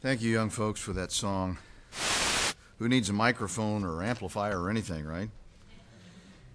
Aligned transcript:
Thank 0.00 0.22
you, 0.22 0.30
young 0.30 0.48
folks, 0.48 0.80
for 0.80 0.92
that 0.92 1.10
song. 1.10 1.58
Who 2.78 2.88
needs 2.88 3.10
a 3.10 3.12
microphone 3.12 3.82
or 3.82 4.00
amplifier 4.04 4.62
or 4.62 4.70
anything, 4.70 5.04
right? 5.04 5.28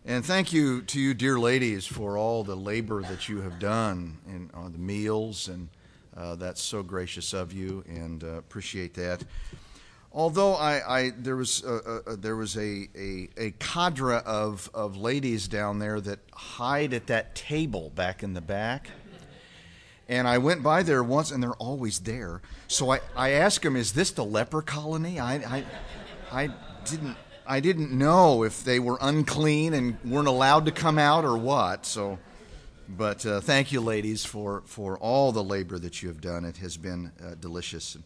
And 0.05 0.25
thank 0.25 0.53
you 0.53 0.81
to 0.83 0.97
you, 0.97 1.13
dear 1.13 1.37
ladies, 1.37 1.85
for 1.85 2.17
all 2.17 2.45
the 2.45 2.55
labor 2.55 3.01
that 3.01 3.27
you 3.27 3.41
have 3.41 3.59
done 3.59 4.17
in, 4.27 4.49
on 4.53 4.71
the 4.71 4.77
meals, 4.77 5.49
and 5.49 5.67
uh, 6.15 6.35
that's 6.35 6.61
so 6.61 6.83
gracious 6.83 7.33
of 7.33 7.51
you, 7.51 7.83
and 7.85 8.23
uh, 8.23 8.27
appreciate 8.37 8.93
that. 8.93 9.25
Although 10.13 10.53
I, 10.53 10.99
I 10.99 11.09
there 11.17 11.35
was 11.35 11.65
uh, 11.65 11.99
uh 12.07 12.15
there 12.17 12.37
was 12.37 12.55
a, 12.55 12.87
a, 12.95 13.27
a 13.35 13.51
cadre 13.59 14.19
of, 14.19 14.69
of 14.73 14.95
ladies 14.95 15.49
down 15.49 15.79
there 15.79 15.99
that 15.99 16.19
hide 16.31 16.93
at 16.93 17.07
that 17.07 17.35
table 17.35 17.91
back 17.93 18.23
in 18.23 18.35
the 18.35 18.41
back. 18.41 18.89
And 20.13 20.27
I 20.27 20.37
went 20.37 20.61
by 20.61 20.83
there 20.83 21.03
once, 21.03 21.31
and 21.31 21.41
they're 21.41 21.53
always 21.53 21.99
there. 21.99 22.41
So 22.67 22.91
I, 22.91 22.99
I 23.15 23.31
asked 23.31 23.63
them, 23.63 23.75
"Is 23.75 23.93
this 23.93 24.11
the 24.11 24.23
leper 24.23 24.61
colony?" 24.61 25.19
I, 25.19 25.35
I, 25.35 25.63
I 26.31 26.49
didn't 26.85 27.17
I 27.47 27.59
didn't 27.59 27.91
know 27.91 28.43
if 28.43 28.63
they 28.63 28.79
were 28.79 28.99
unclean 29.01 29.73
and 29.73 29.97
weren't 30.05 30.27
allowed 30.27 30.65
to 30.65 30.71
come 30.71 30.99
out 30.99 31.25
or 31.25 31.35
what. 31.35 31.87
So, 31.87 32.19
but 32.87 33.25
uh, 33.25 33.41
thank 33.41 33.71
you, 33.71 33.81
ladies, 33.81 34.23
for 34.23 34.61
for 34.65 34.99
all 34.99 35.31
the 35.31 35.43
labor 35.43 35.79
that 35.79 36.03
you 36.03 36.09
have 36.09 36.21
done. 36.21 36.45
It 36.45 36.57
has 36.57 36.77
been 36.77 37.11
uh, 37.19 37.33
delicious, 37.39 37.95
and 37.95 38.03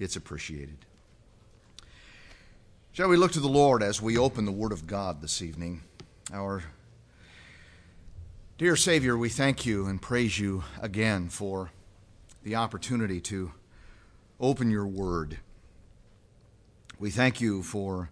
it's 0.00 0.16
appreciated. 0.16 0.78
Shall 2.92 3.08
we 3.08 3.16
look 3.16 3.30
to 3.32 3.40
the 3.40 3.48
Lord 3.48 3.80
as 3.80 4.02
we 4.02 4.18
open 4.18 4.44
the 4.44 4.52
Word 4.52 4.72
of 4.72 4.88
God 4.88 5.22
this 5.22 5.40
evening? 5.40 5.82
Our 6.32 6.64
Dear 8.56 8.76
Savior, 8.76 9.18
we 9.18 9.30
thank 9.30 9.66
you 9.66 9.86
and 9.86 10.00
praise 10.00 10.38
you 10.38 10.62
again 10.80 11.28
for 11.28 11.72
the 12.44 12.54
opportunity 12.54 13.20
to 13.22 13.50
open 14.38 14.70
your 14.70 14.86
word. 14.86 15.38
We 16.96 17.10
thank 17.10 17.40
you 17.40 17.64
for, 17.64 18.10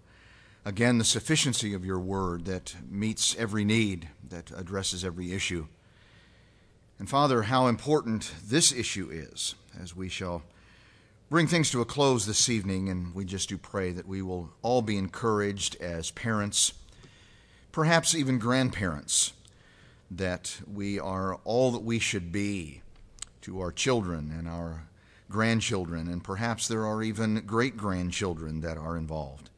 again, 0.65 0.99
the 0.99 1.05
sufficiency 1.05 1.75
of 1.75 1.85
your 1.85 2.01
word 2.01 2.47
that 2.47 2.75
meets 2.91 3.37
every 3.37 3.65
need, 3.65 4.09
that 4.31 4.51
addresses 4.51 5.05
every 5.05 5.33
issue. 5.33 5.69
And 6.99 7.09
Father, 7.09 7.43
how 7.43 7.69
important 7.69 8.35
this 8.45 8.73
issue 8.73 9.11
is 9.13 9.55
as 9.81 9.95
we 9.95 10.09
shall 10.09 10.43
bring 11.31 11.47
things 11.47 11.71
to 11.71 11.83
a 11.83 11.85
close 11.85 12.27
this 12.27 12.49
evening, 12.49 12.89
and 12.89 13.15
we 13.15 13.25
just 13.25 13.49
do 13.49 13.59
pray 13.59 13.93
that 13.93 14.09
we 14.09 14.23
will 14.23 14.51
all 14.61 14.83
be 14.83 14.97
encouraged 14.97 15.77
as 15.77 16.11
parents, 16.11 16.73
perhaps 17.71 18.13
even 18.13 18.41
grandparents 18.41 19.35
that 20.17 20.61
we 20.73 20.99
are 20.99 21.37
all 21.45 21.71
that 21.73 21.83
we 21.83 21.99
should 21.99 22.33
be 22.33 22.83
to 23.43 23.61
our 23.61 23.73
children 23.73 24.35
and 24.37 24.49
our 24.49 24.87
grandchildren, 25.31 26.09
and 26.09 26.23
perhaps 26.23 26.69
there 26.69 26.87
are 26.87 27.03
even 27.03 27.43
great 27.47 27.77
grandchildren 27.77 28.61
that 28.61 28.77
are 28.77 28.97
involved. 28.97 29.51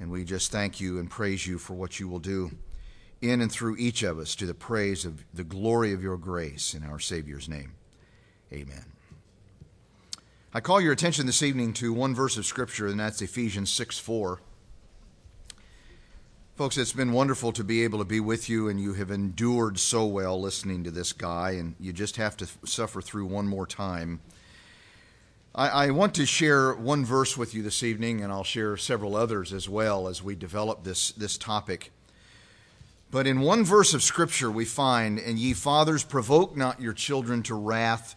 And 0.00 0.10
we 0.10 0.24
just 0.24 0.52
thank 0.52 0.80
you 0.80 0.98
and 0.98 1.10
praise 1.10 1.46
you 1.46 1.58
for 1.58 1.74
what 1.74 1.98
you 1.98 2.08
will 2.08 2.18
do 2.18 2.50
in 3.20 3.40
and 3.40 3.50
through 3.50 3.76
each 3.78 4.02
of 4.02 4.18
us 4.18 4.34
to 4.36 4.46
the 4.46 4.54
praise 4.54 5.04
of 5.04 5.24
the 5.34 5.44
glory 5.44 5.92
of 5.92 6.02
your 6.02 6.16
grace 6.16 6.74
in 6.74 6.84
our 6.84 6.98
Savior's 6.98 7.48
name. 7.48 7.72
Amen. 8.52 8.84
I 10.54 10.60
call 10.60 10.80
your 10.80 10.92
attention 10.92 11.26
this 11.26 11.42
evening 11.42 11.72
to 11.74 11.92
one 11.92 12.14
verse 12.14 12.36
of 12.36 12.46
Scripture, 12.46 12.86
and 12.86 12.98
that's 12.98 13.20
Ephesians 13.20 13.70
6 13.70 13.98
4. 13.98 14.40
Folks, 16.58 16.76
it's 16.76 16.92
been 16.92 17.12
wonderful 17.12 17.52
to 17.52 17.62
be 17.62 17.84
able 17.84 18.00
to 18.00 18.04
be 18.04 18.18
with 18.18 18.48
you, 18.48 18.66
and 18.68 18.80
you 18.80 18.94
have 18.94 19.12
endured 19.12 19.78
so 19.78 20.04
well 20.04 20.40
listening 20.40 20.82
to 20.82 20.90
this 20.90 21.12
guy, 21.12 21.52
and 21.52 21.76
you 21.78 21.92
just 21.92 22.16
have 22.16 22.36
to 22.36 22.48
suffer 22.64 23.00
through 23.00 23.26
one 23.26 23.46
more 23.46 23.64
time. 23.64 24.18
I, 25.54 25.68
I, 25.68 25.90
want 25.90 26.16
to 26.16 26.26
share 26.26 26.74
one 26.74 27.04
verse 27.04 27.36
with 27.36 27.54
you 27.54 27.62
this 27.62 27.84
evening, 27.84 28.22
and 28.22 28.32
I'll 28.32 28.42
share 28.42 28.76
several 28.76 29.14
others 29.14 29.52
as 29.52 29.68
well 29.68 30.08
as 30.08 30.20
we 30.20 30.34
develop 30.34 30.82
this, 30.82 31.12
this 31.12 31.38
topic. 31.38 31.92
But 33.12 33.28
in 33.28 33.38
one 33.38 33.64
verse 33.64 33.94
of 33.94 34.02
Scripture, 34.02 34.50
we 34.50 34.64
find, 34.64 35.20
And 35.20 35.38
ye 35.38 35.52
fathers, 35.52 36.02
provoke 36.02 36.56
not 36.56 36.80
your 36.80 36.92
children 36.92 37.44
to 37.44 37.54
wrath, 37.54 38.16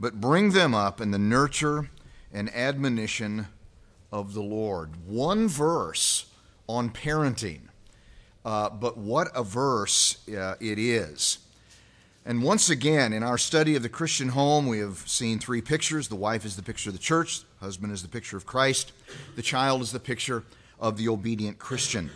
but 0.00 0.18
bring 0.18 0.52
them 0.52 0.74
up 0.74 0.98
in 0.98 1.10
the 1.10 1.18
nurture 1.18 1.90
and 2.32 2.48
admonition 2.56 3.48
of 4.10 4.32
the 4.32 4.42
Lord. 4.42 5.06
One 5.06 5.46
verse 5.46 6.24
on 6.66 6.88
parenting. 6.88 7.68
Uh, 8.44 8.70
but 8.70 8.96
what 8.96 9.28
a 9.34 9.44
verse 9.44 10.26
uh, 10.28 10.54
it 10.60 10.78
is. 10.78 11.38
And 12.24 12.42
once 12.42 12.70
again, 12.70 13.12
in 13.12 13.22
our 13.22 13.38
study 13.38 13.74
of 13.74 13.82
the 13.82 13.88
Christian 13.88 14.28
home, 14.28 14.66
we 14.66 14.78
have 14.78 14.98
seen 15.06 15.38
three 15.38 15.60
pictures. 15.60 16.08
The 16.08 16.14
wife 16.16 16.44
is 16.44 16.54
the 16.54 16.62
picture 16.62 16.90
of 16.90 16.94
the 16.94 17.00
church, 17.00 17.40
the 17.40 17.64
husband 17.64 17.92
is 17.92 18.02
the 18.02 18.08
picture 18.08 18.36
of 18.36 18.46
Christ, 18.46 18.92
the 19.34 19.42
child 19.42 19.82
is 19.82 19.90
the 19.90 20.00
picture 20.00 20.44
of 20.78 20.96
the 20.96 21.08
obedient 21.08 21.58
Christian. 21.58 22.10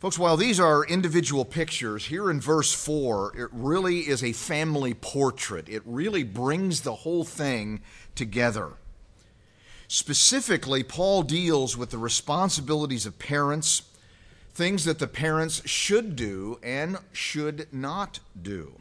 Folks, 0.00 0.18
while 0.18 0.36
these 0.36 0.60
are 0.60 0.84
individual 0.84 1.46
pictures, 1.46 2.06
here 2.06 2.30
in 2.30 2.38
verse 2.38 2.74
4, 2.74 3.38
it 3.38 3.48
really 3.52 4.00
is 4.00 4.22
a 4.22 4.32
family 4.32 4.92
portrait. 4.92 5.66
It 5.66 5.82
really 5.86 6.24
brings 6.24 6.82
the 6.82 6.94
whole 6.94 7.24
thing 7.24 7.80
together. 8.14 8.72
Specifically, 9.88 10.82
Paul 10.82 11.22
deals 11.22 11.78
with 11.78 11.90
the 11.90 11.96
responsibilities 11.96 13.06
of 13.06 13.18
parents 13.18 13.82
things 14.54 14.84
that 14.84 15.00
the 15.00 15.08
parents 15.08 15.66
should 15.68 16.14
do 16.14 16.58
and 16.62 16.98
should 17.12 17.66
not 17.72 18.20
do. 18.40 18.76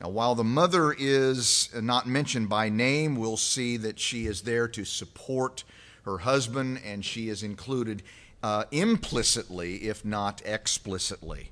Now, 0.00 0.10
while 0.10 0.34
the 0.34 0.44
mother 0.44 0.94
is 0.96 1.70
not 1.74 2.06
mentioned 2.06 2.50
by 2.50 2.68
name, 2.68 3.16
we'll 3.16 3.38
see 3.38 3.78
that 3.78 3.98
she 3.98 4.26
is 4.26 4.42
there 4.42 4.68
to 4.68 4.84
support 4.84 5.64
her 6.04 6.18
husband 6.18 6.80
and 6.84 7.02
she 7.02 7.30
is 7.30 7.42
included 7.42 8.02
uh, 8.42 8.64
implicitly, 8.70 9.76
if 9.76 10.04
not 10.04 10.42
explicitly. 10.44 11.50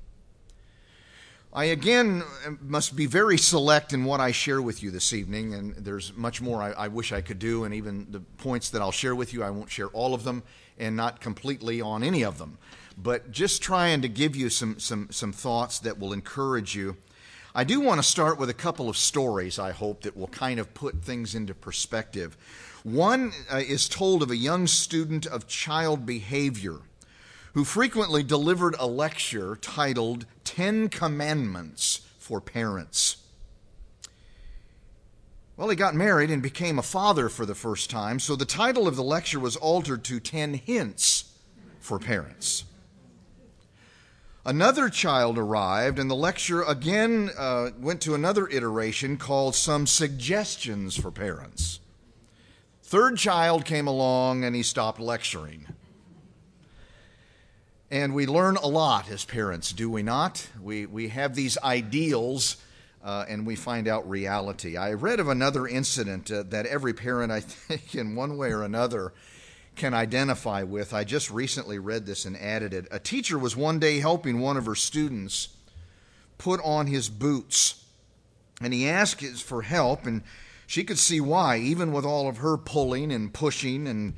I 1.51 1.65
again 1.65 2.21
must 2.61 2.95
be 2.95 3.05
very 3.05 3.37
select 3.37 3.93
in 3.93 4.03
what 4.03 4.19
I 4.19 4.31
share 4.31 4.61
with 4.61 4.83
you 4.83 4.91
this 4.91 5.13
evening, 5.13 5.53
and 5.53 5.73
there's 5.77 6.13
much 6.15 6.41
more 6.41 6.61
I, 6.61 6.71
I, 6.71 6.87
wish 6.89 7.13
I 7.13 7.21
could 7.21 7.39
do, 7.39 7.63
and 7.63 7.73
even 7.73 8.07
the 8.11 8.19
points 8.19 8.69
that 8.71 8.81
I'll 8.81 8.91
share 8.91 9.15
with 9.15 9.33
you, 9.33 9.41
I 9.41 9.49
won't 9.49 9.71
share 9.71 9.87
all 9.87 10.13
of 10.13 10.25
them 10.25 10.43
and 10.77 10.97
not 10.97 11.21
completely 11.21 11.79
on 11.79 12.03
any 12.03 12.23
of 12.23 12.37
them 12.37 12.57
but 12.97 13.31
just 13.31 13.61
trying 13.61 14.01
to 14.01 14.07
give 14.07 14.35
you 14.35 14.49
some, 14.49 14.79
some, 14.79 15.07
some 15.11 15.33
thoughts 15.33 15.79
that 15.79 15.99
will 15.99 16.13
encourage 16.13 16.75
you. 16.75 16.97
I 17.53 17.63
do 17.63 17.79
want 17.79 17.99
to 17.99 18.03
start 18.03 18.37
with 18.37 18.49
a 18.49 18.53
couple 18.53 18.89
of 18.89 18.97
stories, 18.97 19.59
I 19.59 19.71
hope, 19.71 20.01
that 20.03 20.17
will 20.17 20.27
kind 20.27 20.59
of 20.59 20.73
put 20.73 21.03
things 21.03 21.35
into 21.35 21.53
perspective. 21.53 22.37
One 22.83 23.31
uh, 23.51 23.57
is 23.57 23.89
told 23.89 24.21
of 24.21 24.29
a 24.29 24.35
young 24.35 24.67
student 24.67 25.25
of 25.25 25.47
child 25.47 26.05
behavior 26.05 26.79
who 27.53 27.63
frequently 27.63 28.21
delivered 28.23 28.75
a 28.77 28.85
lecture 28.85 29.55
titled 29.55 30.25
Ten 30.43 30.89
Commandments 30.89 32.01
for 32.19 32.41
Parents. 32.41 33.17
Well, 35.55 35.69
he 35.69 35.77
got 35.77 35.95
married 35.95 36.31
and 36.31 36.43
became 36.43 36.77
a 36.77 36.83
father 36.83 37.29
for 37.29 37.45
the 37.45 37.55
first 37.55 37.89
time, 37.89 38.19
so 38.19 38.35
the 38.35 38.43
title 38.43 38.89
of 38.89 38.97
the 38.97 39.03
lecture 39.03 39.39
was 39.39 39.55
altered 39.55 40.03
to 40.03 40.19
Ten 40.19 40.55
Hints 40.55 41.31
for 41.79 41.97
Parents. 41.97 42.65
Another 44.47 44.89
child 44.89 45.39
arrived, 45.39 45.97
and 45.97 46.07
the 46.09 46.15
lecture 46.15 46.61
again 46.61 47.31
uh, 47.35 47.71
went 47.79 47.99
to 48.01 48.13
another 48.13 48.47
iteration 48.47 49.17
called 49.17 49.55
Some 49.55 49.87
Suggestions 49.87 50.95
for 50.95 51.09
Parents. 51.09 51.79
Third 52.83 53.17
child 53.17 53.65
came 53.65 53.87
along, 53.87 54.43
and 54.43 54.55
he 54.55 54.61
stopped 54.61 54.99
lecturing. 54.99 55.65
And 57.89 58.13
we 58.13 58.27
learn 58.27 58.57
a 58.57 58.67
lot 58.67 59.09
as 59.09 59.25
parents, 59.25 59.71
do 59.71 59.89
we 59.89 60.03
not? 60.03 60.47
We, 60.61 60.85
we 60.85 61.07
have 61.07 61.33
these 61.33 61.57
ideals 61.63 62.57
uh, 63.03 63.25
and 63.27 63.47
we 63.47 63.55
find 63.55 63.87
out 63.87 64.07
reality. 64.07 64.77
I 64.77 64.93
read 64.93 65.19
of 65.19 65.27
another 65.27 65.67
incident 65.67 66.31
uh, 66.31 66.43
that 66.49 66.65
every 66.67 66.93
parent, 66.93 67.31
I 67.31 67.39
think, 67.41 67.95
in 67.95 68.15
one 68.15 68.37
way 68.37 68.51
or 68.51 68.61
another, 68.61 69.13
can 69.75 69.93
identify 69.93 70.63
with. 70.63 70.93
I 70.93 71.03
just 71.03 71.29
recently 71.29 71.79
read 71.79 72.05
this 72.05 72.25
and 72.25 72.37
added 72.37 72.73
it. 72.73 72.87
A 72.91 72.99
teacher 72.99 73.37
was 73.37 73.55
one 73.55 73.79
day 73.79 73.99
helping 73.99 74.39
one 74.39 74.57
of 74.57 74.65
her 74.65 74.75
students 74.75 75.49
put 76.37 76.59
on 76.63 76.87
his 76.87 77.09
boots, 77.09 77.83
and 78.61 78.73
he 78.73 78.87
asked 78.87 79.21
for 79.43 79.61
help, 79.61 80.05
and 80.05 80.23
she 80.67 80.83
could 80.83 80.99
see 80.99 81.21
why, 81.21 81.57
even 81.57 81.91
with 81.91 82.05
all 82.05 82.27
of 82.27 82.37
her 82.37 82.57
pulling 82.57 83.11
and 83.11 83.33
pushing 83.33 83.87
and 83.87 84.13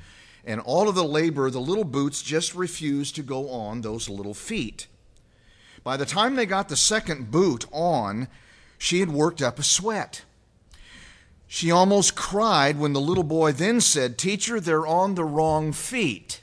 and 0.47 0.61
all 0.61 0.87
of 0.87 0.95
the 0.95 1.03
labor, 1.03 1.49
the 1.49 1.59
little 1.59 1.83
boots 1.83 2.21
just 2.21 2.55
refused 2.55 3.15
to 3.15 3.21
go 3.21 3.49
on 3.49 3.81
those 3.81 4.07
little 4.07 4.33
feet. 4.33 4.87
By 5.83 5.97
the 5.97 6.05
time 6.05 6.35
they 6.35 6.45
got 6.45 6.69
the 6.69 6.77
second 6.77 7.31
boot 7.31 7.65
on, 7.69 8.29
she 8.77 9.01
had 9.01 9.11
worked 9.11 9.41
up 9.41 9.59
a 9.59 9.63
sweat. 9.63 10.23
She 11.47 11.71
almost 11.71 12.15
cried 12.15 12.77
when 12.77 12.93
the 12.93 13.01
little 13.01 13.23
boy 13.23 13.53
then 13.53 13.79
said, 13.79 14.17
Teacher, 14.17 14.59
they're 14.59 14.85
on 14.85 15.15
the 15.15 15.23
wrong 15.23 15.71
feet. 15.71 16.41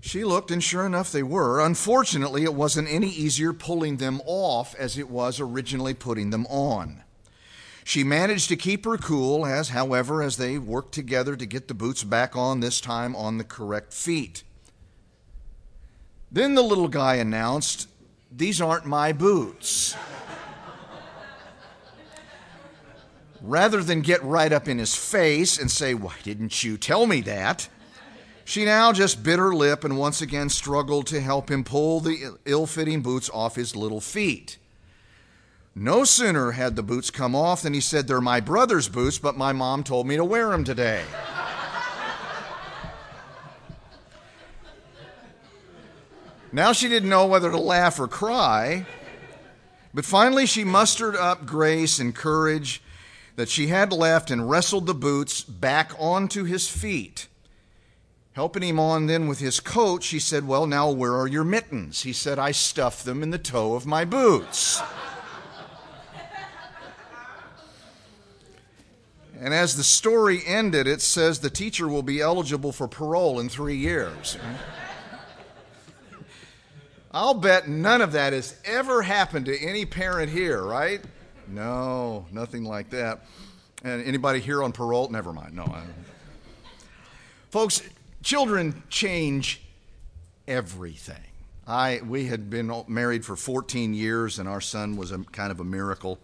She 0.00 0.22
looked, 0.22 0.52
and 0.52 0.62
sure 0.62 0.86
enough, 0.86 1.10
they 1.10 1.24
were. 1.24 1.60
Unfortunately, 1.60 2.44
it 2.44 2.54
wasn't 2.54 2.88
any 2.88 3.08
easier 3.08 3.52
pulling 3.52 3.96
them 3.96 4.22
off 4.24 4.72
as 4.76 4.96
it 4.96 5.10
was 5.10 5.40
originally 5.40 5.94
putting 5.94 6.30
them 6.30 6.46
on. 6.46 7.02
She 7.82 8.04
managed 8.04 8.48
to 8.50 8.56
keep 8.56 8.84
her 8.84 8.98
cool, 8.98 9.44
as, 9.44 9.70
however, 9.70 10.22
as 10.22 10.36
they 10.36 10.58
worked 10.58 10.92
together 10.92 11.34
to 11.34 11.44
get 11.44 11.66
the 11.66 11.74
boots 11.74 12.04
back 12.04 12.36
on, 12.36 12.60
this 12.60 12.80
time 12.80 13.16
on 13.16 13.38
the 13.38 13.44
correct 13.44 13.92
feet. 13.92 14.44
Then 16.30 16.54
the 16.54 16.62
little 16.62 16.88
guy 16.88 17.16
announced, 17.16 17.88
These 18.30 18.60
aren't 18.60 18.86
my 18.86 19.12
boots. 19.12 19.96
Rather 23.46 23.80
than 23.80 24.00
get 24.00 24.22
right 24.24 24.52
up 24.52 24.66
in 24.66 24.78
his 24.78 24.96
face 24.96 25.56
and 25.56 25.70
say, 25.70 25.94
Why 25.94 26.14
didn't 26.24 26.64
you 26.64 26.76
tell 26.76 27.06
me 27.06 27.20
that? 27.20 27.68
She 28.44 28.64
now 28.64 28.92
just 28.92 29.22
bit 29.22 29.38
her 29.38 29.54
lip 29.54 29.84
and 29.84 29.96
once 29.96 30.20
again 30.20 30.48
struggled 30.48 31.06
to 31.08 31.20
help 31.20 31.48
him 31.48 31.62
pull 31.62 32.00
the 32.00 32.36
ill 32.44 32.66
fitting 32.66 33.02
boots 33.02 33.30
off 33.32 33.54
his 33.54 33.76
little 33.76 34.00
feet. 34.00 34.58
No 35.76 36.02
sooner 36.02 36.52
had 36.52 36.74
the 36.74 36.82
boots 36.82 37.10
come 37.12 37.36
off 37.36 37.62
than 37.62 37.72
he 37.72 37.80
said, 37.80 38.08
They're 38.08 38.20
my 38.20 38.40
brother's 38.40 38.88
boots, 38.88 39.18
but 39.18 39.36
my 39.36 39.52
mom 39.52 39.84
told 39.84 40.08
me 40.08 40.16
to 40.16 40.24
wear 40.24 40.48
them 40.48 40.64
today. 40.64 41.04
now 46.50 46.72
she 46.72 46.88
didn't 46.88 47.10
know 47.10 47.26
whether 47.26 47.52
to 47.52 47.60
laugh 47.60 48.00
or 48.00 48.08
cry, 48.08 48.86
but 49.94 50.04
finally 50.04 50.46
she 50.46 50.64
mustered 50.64 51.14
up 51.14 51.46
grace 51.46 52.00
and 52.00 52.12
courage 52.12 52.82
that 53.36 53.48
she 53.48 53.68
had 53.68 53.92
left 53.92 54.30
and 54.30 54.50
wrestled 54.50 54.86
the 54.86 54.94
boots 54.94 55.42
back 55.42 55.92
onto 55.98 56.44
his 56.44 56.68
feet. 56.68 57.28
Helping 58.32 58.62
him 58.62 58.78
on 58.78 59.06
then 59.06 59.28
with 59.28 59.38
his 59.38 59.60
coat, 59.60 60.02
she 60.02 60.18
said, 60.18 60.46
Well, 60.46 60.66
now 60.66 60.90
where 60.90 61.14
are 61.14 61.26
your 61.26 61.44
mittens? 61.44 62.02
He 62.02 62.12
said, 62.12 62.38
I 62.38 62.50
stuffed 62.50 63.04
them 63.04 63.22
in 63.22 63.30
the 63.30 63.38
toe 63.38 63.74
of 63.74 63.86
my 63.86 64.04
boots. 64.04 64.82
And 69.38 69.52
as 69.52 69.76
the 69.76 69.84
story 69.84 70.40
ended, 70.46 70.86
it 70.86 71.02
says 71.02 71.40
the 71.40 71.50
teacher 71.50 71.88
will 71.88 72.02
be 72.02 72.20
eligible 72.20 72.72
for 72.72 72.88
parole 72.88 73.38
in 73.38 73.48
three 73.48 73.76
years. 73.76 74.38
I'll 77.10 77.34
bet 77.34 77.68
none 77.68 78.00
of 78.00 78.12
that 78.12 78.32
has 78.32 78.58
ever 78.64 79.02
happened 79.02 79.46
to 79.46 79.58
any 79.58 79.84
parent 79.84 80.30
here, 80.30 80.62
right? 80.62 81.02
No, 81.48 82.26
nothing 82.32 82.64
like 82.64 82.90
that. 82.90 83.26
And 83.84 84.04
anybody 84.04 84.40
here 84.40 84.62
on 84.62 84.72
parole? 84.72 85.08
Never 85.08 85.32
mind. 85.32 85.54
No. 85.54 85.72
Folks, 87.50 87.82
children 88.22 88.82
change 88.88 89.62
everything. 90.48 91.22
I 91.66 92.00
we 92.06 92.26
had 92.26 92.48
been 92.48 92.84
married 92.86 93.24
for 93.24 93.36
14 93.36 93.94
years, 93.94 94.38
and 94.38 94.48
our 94.48 94.60
son 94.60 94.96
was 94.96 95.10
a 95.10 95.18
kind 95.18 95.50
of 95.50 95.60
a 95.60 95.64
miracle. 95.64 96.18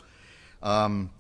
Um, 0.63 1.11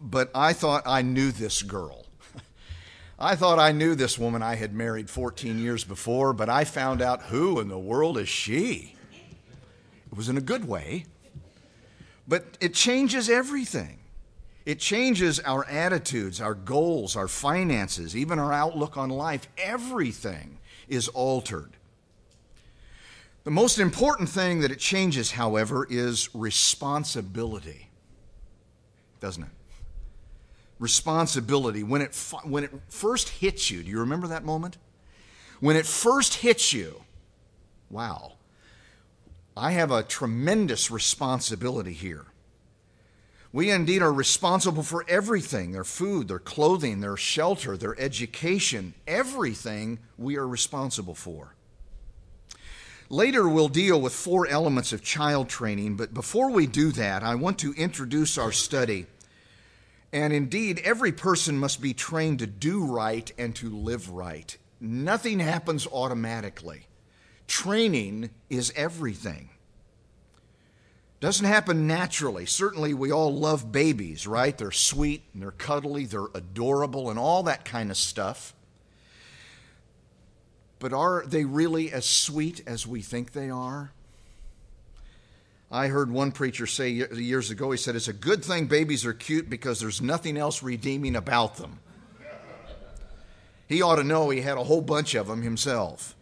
but 0.00 0.30
I 0.34 0.52
thought 0.52 0.82
I 0.86 1.02
knew 1.02 1.32
this 1.32 1.62
girl. 1.62 2.06
I 3.18 3.36
thought 3.36 3.58
I 3.58 3.72
knew 3.72 3.94
this 3.94 4.18
woman 4.18 4.42
I 4.42 4.54
had 4.54 4.74
married 4.74 5.10
14 5.10 5.58
years 5.58 5.84
before, 5.84 6.32
but 6.32 6.48
I 6.48 6.64
found 6.64 7.02
out 7.02 7.22
who 7.22 7.60
in 7.60 7.68
the 7.68 7.78
world 7.78 8.18
is 8.18 8.28
she? 8.28 8.94
It 10.10 10.16
was 10.16 10.28
in 10.28 10.36
a 10.36 10.42
good 10.42 10.66
way, 10.66 11.06
but 12.32 12.56
it 12.62 12.72
changes 12.72 13.28
everything. 13.28 13.98
It 14.64 14.78
changes 14.78 15.38
our 15.40 15.66
attitudes, 15.66 16.40
our 16.40 16.54
goals, 16.54 17.14
our 17.14 17.28
finances, 17.28 18.16
even 18.16 18.38
our 18.38 18.54
outlook 18.54 18.96
on 18.96 19.10
life. 19.10 19.46
Everything 19.58 20.56
is 20.88 21.08
altered. 21.08 21.72
The 23.44 23.50
most 23.50 23.78
important 23.78 24.30
thing 24.30 24.60
that 24.60 24.70
it 24.70 24.78
changes, 24.78 25.32
however, 25.32 25.86
is 25.90 26.34
responsibility, 26.34 27.90
doesn't 29.20 29.42
it? 29.42 29.50
responsibility 30.78 31.82
when 31.82 32.00
it, 32.00 32.16
when 32.44 32.64
it 32.64 32.70
first 32.88 33.28
hits 33.28 33.70
you. 33.70 33.82
Do 33.82 33.90
you 33.90 34.00
remember 34.00 34.28
that 34.28 34.42
moment? 34.42 34.78
When 35.60 35.76
it 35.76 35.84
first 35.84 36.32
hits 36.32 36.72
you, 36.72 37.02
wow, 37.90 38.32
I 39.56 39.72
have 39.72 39.90
a 39.90 40.02
tremendous 40.02 40.90
responsibility 40.90 41.92
here. 41.92 42.26
We 43.52 43.70
indeed 43.70 44.00
are 44.00 44.12
responsible 44.12 44.82
for 44.82 45.04
everything 45.08 45.72
their 45.72 45.84
food, 45.84 46.28
their 46.28 46.38
clothing, 46.38 47.00
their 47.00 47.18
shelter, 47.18 47.76
their 47.76 47.98
education, 48.00 48.94
everything 49.06 49.98
we 50.16 50.36
are 50.36 50.48
responsible 50.48 51.14
for. 51.14 51.54
Later, 53.10 53.46
we'll 53.46 53.68
deal 53.68 54.00
with 54.00 54.14
four 54.14 54.46
elements 54.46 54.94
of 54.94 55.02
child 55.02 55.50
training, 55.50 55.96
but 55.96 56.14
before 56.14 56.50
we 56.50 56.66
do 56.66 56.92
that, 56.92 57.22
I 57.22 57.34
want 57.34 57.58
to 57.58 57.74
introduce 57.74 58.38
our 58.38 58.52
study 58.52 59.06
and 60.12 60.32
indeed, 60.32 60.80
every 60.84 61.10
person 61.10 61.56
must 61.56 61.80
be 61.80 61.94
trained 61.94 62.40
to 62.40 62.46
do 62.46 62.84
right 62.84 63.32
and 63.38 63.56
to 63.56 63.70
live 63.74 64.10
right. 64.10 64.56
Nothing 64.78 65.38
happens 65.38 65.86
automatically. 65.86 66.86
Training 67.52 68.30
is 68.48 68.72
everything. 68.74 69.50
Doesn't 71.20 71.44
happen 71.44 71.86
naturally. 71.86 72.46
Certainly, 72.46 72.94
we 72.94 73.12
all 73.12 73.30
love 73.30 73.70
babies, 73.70 74.26
right? 74.26 74.56
They're 74.56 74.70
sweet 74.70 75.24
and 75.34 75.42
they're 75.42 75.50
cuddly, 75.50 76.06
they're 76.06 76.28
adorable, 76.34 77.10
and 77.10 77.18
all 77.18 77.42
that 77.42 77.66
kind 77.66 77.90
of 77.90 77.98
stuff. 77.98 78.54
But 80.78 80.94
are 80.94 81.24
they 81.26 81.44
really 81.44 81.92
as 81.92 82.06
sweet 82.06 82.62
as 82.66 82.86
we 82.86 83.02
think 83.02 83.32
they 83.32 83.50
are? 83.50 83.92
I 85.70 85.88
heard 85.88 86.10
one 86.10 86.32
preacher 86.32 86.66
say 86.66 86.88
years 86.88 87.50
ago, 87.50 87.70
he 87.70 87.76
said, 87.76 87.96
It's 87.96 88.08
a 88.08 88.14
good 88.14 88.42
thing 88.42 88.64
babies 88.64 89.04
are 89.04 89.12
cute 89.12 89.50
because 89.50 89.78
there's 89.78 90.00
nothing 90.00 90.38
else 90.38 90.62
redeeming 90.62 91.16
about 91.16 91.56
them. 91.56 91.80
He 93.68 93.82
ought 93.82 93.96
to 93.96 94.04
know 94.04 94.30
he 94.30 94.40
had 94.40 94.56
a 94.56 94.64
whole 94.64 94.80
bunch 94.80 95.14
of 95.14 95.26
them 95.26 95.42
himself. 95.42 96.16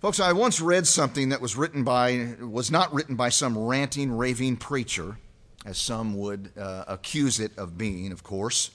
Folks, 0.00 0.18
I 0.18 0.32
once 0.32 0.62
read 0.62 0.86
something 0.86 1.28
that 1.28 1.42
was 1.42 1.56
written 1.56 1.84
by, 1.84 2.34
was 2.40 2.70
not 2.70 2.94
written 2.94 3.16
by 3.16 3.28
some 3.28 3.58
ranting, 3.58 4.10
raving 4.10 4.56
preacher, 4.56 5.18
as 5.66 5.76
some 5.76 6.16
would 6.16 6.52
uh, 6.58 6.84
accuse 6.88 7.38
it 7.38 7.52
of 7.58 7.76
being, 7.76 8.10
of 8.10 8.22
course. 8.22 8.70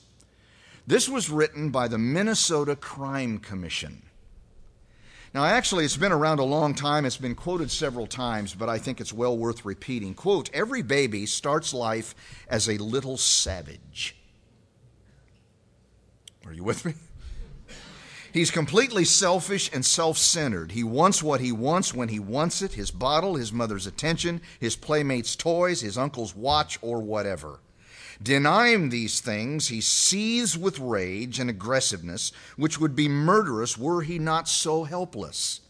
This 0.86 1.10
was 1.10 1.32
written 1.32 1.72
by 1.72 1.88
the 1.88 1.98
Minnesota 1.98 2.76
Crime 2.76 3.40
Commission. 3.40 4.04
Now, 5.34 5.46
actually, 5.46 5.84
it's 5.84 5.98
been 5.98 6.12
around 6.12 6.38
a 6.38 6.44
long 6.44 6.76
time. 6.76 7.06
It's 7.06 7.18
been 7.18 7.34
quoted 7.34 7.72
several 7.72 8.06
times, 8.06 8.54
but 8.54 8.70
I 8.70 8.78
think 8.78 9.02
it's 9.02 9.12
well 9.12 9.36
worth 9.36 9.66
repeating. 9.66 10.14
Quote 10.14 10.52
Every 10.54 10.84
baby 10.84 11.26
starts 11.26 11.74
life 11.74 12.14
as 12.48 12.70
a 12.70 12.78
little 12.78 13.18
savage. 13.18 14.16
Are 16.46 16.54
you 16.54 16.64
with 16.64 16.86
me? 16.86 16.94
He's 18.36 18.52
completely 18.52 19.06
selfish 19.06 19.72
and 19.72 19.86
self 19.86 20.18
centered. 20.18 20.74
He 20.74 20.84
wants 20.84 21.24
what 21.24 21.40
he 21.40 21.54
wants 21.54 21.94
when 21.94 22.10
he 22.10 22.20
wants 22.20 22.62
it 22.62 22.74
his 22.74 22.92
bottle, 22.92 23.36
his 23.36 23.54
mother's 23.54 23.88
attention, 23.88 24.42
his 24.60 24.76
playmates' 24.76 25.38
toys, 25.38 25.80
his 25.80 25.98
uncle's 25.98 26.36
watch, 26.36 26.78
or 26.82 27.00
whatever. 27.00 27.62
Deny 28.22 28.72
him 28.74 28.90
these 28.90 29.22
things, 29.22 29.70
he 29.70 29.80
seethes 29.80 30.58
with 30.58 30.80
rage 30.80 31.40
and 31.40 31.50
aggressiveness, 31.50 32.34
which 32.58 32.78
would 32.78 32.94
be 32.94 33.08
murderous 33.08 33.78
were 33.78 34.02
he 34.02 34.20
not 34.20 34.50
so 34.50 34.84
helpless. 34.84 35.62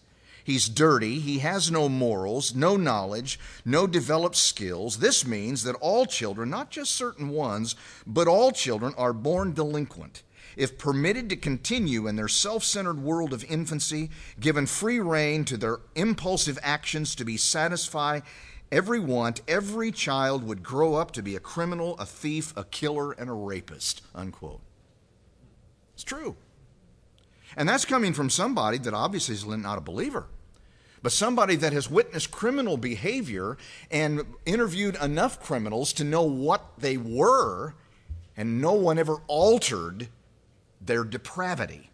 He's 0.44 0.68
dirty, 0.68 1.20
he 1.20 1.38
has 1.40 1.70
no 1.70 1.88
morals, 1.88 2.56
no 2.56 2.78
knowledge, 2.78 3.40
no 3.64 3.86
developed 3.86 4.38
skills. 4.38 4.98
This 4.98 5.24
means 5.24 5.62
that 5.66 5.78
all 5.82 6.08
children, 6.08 6.50
not 6.50 6.72
just 6.72 6.96
certain 6.96 7.30
ones, 7.30 7.76
but 8.08 8.28
all 8.28 8.52
children, 8.52 8.96
are 8.98 9.14
born 9.14 9.54
delinquent. 9.54 10.24
If 10.58 10.78
permitted 10.78 11.30
to 11.30 11.36
continue 11.36 12.08
in 12.08 12.16
their 12.16 12.28
self 12.28 12.64
centered 12.64 13.02
world 13.02 13.34
of 13.34 13.44
infancy, 13.46 14.10
given 14.40 14.66
free 14.66 15.00
rein 15.00 15.46
to 15.46 15.58
their 15.58 15.80
impulsive 15.96 16.60
actions 16.62 17.16
to 17.16 17.26
be 17.26 17.38
satisfied 17.38 18.24
every 18.72 19.00
want, 19.00 19.42
every 19.48 19.92
child 19.92 20.44
would 20.44 20.64
grow 20.64 20.96
up 20.96 21.12
to 21.12 21.24
be 21.24 21.36
a 21.36 21.40
criminal, 21.40 21.98
a 21.98 22.06
thief, 22.06 22.54
a 22.56 22.64
killer, 22.64 23.12
and 23.14 23.30
a 23.30 23.34
rapist. 23.34 24.02
Unquote. 24.14 24.62
It's 25.94 26.04
true. 26.04 26.36
And 27.56 27.70
that's 27.70 27.86
coming 27.86 28.14
from 28.14 28.30
somebody 28.30 28.78
that 28.80 28.94
obviously 28.94 29.36
is 29.36 29.46
not 29.46 29.78
a 29.78 29.82
believer, 29.82 30.28
but 31.02 31.12
somebody 31.12 31.56
that 31.56 31.74
has 31.74 31.90
witnessed 31.90 32.32
criminal 32.32 32.76
behavior 32.76 33.58
and 33.90 34.24
interviewed 34.46 34.98
enough 35.02 35.42
criminals 35.42 35.94
to 35.94 36.04
know 36.04 36.24
what 36.24 36.66
they 36.78 36.98
were, 36.98 37.76
and 38.36 38.60
no 38.60 38.74
one 38.74 38.98
ever 38.98 39.22
altered 39.28 40.10
their 40.86 41.04
depravity. 41.04 41.90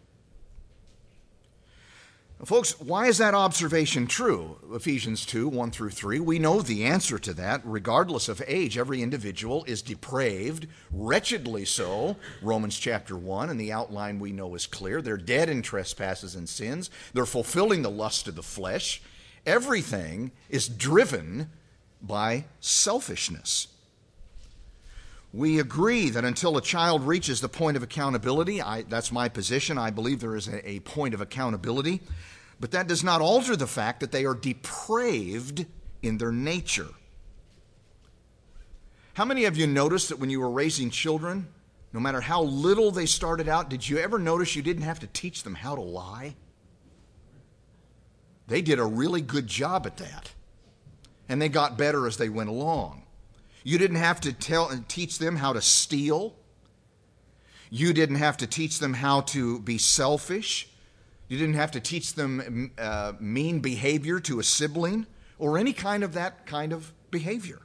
Folks, 2.44 2.80
why 2.80 3.06
is 3.06 3.18
that 3.18 3.34
observation 3.34 4.08
true? 4.08 4.58
Ephesians 4.72 5.24
2 5.24 5.48
1 5.48 5.70
through 5.70 5.90
3. 5.90 6.18
We 6.18 6.40
know 6.40 6.60
the 6.60 6.84
answer 6.84 7.16
to 7.20 7.32
that. 7.34 7.60
Regardless 7.62 8.28
of 8.28 8.42
age, 8.48 8.76
every 8.76 9.00
individual 9.00 9.62
is 9.68 9.80
depraved, 9.80 10.66
wretchedly 10.90 11.64
so. 11.64 12.16
Romans 12.42 12.76
chapter 12.76 13.16
1, 13.16 13.48
and 13.48 13.60
the 13.60 13.70
outline 13.70 14.18
we 14.18 14.32
know 14.32 14.56
is 14.56 14.66
clear. 14.66 15.00
They're 15.00 15.16
dead 15.16 15.48
in 15.48 15.62
trespasses 15.62 16.34
and 16.34 16.48
sins, 16.48 16.90
they're 17.14 17.26
fulfilling 17.26 17.82
the 17.82 17.90
lust 17.90 18.26
of 18.26 18.34
the 18.34 18.42
flesh. 18.42 19.00
Everything 19.46 20.32
is 20.48 20.68
driven 20.68 21.48
by 22.00 22.46
selfishness. 22.58 23.68
We 25.32 25.58
agree 25.58 26.10
that 26.10 26.24
until 26.24 26.56
a 26.58 26.62
child 26.62 27.06
reaches 27.06 27.40
the 27.40 27.48
point 27.48 27.76
of 27.76 27.82
accountability, 27.82 28.60
I, 28.60 28.82
that's 28.82 29.10
my 29.10 29.28
position, 29.28 29.78
I 29.78 29.90
believe 29.90 30.20
there 30.20 30.36
is 30.36 30.46
a, 30.46 30.68
a 30.68 30.80
point 30.80 31.14
of 31.14 31.22
accountability, 31.22 32.02
but 32.60 32.70
that 32.72 32.86
does 32.86 33.02
not 33.02 33.22
alter 33.22 33.56
the 33.56 33.66
fact 33.66 34.00
that 34.00 34.12
they 34.12 34.26
are 34.26 34.34
depraved 34.34 35.64
in 36.02 36.18
their 36.18 36.32
nature. 36.32 36.88
How 39.14 39.24
many 39.24 39.46
of 39.46 39.56
you 39.56 39.66
noticed 39.66 40.10
that 40.10 40.18
when 40.18 40.30
you 40.30 40.40
were 40.40 40.50
raising 40.50 40.90
children, 40.90 41.48
no 41.92 42.00
matter 42.00 42.20
how 42.20 42.42
little 42.42 42.90
they 42.90 43.06
started 43.06 43.48
out, 43.48 43.68
did 43.68 43.88
you 43.88 43.98
ever 43.98 44.18
notice 44.18 44.54
you 44.56 44.62
didn't 44.62 44.82
have 44.82 45.00
to 45.00 45.06
teach 45.06 45.42
them 45.42 45.54
how 45.54 45.74
to 45.74 45.82
lie? 45.82 46.34
They 48.48 48.62
did 48.62 48.78
a 48.78 48.84
really 48.84 49.20
good 49.20 49.46
job 49.46 49.86
at 49.86 49.98
that. 49.98 50.32
And 51.28 51.40
they 51.40 51.48
got 51.48 51.78
better 51.78 52.06
as 52.06 52.16
they 52.16 52.28
went 52.28 52.50
along. 52.50 53.01
You 53.64 53.78
didn't 53.78 53.96
have 53.96 54.20
to 54.22 54.32
tell 54.32 54.68
and 54.68 54.88
teach 54.88 55.18
them 55.18 55.36
how 55.36 55.52
to 55.52 55.60
steal. 55.60 56.34
You 57.70 57.92
didn't 57.92 58.16
have 58.16 58.36
to 58.38 58.46
teach 58.46 58.78
them 58.78 58.94
how 58.94 59.22
to 59.22 59.60
be 59.60 59.78
selfish. 59.78 60.68
You 61.28 61.38
didn't 61.38 61.54
have 61.54 61.70
to 61.72 61.80
teach 61.80 62.14
them 62.14 62.72
uh, 62.76 63.12
mean 63.18 63.60
behavior 63.60 64.20
to 64.20 64.40
a 64.40 64.42
sibling 64.42 65.06
or 65.38 65.56
any 65.56 65.72
kind 65.72 66.04
of 66.04 66.14
that 66.14 66.46
kind 66.46 66.72
of 66.72 66.92
behavior. 67.10 67.62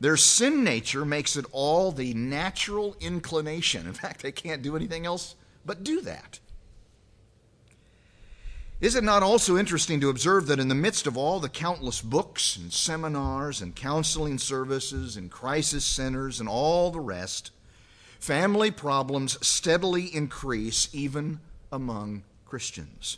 Their 0.00 0.16
sin 0.16 0.64
nature 0.64 1.04
makes 1.04 1.36
it 1.36 1.44
all 1.52 1.92
the 1.92 2.14
natural 2.14 2.96
inclination. 3.00 3.86
In 3.86 3.92
fact, 3.92 4.22
they 4.22 4.32
can't 4.32 4.62
do 4.62 4.76
anything 4.76 5.06
else 5.06 5.34
but 5.64 5.84
do 5.84 6.00
that. 6.02 6.40
Is 8.84 8.96
it 8.96 9.02
not 9.02 9.22
also 9.22 9.56
interesting 9.56 9.98
to 10.02 10.10
observe 10.10 10.46
that 10.48 10.60
in 10.60 10.68
the 10.68 10.74
midst 10.74 11.06
of 11.06 11.16
all 11.16 11.40
the 11.40 11.48
countless 11.48 12.02
books 12.02 12.58
and 12.58 12.70
seminars 12.70 13.62
and 13.62 13.74
counseling 13.74 14.36
services 14.36 15.16
and 15.16 15.30
crisis 15.30 15.86
centers 15.86 16.38
and 16.38 16.50
all 16.50 16.90
the 16.90 17.00
rest, 17.00 17.50
family 18.20 18.70
problems 18.70 19.38
steadily 19.40 20.14
increase 20.14 20.90
even 20.92 21.40
among 21.72 22.24
Christians? 22.44 23.16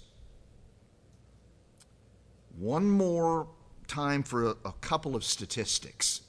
One 2.56 2.88
more 2.88 3.48
time 3.88 4.22
for 4.22 4.50
a, 4.50 4.72
couple 4.80 5.16
of 5.16 5.24
statistics. 5.24 6.20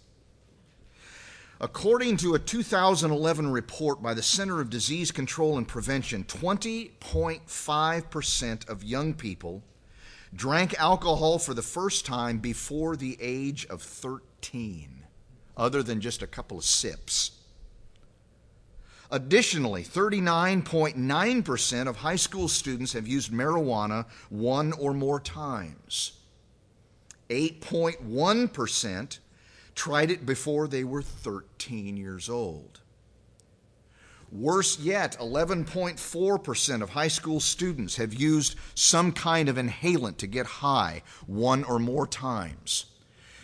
According 1.60 2.18
to 2.18 2.36
a 2.36 2.40
2011 2.40 3.52
report 3.52 4.04
by 4.04 4.14
the 4.14 4.22
Center 4.22 4.62
of 4.62 4.70
Disease 4.70 5.12
Control 5.12 5.58
and 5.58 5.68
Prevention, 5.68 6.24
20.5% 6.26 8.70
of 8.70 8.84
young 8.84 9.16
people 9.16 9.64
drank 10.36 10.80
alcohol 10.80 11.40
for 11.40 11.56
the 11.56 11.64
first 11.64 12.06
time 12.06 12.38
before 12.38 12.96
the 12.96 13.18
age 13.20 13.66
of 13.72 13.82
13, 13.82 15.06
other 15.56 15.82
than 15.82 16.00
just 16.00 16.22
a 16.22 16.28
couple 16.28 16.60
of 16.60 16.64
sips. 16.64 17.32
Additionally, 19.10 19.84
39.9% 19.84 21.88
of 21.88 21.98
high 21.98 22.18
school 22.18 22.48
students 22.48 22.94
have 22.94 23.08
used 23.08 23.32
marijuana 23.32 24.06
one 24.30 24.74
or 24.74 24.94
more 24.94 25.20
times. 25.20 26.12
8.1% 27.30 29.18
tried 29.78 30.12
it 30.12 30.26
before 30.26 30.68
they 30.68 30.84
were 30.84 31.04
13 31.04 31.96
years 31.96 32.28
old. 32.28 32.82
Worse 34.30 34.78
yet, 34.80 35.18
11.4% 35.20 36.82
of 36.82 36.90
high 36.90 37.08
school 37.08 37.40
students 37.40 37.96
have 37.96 38.14
used 38.14 38.58
some 38.76 39.14
kind 39.14 39.48
of 39.48 39.56
inhalant 39.56 40.18
to 40.18 40.28
get 40.28 40.46
high 40.46 41.04
one 41.26 41.64
or 41.64 41.80
more 41.80 42.06
times. 42.06 42.88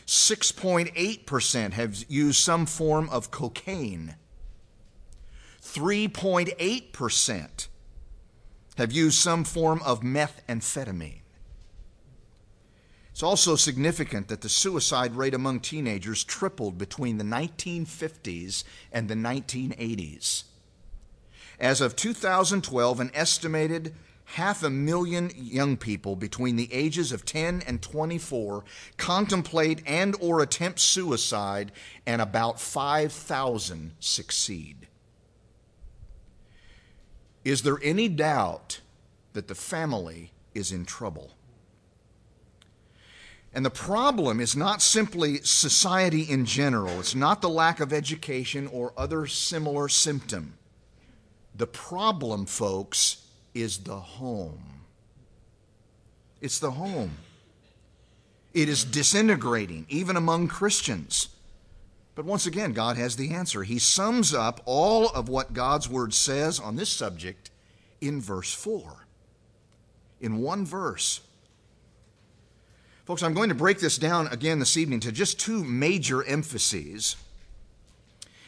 6.8% 0.05 1.71
have 1.71 2.03
used 2.09 2.43
some 2.43 2.65
form 2.65 3.07
of 3.09 3.31
cocaine. 3.31 4.15
3.8% 5.61 7.67
have 8.77 8.91
used 8.91 9.17
some 9.17 9.45
form 9.45 9.81
of 9.85 10.01
methamphetamine. 10.01 11.22
It's 13.13 13.21
also 13.21 13.55
significant 13.55 14.27
that 14.29 14.41
the 14.41 14.49
suicide 14.49 15.15
rate 15.15 15.35
among 15.35 15.59
teenagers 15.59 16.23
tripled 16.23 16.79
between 16.79 17.19
the 17.19 17.23
1950s 17.23 18.63
and 18.91 19.07
the 19.07 19.13
1980s. 19.13 20.45
As 21.59 21.79
of 21.79 21.95
2012, 21.95 22.99
an 22.99 23.11
estimated 23.13 23.93
half 24.25 24.63
a 24.63 24.69
million 24.71 25.29
young 25.35 25.77
people 25.77 26.15
between 26.15 26.55
the 26.55 26.73
ages 26.73 27.11
of 27.11 27.23
10 27.23 27.61
and 27.67 27.83
24 27.83 28.63
contemplate 28.97 29.83
and 29.85 30.15
or 30.19 30.41
attempt 30.41 30.79
suicide 30.79 31.71
and 32.07 32.19
about 32.19 32.59
5,000 32.59 33.91
succeed. 33.99 34.87
Is 37.45 37.61
there 37.61 37.77
any 37.83 38.09
doubt 38.09 38.81
that 39.33 39.47
the 39.47 39.53
family 39.53 40.31
is 40.55 40.71
in 40.71 40.83
trouble? 40.83 41.33
And 43.53 43.63
the 43.63 43.69
problem 43.69 44.39
is 44.39 44.55
not 44.55 44.81
simply 44.81 45.37
society 45.43 46.23
in 46.23 46.45
general, 46.45 46.99
it's 46.99 47.15
not 47.15 47.41
the 47.41 47.49
lack 47.49 47.79
of 47.79 47.93
education 47.93 48.67
or 48.67 48.93
other 48.97 49.27
similar 49.27 49.87
symptom. 49.87 50.53
The 51.55 51.67
problem, 51.67 52.47
folks, 52.47 53.27
is 53.53 53.79
the 53.79 53.99
home. 53.99 54.81
It's 56.41 56.59
the 56.59 56.71
home. 56.71 57.11
It 58.53 58.69
is 58.69 58.83
disintegrating, 58.83 59.85
even 59.87 60.15
among 60.15 60.47
Christians. 60.47 61.29
But 62.15 62.25
once 62.25 62.45
again, 62.45 62.73
God 62.73 62.97
has 62.97 63.15
the 63.15 63.33
answer. 63.33 63.63
He 63.63 63.79
sums 63.79 64.33
up 64.33 64.61
all 64.65 65.09
of 65.09 65.29
what 65.29 65.53
God's 65.53 65.89
Word 65.89 66.13
says 66.13 66.59
on 66.59 66.75
this 66.75 66.89
subject 66.89 67.49
in 68.01 68.21
verse 68.21 68.53
4. 68.53 69.05
In 70.21 70.37
one 70.37 70.65
verse. 70.65 71.21
Folks, 73.05 73.21
I'm 73.21 73.33
going 73.33 73.49
to 73.49 73.55
break 73.55 73.79
this 73.79 73.97
down 73.97 74.27
again 74.27 74.59
this 74.59 74.77
evening 74.77 75.01
to 75.01 75.11
just 75.11 75.37
two 75.37 75.63
major 75.65 76.23
emphases. 76.23 77.17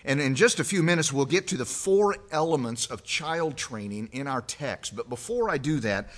And 0.05 0.21
in 0.21 0.35
just 0.35 0.61
a 0.61 0.63
few 0.63 0.81
minutes, 0.81 1.11
we'll 1.11 1.25
get 1.25 1.47
to 1.47 1.57
the 1.57 1.65
four 1.65 2.15
elements 2.31 2.85
of 2.85 3.03
child 3.03 3.57
training 3.57 4.09
in 4.13 4.27
our 4.27 4.41
text. 4.41 4.95
But 4.95 5.09
before 5.09 5.49
I 5.49 5.57
do 5.57 5.81
that, 5.81 6.09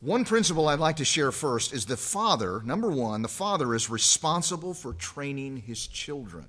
one 0.00 0.24
principle 0.24 0.68
I'd 0.68 0.78
like 0.78 0.96
to 0.96 1.04
share 1.04 1.32
first 1.32 1.72
is 1.72 1.86
the 1.86 1.96
father, 1.96 2.62
number 2.64 2.90
one, 2.90 3.22
the 3.22 3.28
father 3.28 3.74
is 3.74 3.90
responsible 3.90 4.74
for 4.74 4.92
training 4.92 5.56
his 5.56 5.88
children. 5.88 6.46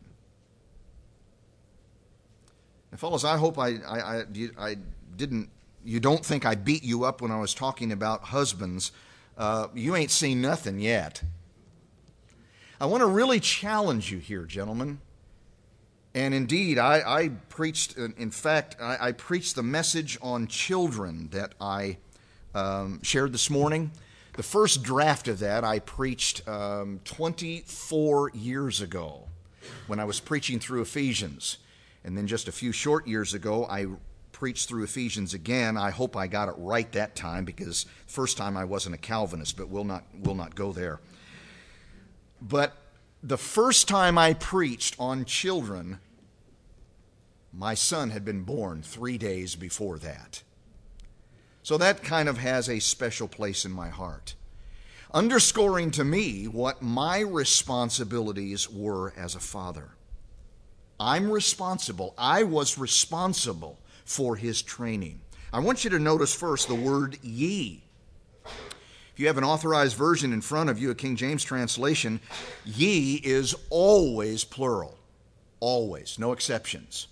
And, 2.92 3.00
fellows, 3.00 3.26
I 3.26 3.38
hope 3.38 3.58
I, 3.58 3.78
I, 3.88 4.00
I, 4.00 4.24
I 4.60 4.76
didn't, 5.16 5.50
you 5.84 6.00
don't 6.00 6.24
think 6.24 6.46
I 6.46 6.54
beat 6.54 6.84
you 6.84 7.06
up 7.06 7.22
when 7.22 7.32
I 7.32 7.40
was 7.40 7.56
talking 7.56 7.92
about 7.92 8.26
husbands 8.26 8.92
uh, 9.38 9.68
you 9.74 9.96
ain't 9.96 10.12
seen 10.12 10.42
nothing 10.42 10.80
yet. 10.80 11.24
I 12.80 12.86
want 12.86 13.02
to 13.02 13.08
really 13.08 13.40
challenge 13.40 14.12
you 14.12 14.20
here, 14.20 14.44
gentlemen. 14.44 15.00
And 16.16 16.34
indeed, 16.34 16.78
I, 16.78 17.00
I 17.00 17.30
preached, 17.50 17.98
in 17.98 18.30
fact, 18.30 18.76
I, 18.80 19.08
I, 19.08 19.12
preached 19.14 19.56
the 19.56 19.64
message 19.64 20.20
on 20.22 20.46
children 20.46 21.30
that 21.32 21.54
I 21.60 21.98
um, 22.54 23.02
shared 23.02 23.34
this 23.34 23.50
morning. 23.50 23.92
The 24.34 24.44
first 24.44 24.84
draft 24.84 25.28
of 25.28 25.40
that 25.40 25.64
I 25.64 25.80
preached 25.80 26.48
um, 26.48 27.00
24 27.04 28.32
years 28.36 28.82
ago 28.82 29.28
when 29.88 30.00
I 30.00 30.06
was 30.06 30.20
preaching 30.20 30.60
through 30.60 30.82
Ephesians. 30.82 31.58
And 32.04 32.18
then 32.18 32.28
just 32.28 32.48
a 32.48 32.52
few 32.52 32.72
short 32.72 33.08
years 33.08 33.34
ago, 33.34 33.66
I 33.66 33.88
preach 34.34 34.66
through 34.66 34.84
Ephesians 34.84 35.34
again. 35.34 35.78
I 35.78 35.92
hope 35.92 36.18
I 36.18 36.28
got 36.28 36.50
it 36.50 36.56
right 36.58 36.92
that 36.92 37.16
time 37.16 37.46
because 37.46 37.86
first 38.08 38.36
time 38.36 38.58
I 38.58 38.66
wasn't 38.66 38.96
a 38.96 38.98
Calvinist, 38.98 39.56
but 39.56 39.70
we'll 39.70 39.86
not, 39.86 40.04
we'll 40.14 40.36
not 40.36 40.56
go 40.56 40.74
there. 40.74 41.00
But 42.42 42.76
the 43.22 43.38
first 43.38 43.88
time 43.88 44.18
I 44.18 44.34
preached 44.34 44.98
on 45.00 45.24
children, 45.24 46.00
my 47.54 47.74
son 47.74 48.10
had 48.10 48.26
been 48.26 48.44
born 48.44 48.82
three 48.82 49.18
days 49.18 49.56
before 49.56 49.98
that. 50.00 50.44
So 51.62 51.78
that 51.78 52.04
kind 52.04 52.28
of 52.28 52.40
has 52.40 52.68
a 52.68 52.80
special 52.80 53.30
place 53.30 53.64
in 53.64 53.72
my 53.72 53.88
heart, 53.88 54.36
underscoring 55.14 55.92
to 55.92 56.04
me 56.04 56.46
what 56.46 56.82
my 56.82 57.20
responsibilities 57.20 58.70
were 58.70 59.14
as 59.16 59.36
a 59.36 59.40
father. 59.40 59.92
I'm 61.00 61.32
responsible. 61.32 62.14
I 62.18 62.44
was 62.44 62.78
responsible 62.78 63.80
for 64.06 64.36
his 64.36 64.62
training. 64.62 65.22
I 65.52 65.60
want 65.60 65.84
you 65.84 65.90
to 65.92 66.00
notice 66.00 66.34
first 66.34 66.68
the 66.68 66.76
word 66.76 67.18
ye. 67.22 67.84
If 68.46 69.20
you 69.20 69.28
have 69.28 69.38
an 69.38 69.44
authorized 69.44 69.96
version 69.96 70.34
in 70.34 70.42
front 70.42 70.72
of 70.72 70.80
you, 70.80 70.90
a 70.90 70.96
King 70.96 71.16
James 71.16 71.44
translation, 71.44 72.20
ye 72.66 73.22
is 73.24 73.56
always 73.70 74.44
plural. 74.44 74.98
Always, 75.60 76.18
no 76.18 76.32
exceptions. 76.32 77.08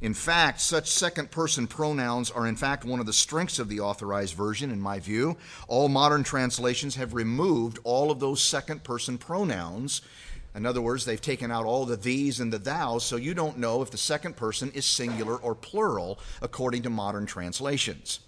In 0.00 0.14
fact, 0.14 0.60
such 0.60 0.90
second 0.90 1.30
person 1.30 1.66
pronouns 1.66 2.30
are 2.30 2.46
in 2.46 2.56
fact 2.56 2.84
one 2.84 3.00
of 3.00 3.06
the 3.06 3.12
strengths 3.12 3.58
of 3.58 3.68
the 3.68 3.80
authorized 3.80 4.34
version, 4.34 4.70
in 4.70 4.80
my 4.80 4.98
view. 4.98 5.36
All 5.68 5.88
modern 5.88 6.24
translations 6.24 6.96
have 6.96 7.14
removed 7.14 7.78
all 7.84 8.10
of 8.10 8.18
those 8.18 8.42
second 8.42 8.82
person 8.82 9.18
pronouns 9.18 10.00
In 10.54 10.66
other 10.66 10.80
words, 10.80 11.04
they've 11.04 11.20
taken 11.20 11.50
out 11.50 11.64
all 11.64 11.86
the 11.86 11.96
these 11.96 12.40
and 12.40 12.52
the 12.52 12.58
thous, 12.58 13.04
so 13.04 13.16
you 13.16 13.34
don't 13.34 13.58
know 13.58 13.82
if 13.82 13.90
the 13.90 13.96
second 13.96 14.36
person 14.36 14.72
is 14.72 14.84
singular 14.84 15.36
or 15.36 15.54
plural 15.54 16.18
according 16.42 16.82
to 16.82 16.90
modern 16.90 17.26
translations. 17.26 18.20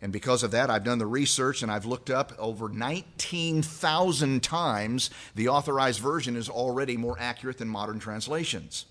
And 0.00 0.12
because 0.12 0.42
of 0.42 0.50
that, 0.52 0.70
I've 0.70 0.84
done 0.84 0.98
the 0.98 1.06
research 1.06 1.62
and 1.62 1.70
I've 1.70 1.86
looked 1.86 2.10
up 2.10 2.32
over 2.38 2.68
19,000 2.68 4.42
times 4.42 5.10
the 5.34 5.48
authorized 5.48 6.00
version 6.00 6.36
is 6.36 6.48
already 6.48 6.96
more 6.96 7.16
accurate 7.18 7.58
than 7.58 7.68
modern 7.68 8.00
translations, 8.00 8.86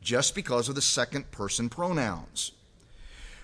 just 0.00 0.34
because 0.34 0.68
of 0.68 0.74
the 0.74 0.82
second 0.82 1.30
person 1.30 1.68
pronouns. 1.68 2.52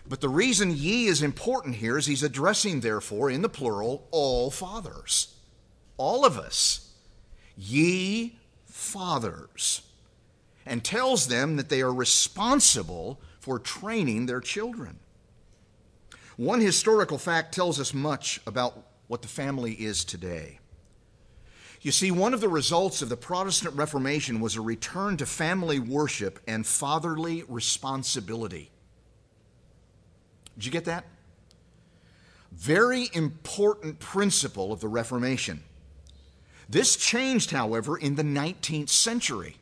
But 0.08 0.20
the 0.20 0.28
reason 0.28 0.76
ye 0.76 1.06
is 1.06 1.22
important 1.22 1.76
here 1.76 1.96
is 1.96 2.06
he's 2.06 2.24
addressing, 2.24 2.80
therefore, 2.80 3.30
in 3.30 3.42
the 3.42 3.48
plural, 3.48 4.08
all 4.10 4.50
fathers. 4.50 5.34
All 5.96 6.24
of 6.24 6.36
us. 6.36 6.91
Ye 7.56 8.36
fathers. 8.66 9.82
And 10.64 10.84
tells 10.84 11.26
them 11.26 11.56
that 11.56 11.68
they 11.68 11.80
are 11.80 11.92
responsible 11.92 13.20
for 13.40 13.58
training 13.58 14.26
their 14.26 14.40
children. 14.40 15.00
One 16.36 16.60
historical 16.60 17.18
fact 17.18 17.52
tells 17.52 17.80
us 17.80 17.92
much 17.92 18.40
about 18.46 18.86
what 19.08 19.22
the 19.22 19.28
family 19.28 19.72
is 19.72 20.04
today. 20.04 20.60
You 21.82 21.90
see, 21.90 22.12
one 22.12 22.32
of 22.32 22.40
the 22.40 22.48
results 22.48 23.02
of 23.02 23.08
the 23.08 23.16
Protestant 23.16 23.74
Reformation 23.74 24.40
was 24.40 24.54
a 24.54 24.60
return 24.60 25.16
to 25.16 25.26
family 25.26 25.80
worship 25.80 26.38
and 26.46 26.64
fatherly 26.64 27.42
responsibility. 27.48 28.70
Did 30.54 30.64
you 30.64 30.70
get 30.70 30.84
that? 30.84 31.04
Very 32.52 33.10
important 33.12 33.98
principle 33.98 34.72
of 34.72 34.80
the 34.80 34.88
Reformation. 34.88 35.64
This 36.72 36.96
changed, 36.96 37.50
however, 37.50 37.98
in 37.98 38.14
the 38.14 38.22
19th 38.22 38.88
century. 38.88 39.56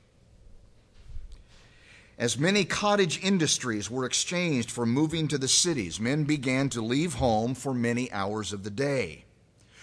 As 2.16 2.38
many 2.38 2.64
cottage 2.64 3.20
industries 3.20 3.90
were 3.90 4.04
exchanged 4.04 4.70
for 4.70 4.86
moving 4.86 5.26
to 5.26 5.36
the 5.36 5.48
cities, 5.48 5.98
men 5.98 6.22
began 6.22 6.68
to 6.68 6.80
leave 6.80 7.14
home 7.14 7.56
for 7.56 7.74
many 7.74 8.12
hours 8.12 8.52
of 8.52 8.62
the 8.62 8.70
day. 8.70 9.24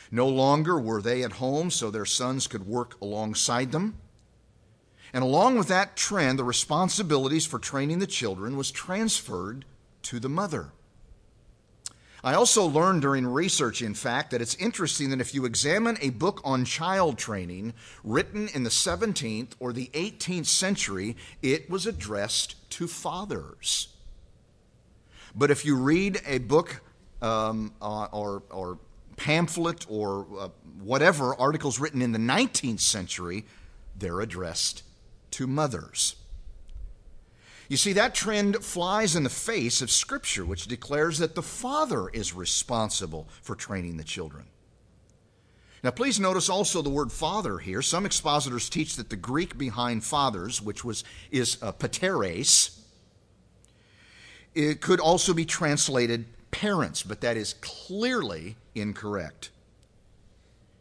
No 0.10 0.26
longer 0.26 0.80
were 0.80 1.02
they 1.02 1.22
at 1.22 1.34
home 1.34 1.70
so 1.70 1.92
their 1.92 2.06
sons 2.06 2.48
could 2.48 2.66
work 2.66 2.96
alongside 3.02 3.74
them. 3.74 3.98
And 5.12 5.22
along 5.22 5.58
with 5.58 5.68
that 5.68 5.98
trend, 5.98 6.40
the 6.40 6.46
responsibilities 6.46 7.46
for 7.46 7.60
training 7.60 8.00
the 8.00 8.08
children 8.08 8.56
was 8.56 8.72
transferred 8.72 9.66
to 10.04 10.22
the 10.22 10.30
mother. 10.30 10.72
I 12.28 12.34
also 12.34 12.66
learned 12.66 13.04
during 13.04 13.26
research, 13.26 13.82
in 13.82 13.94
fact, 13.94 14.32
that 14.32 14.42
it's 14.42 14.56
interesting 14.56 15.12
that 15.12 15.22
if 15.22 15.34
you 15.34 15.46
examine 15.46 15.98
a 16.02 16.10
book 16.10 16.42
on 16.44 16.66
child 16.66 17.18
training 17.18 17.74
written 18.04 18.50
in 18.54 18.64
the 18.64 18.70
17th 18.70 19.52
or 19.62 19.72
the 19.72 19.90
18th 19.94 20.48
century, 20.48 21.16
it 21.42 21.70
was 21.70 21.86
addressed 21.86 22.70
to 22.72 22.86
fathers. 22.86 23.96
But 25.36 25.52
if 25.52 25.64
you 25.64 25.78
read 25.78 26.20
a 26.28 26.40
book 26.40 26.82
um, 27.22 27.74
uh, 27.82 28.10
or, 28.12 28.44
or 28.50 28.78
pamphlet 29.16 29.86
or 29.88 30.28
uh, 30.38 30.50
whatever, 30.82 31.34
articles 31.34 31.80
written 31.80 32.02
in 32.02 32.12
the 32.12 32.20
19th 32.20 32.82
century, 32.82 33.46
they're 33.98 34.20
addressed 34.20 34.84
to 35.32 35.48
mothers. 35.48 36.18
You 37.70 37.78
see, 37.78 37.94
that 37.94 38.16
trend 38.16 38.64
flies 38.64 39.16
in 39.16 39.24
the 39.24 39.30
face 39.30 39.82
of 39.82 39.92
Scripture, 39.92 40.46
which 40.46 40.68
declares 40.68 41.18
that 41.18 41.36
the 41.36 41.42
father 41.42 42.08
is 42.10 42.34
responsible 42.34 43.28
for 43.42 43.56
training 43.56 43.98
the 43.98 44.04
children. 44.04 44.46
Now, 45.84 45.92
please 45.92 46.20
notice 46.20 46.50
also 46.50 46.82
the 46.82 46.90
word 46.90 47.12
father 47.12 47.60
here. 47.60 47.82
Some 47.82 48.06
expositors 48.06 48.70
teach 48.70 48.96
that 48.96 49.10
the 49.10 49.16
Greek 49.16 49.58
behind 49.58 50.04
fathers, 50.04 50.62
which 50.62 50.84
was, 50.84 51.04
is 51.30 51.58
uh, 51.62 51.72
pateres, 51.72 52.82
it 54.56 54.82
could 54.82 55.00
also 55.00 55.34
be 55.34 55.46
translated 55.46 56.26
parents, 56.50 57.04
but 57.04 57.22
that 57.22 57.38
is 57.38 57.54
clearly 57.62 58.56
incorrect. 58.74 59.52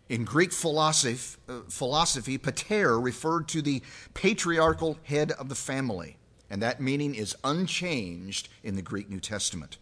In 0.09 0.25
Greek 0.25 0.53
philosophy, 0.53 1.37
uh, 1.49 1.61
philosophy, 1.68 2.38
pater 2.38 2.99
referred 2.99 3.49
to 3.49 3.61
the 3.61 3.83
patriarchal 4.14 4.99
head 5.03 5.33
of 5.33 5.49
the 5.49 5.55
family 5.55 6.16
and 6.51 6.63
that 6.63 6.81
meaning 6.81 7.15
is 7.15 7.37
unchanged 7.45 8.49
in 8.63 8.77
the 8.77 8.83
Greek 8.83 9.09
New 9.09 9.21
Testament. 9.21 9.79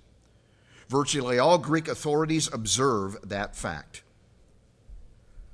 Virtually 0.88 1.38
all 1.38 1.58
Greek 1.58 1.88
authorities 1.88 2.52
observe 2.52 3.16
that 3.22 3.56
fact. 3.56 4.02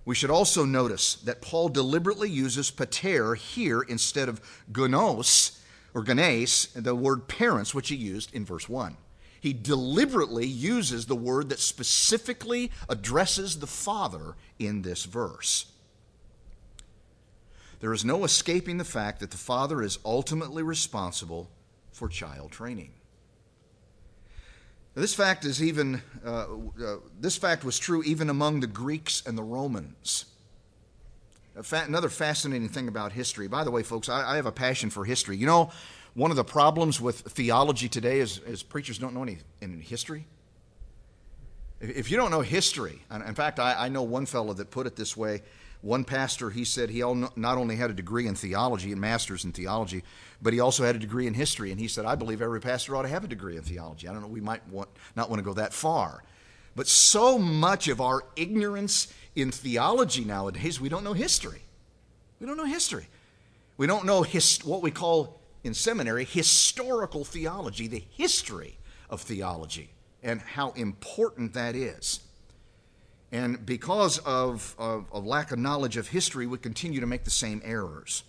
We 0.05 0.14
should 0.14 0.31
also 0.31 0.64
notice 0.64 1.14
that 1.14 1.42
Paul 1.42 1.68
deliberately 1.68 2.31
uses 2.31 2.70
pater 2.70 3.35
here 3.35 3.83
instead 3.83 4.29
of 4.29 4.40
gonos 4.73 5.61
or 5.94 6.03
gones, 6.03 6.68
the 6.75 6.94
word 6.94 7.29
parents, 7.29 7.75
which 7.75 7.88
he 7.90 7.96
used 7.96 8.35
in 8.35 8.44
verse 8.44 8.68
1. 8.68 8.96
He 9.40 9.53
deliberately 9.53 10.46
uses 10.46 11.07
the 11.07 11.16
word 11.16 11.49
that 11.49 11.61
specifically 11.61 12.70
addresses 12.88 13.59
the 13.59 13.66
father 13.66 14.37
in 14.59 14.83
this 14.83 15.05
verse. 15.05 15.66
There 17.80 17.94
is 17.94 18.04
no 18.04 18.24
escaping 18.24 18.76
the 18.76 18.84
fact 18.84 19.20
that 19.20 19.30
the 19.30 19.38
father 19.38 19.82
is 19.82 19.98
ultimately 20.04 20.62
responsible 20.62 21.50
for 21.92 22.08
child 22.08 22.52
training. 22.52 22.92
Now, 24.94 25.02
this 25.02 25.14
fact 25.14 25.44
is 25.44 25.62
even 25.62 26.02
uh, 26.24 26.46
uh, 26.84 26.96
this 27.18 27.36
fact 27.36 27.64
was 27.64 27.78
true 27.78 28.02
even 28.02 28.28
among 28.28 28.60
the 28.60 28.66
Greeks 28.66 29.22
and 29.26 29.36
the 29.36 29.42
Romans. 29.42 30.26
Fa- 31.62 31.84
another 31.86 32.08
fascinating 32.08 32.68
thing 32.68 32.86
about 32.86 33.12
history. 33.12 33.48
By 33.48 33.64
the 33.64 33.70
way, 33.70 33.82
folks, 33.82 34.08
I, 34.08 34.32
I, 34.32 34.36
have 34.36 34.46
a 34.46 34.52
passion 34.52 34.90
for 34.90 35.04
history. 35.04 35.36
You 35.36 35.46
know, 35.46 35.70
one 36.14 36.30
of 36.30 36.36
the 36.36 36.44
problems 36.44 37.00
with 37.00 37.20
theology 37.20 37.88
today 37.88 38.20
is, 38.20 38.38
is 38.38 38.62
preachers 38.62 38.98
don't 38.98 39.14
know 39.14 39.22
any, 39.22 39.38
any 39.62 39.80
history. 39.80 40.26
If 41.80 42.10
you 42.10 42.16
don't 42.16 42.30
know 42.30 42.40
history, 42.40 43.00
in 43.10 43.34
fact, 43.34 43.58
I 43.58 43.88
know 43.88 44.02
one 44.02 44.26
fellow 44.26 44.52
that 44.52 44.70
put 44.70 44.86
it 44.86 44.96
this 44.96 45.16
way 45.16 45.40
one 45.82 46.04
pastor, 46.04 46.50
he 46.50 46.64
said 46.64 46.90
he 46.90 47.00
not 47.00 47.58
only 47.58 47.76
had 47.76 47.90
a 47.90 47.94
degree 47.94 48.26
in 48.26 48.34
theology 48.34 48.92
and 48.92 49.00
master's 49.00 49.44
in 49.44 49.52
theology, 49.52 50.02
but 50.42 50.52
he 50.52 50.60
also 50.60 50.84
had 50.84 50.94
a 50.94 50.98
degree 50.98 51.26
in 51.26 51.34
history. 51.34 51.70
And 51.70 51.80
he 51.80 51.88
said, 51.88 52.04
I 52.04 52.16
believe 52.16 52.42
every 52.42 52.60
pastor 52.60 52.96
ought 52.96 53.02
to 53.02 53.08
have 53.08 53.24
a 53.24 53.28
degree 53.28 53.56
in 53.56 53.62
theology. 53.62 54.06
I 54.06 54.12
don't 54.12 54.20
know, 54.20 54.28
we 54.28 54.42
might 54.42 54.66
want, 54.68 54.90
not 55.16 55.30
want 55.30 55.40
to 55.40 55.44
go 55.44 55.54
that 55.54 55.72
far. 55.72 56.22
But 56.76 56.86
so 56.86 57.38
much 57.38 57.88
of 57.88 58.00
our 58.00 58.22
ignorance 58.36 59.12
in 59.34 59.50
theology 59.50 60.24
nowadays, 60.24 60.80
we 60.80 60.88
don't 60.88 61.04
know 61.04 61.14
history. 61.14 61.62
We 62.40 62.46
don't 62.46 62.56
know 62.56 62.64
history. 62.64 63.06
We 63.76 63.86
don't 63.86 64.04
know 64.04 64.22
his, 64.22 64.58
what 64.64 64.82
we 64.82 64.90
call 64.90 65.40
in 65.64 65.72
seminary 65.72 66.24
historical 66.24 67.24
theology, 67.24 67.88
the 67.88 68.04
history 68.10 68.76
of 69.08 69.22
theology, 69.22 69.90
and 70.22 70.40
how 70.40 70.72
important 70.72 71.54
that 71.54 71.74
is. 71.74 72.20
And 73.32 73.64
because 73.64 74.18
of, 74.18 74.74
of, 74.78 75.06
of, 75.12 75.24
lack 75.24 75.52
of 75.52 75.58
knowledge 75.58 75.96
of 75.96 76.08
history, 76.08 76.46
we 76.46 76.58
continue 76.58 77.00
to 77.00 77.06
make 77.06 77.24
the 77.24 77.30
same 77.30 77.62
errors. 77.64 78.24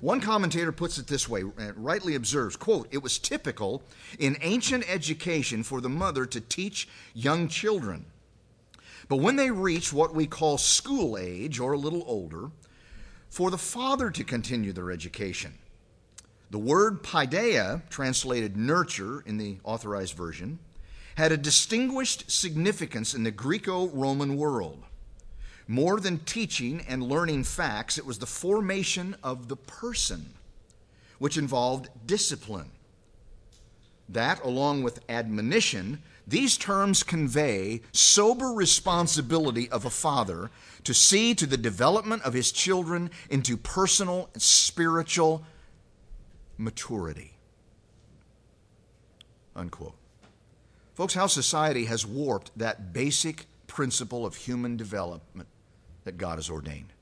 One 0.00 0.20
commentator 0.20 0.72
puts 0.72 0.98
it 0.98 1.06
this 1.06 1.28
way, 1.28 1.40
and 1.40 1.72
rightly 1.76 2.14
observes, 2.14 2.54
quote, 2.54 2.86
it 2.90 3.02
was 3.02 3.18
typical 3.18 3.82
in 4.18 4.36
ancient 4.42 4.88
education 4.88 5.62
for 5.62 5.80
the 5.80 5.88
mother 5.88 6.26
to 6.26 6.40
teach 6.40 6.88
young 7.14 7.48
children. 7.48 8.04
But 9.08 9.16
when 9.16 9.36
they 9.36 9.50
reach 9.50 9.92
what 9.92 10.14
we 10.14 10.26
call 10.26 10.58
school 10.58 11.16
age 11.16 11.58
or 11.58 11.72
a 11.72 11.78
little 11.78 12.04
older, 12.06 12.50
for 13.30 13.50
the 13.50 13.58
father 13.58 14.10
to 14.10 14.24
continue 14.24 14.72
their 14.72 14.90
education. 14.90 15.52
The 16.50 16.58
word 16.58 17.02
paideia, 17.02 17.82
translated 17.90 18.56
nurture 18.56 19.20
in 19.26 19.36
the 19.36 19.58
authorized 19.64 20.14
version, 20.14 20.58
had 21.16 21.32
a 21.32 21.36
distinguished 21.36 22.30
significance 22.30 23.14
in 23.14 23.24
the 23.24 23.30
Greco 23.30 23.88
Roman 23.88 24.36
world. 24.36 24.82
More 25.66 25.98
than 25.98 26.18
teaching 26.20 26.84
and 26.88 27.02
learning 27.02 27.44
facts, 27.44 27.98
it 27.98 28.06
was 28.06 28.18
the 28.18 28.26
formation 28.26 29.16
of 29.22 29.48
the 29.48 29.56
person, 29.56 30.34
which 31.18 31.36
involved 31.36 31.88
discipline. 32.06 32.70
That, 34.08 34.44
along 34.44 34.84
with 34.84 35.00
admonition, 35.08 36.02
these 36.26 36.56
terms 36.56 37.02
convey 37.02 37.80
sober 37.92 38.48
responsibility 38.48 39.70
of 39.70 39.84
a 39.84 39.90
father 39.90 40.50
to 40.84 40.94
see 40.94 41.34
to 41.34 41.46
the 41.46 41.56
development 41.56 42.22
of 42.22 42.34
his 42.34 42.52
children 42.52 43.10
into 43.30 43.56
personal 43.56 44.28
and 44.34 44.42
spiritual 44.42 45.44
maturity. 46.58 47.32
Unquote. 49.56 49.96
Folks, 50.96 51.12
how 51.12 51.26
society 51.26 51.84
has 51.84 52.06
warped 52.06 52.50
that 52.56 52.94
basic 52.94 53.44
principle 53.66 54.24
of 54.24 54.34
human 54.34 54.78
development 54.78 55.46
that 56.04 56.16
God 56.16 56.38
has 56.38 56.48
ordained. 56.48 56.94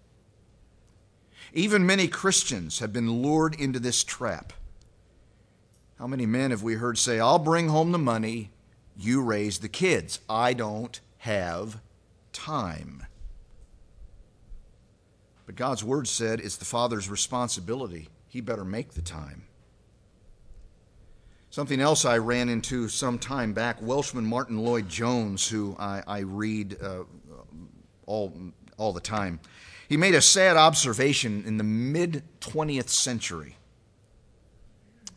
Even 1.52 1.86
many 1.86 2.08
Christians 2.08 2.80
have 2.80 2.92
been 2.92 3.22
lured 3.22 3.54
into 3.54 3.78
this 3.78 4.02
trap. 4.02 4.52
How 5.96 6.08
many 6.08 6.26
men 6.26 6.50
have 6.50 6.64
we 6.64 6.74
heard 6.74 6.98
say, 6.98 7.20
I'll 7.20 7.38
bring 7.38 7.68
home 7.68 7.92
the 7.92 7.98
money, 7.98 8.50
you 8.96 9.22
raise 9.22 9.60
the 9.60 9.68
kids? 9.68 10.18
I 10.28 10.54
don't 10.54 11.00
have 11.18 11.80
time. 12.32 13.06
But 15.46 15.54
God's 15.54 15.84
word 15.84 16.08
said 16.08 16.40
it's 16.40 16.56
the 16.56 16.64
father's 16.64 17.08
responsibility. 17.08 18.08
He 18.26 18.40
better 18.40 18.64
make 18.64 18.94
the 18.94 19.02
time. 19.02 19.44
Something 21.54 21.80
else 21.80 22.04
I 22.04 22.18
ran 22.18 22.48
into 22.48 22.88
some 22.88 23.16
time 23.16 23.52
back 23.52 23.80
Welshman 23.80 24.26
Martyn 24.26 24.58
Lloyd-Jones, 24.58 25.46
who 25.46 25.76
I, 25.78 26.02
I 26.04 26.18
read 26.22 26.76
uh, 26.82 27.04
all, 28.06 28.36
all 28.76 28.92
the 28.92 29.00
time, 29.00 29.38
he 29.88 29.96
made 29.96 30.16
a 30.16 30.20
sad 30.20 30.56
observation 30.56 31.44
in 31.46 31.56
the 31.56 31.62
mid 31.62 32.24
20th 32.40 32.88
century 32.88 33.54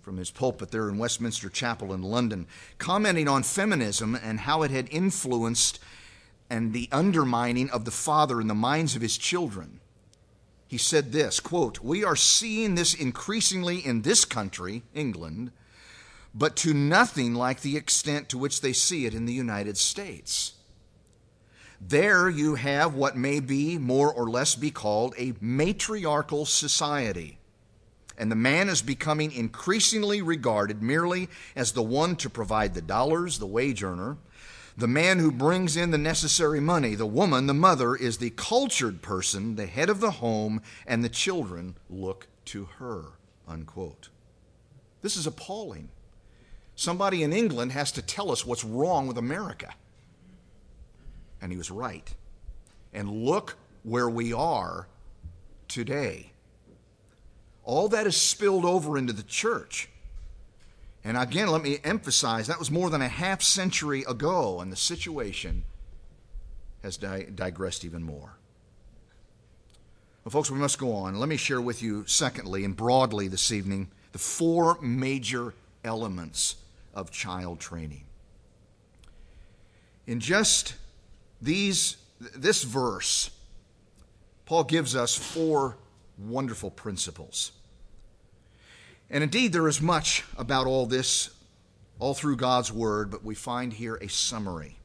from 0.04 0.18
his 0.18 0.30
pulpit 0.30 0.70
there 0.70 0.88
in 0.88 1.00
Westminster 1.00 1.50
Chapel 1.50 1.92
in 1.92 2.04
London, 2.04 2.46
commenting 2.78 3.28
on 3.28 3.42
feminism 3.42 4.14
and 4.14 4.42
how 4.42 4.62
it 4.62 4.70
had 4.70 4.88
influenced 4.92 5.80
and 6.52 6.72
the 6.72 6.88
undermining 6.92 7.68
of 7.72 7.84
the 7.84 7.90
father 7.90 8.40
in 8.40 8.46
the 8.46 8.54
minds 8.54 8.96
of 8.96 9.02
his 9.02 9.18
children. 9.18 9.80
He 10.68 10.78
said 10.78 11.14
this 11.14 11.40
quote, 11.40 11.80
We 11.80 12.04
are 12.04 12.16
seeing 12.16 12.76
this 12.76 12.94
increasingly 12.94 13.84
in 13.84 14.04
this 14.04 14.24
country, 14.24 14.84
England 14.94 15.50
but 16.34 16.56
to 16.58 16.74
nothing 16.74 17.34
like 17.34 17.62
the 17.62 17.78
extent 17.78 18.30
to 18.30 18.38
which 18.38 18.62
they 18.62 18.74
see 18.74 19.06
it 19.06 19.14
in 19.14 19.26
the 19.26 19.34
United 19.34 19.78
States. 19.78 20.54
There 21.80 22.30
you 22.30 22.56
have 22.56 22.96
what 22.96 23.16
may 23.16 23.40
be 23.40 23.78
more 23.78 24.12
or 24.12 24.30
less 24.30 24.56
be 24.56 24.72
called 24.72 25.14
a 25.18 25.34
matriarchal 25.40 26.46
society. 26.46 27.38
And 28.18 28.32
the 28.32 28.36
man 28.36 28.68
is 28.68 28.82
becoming 28.82 29.32
increasingly 29.32 30.22
regarded 30.22 30.82
merely 30.82 31.30
as 31.56 31.74
the 31.74 31.84
one 31.84 32.16
to 32.18 32.30
provide 32.30 32.74
the 32.74 32.82
dollars, 32.82 33.38
the 33.38 33.46
wage 33.46 33.84
earner, 33.84 34.18
the 34.76 34.88
man 34.88 35.20
who 35.20 35.32
brings 35.32 35.78
in 35.78 35.92
the 35.92 35.98
necessary 35.98 36.60
money. 36.60 36.96
The 36.96 37.06
woman, 37.06 37.46
the 37.46 37.54
mother, 37.54 37.96
is 37.96 38.18
the 38.18 38.32
cultured 38.32 39.02
person, 39.04 39.56
the 39.56 39.68
head 39.68 39.90
of 39.90 40.00
the 40.00 40.12
home, 40.12 40.62
and 40.86 41.04
the 41.04 41.10
children 41.10 41.76
look 41.90 42.28
to 42.46 42.66
her. 42.80 43.14
Unquote. 43.48 44.10
This 45.02 45.16
is 45.16 45.28
appalling. 45.28 45.90
Somebody 46.78 47.24
in 47.24 47.34
England 47.34 47.72
has 47.72 47.92
to 47.94 48.04
tell 48.04 48.32
us 48.32 48.46
what's 48.46 48.64
wrong 48.64 49.08
with 49.08 49.18
America. 49.18 49.74
And 51.42 51.52
he 51.52 51.58
was 51.58 51.72
right. 51.72 52.14
And 52.94 53.10
look 53.26 53.58
where 53.82 54.08
we 54.08 54.32
are 54.32 54.88
today. 55.68 56.34
All 57.64 57.90
that 57.90 58.06
is 58.06 58.16
spilled 58.16 58.64
over 58.64 58.96
into 58.96 59.12
the 59.12 59.24
church. 59.24 59.90
And 61.04 61.18
again, 61.18 61.48
let 61.48 61.64
me 61.64 61.80
emphasize 61.84 62.46
that 62.46 62.60
was 62.60 62.70
more 62.70 62.92
than 62.92 63.02
a 63.02 63.08
half 63.08 63.42
century 63.42 64.04
ago, 64.08 64.60
and 64.60 64.72
the 64.72 64.76
situation 64.76 65.64
has 66.84 66.96
di- 66.96 67.26
digressed 67.34 67.86
even 67.86 68.04
more. 68.04 68.38
Well, 70.24 70.32
folks, 70.32 70.52
we 70.52 70.60
must 70.60 70.78
go 70.78 70.94
on. 70.94 71.20
Let 71.20 71.28
me 71.28 71.38
share 71.38 71.60
with 71.62 71.82
you, 71.82 72.06
secondly 72.06 72.64
and 72.64 72.76
broadly 72.76 73.28
this 73.28 73.52
evening, 73.52 73.90
the 74.12 74.20
four 74.20 74.78
major 74.80 75.56
elements 75.84 76.58
of 76.98 77.12
child 77.12 77.60
training. 77.60 78.04
In 80.08 80.20
just 80.20 80.74
these 81.40 81.98
this 82.20 82.64
verse, 82.64 83.30
Paul 84.46 84.64
gives 84.64 84.96
us 84.96 85.16
four 85.16 85.78
wonderful 86.18 86.72
principles. 86.72 87.52
And 89.12 89.24
indeed, 89.24 89.54
there 89.54 89.68
is 89.68 89.80
much 89.80 90.24
about 90.38 90.66
all 90.66 90.88
this 90.88 91.30
all 92.00 92.16
through 92.16 92.38
God's 92.38 92.74
Word, 92.74 93.12
but 93.12 93.24
we 93.24 93.36
find 93.36 93.72
here 93.72 93.96
a 93.96 94.10
summary. 94.10 94.78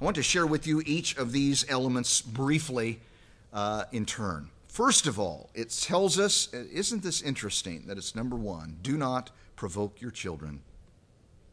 I 0.00 0.04
want 0.04 0.16
to 0.16 0.22
share 0.22 0.46
with 0.46 0.66
you 0.66 0.82
each 0.84 1.16
of 1.16 1.30
these 1.30 1.64
elements 1.68 2.20
briefly 2.20 3.00
uh, 3.52 3.84
in 3.92 4.04
turn. 4.04 4.48
First 4.66 5.06
of 5.06 5.20
all, 5.20 5.50
it 5.54 5.70
tells 5.70 6.18
us, 6.18 6.52
isn't 6.52 7.04
this 7.04 7.22
interesting 7.22 7.84
that 7.86 7.98
it's 7.98 8.16
number 8.16 8.36
one, 8.36 8.78
do 8.82 8.96
not 8.96 9.30
provoke 9.54 10.00
your 10.00 10.10
children 10.10 10.62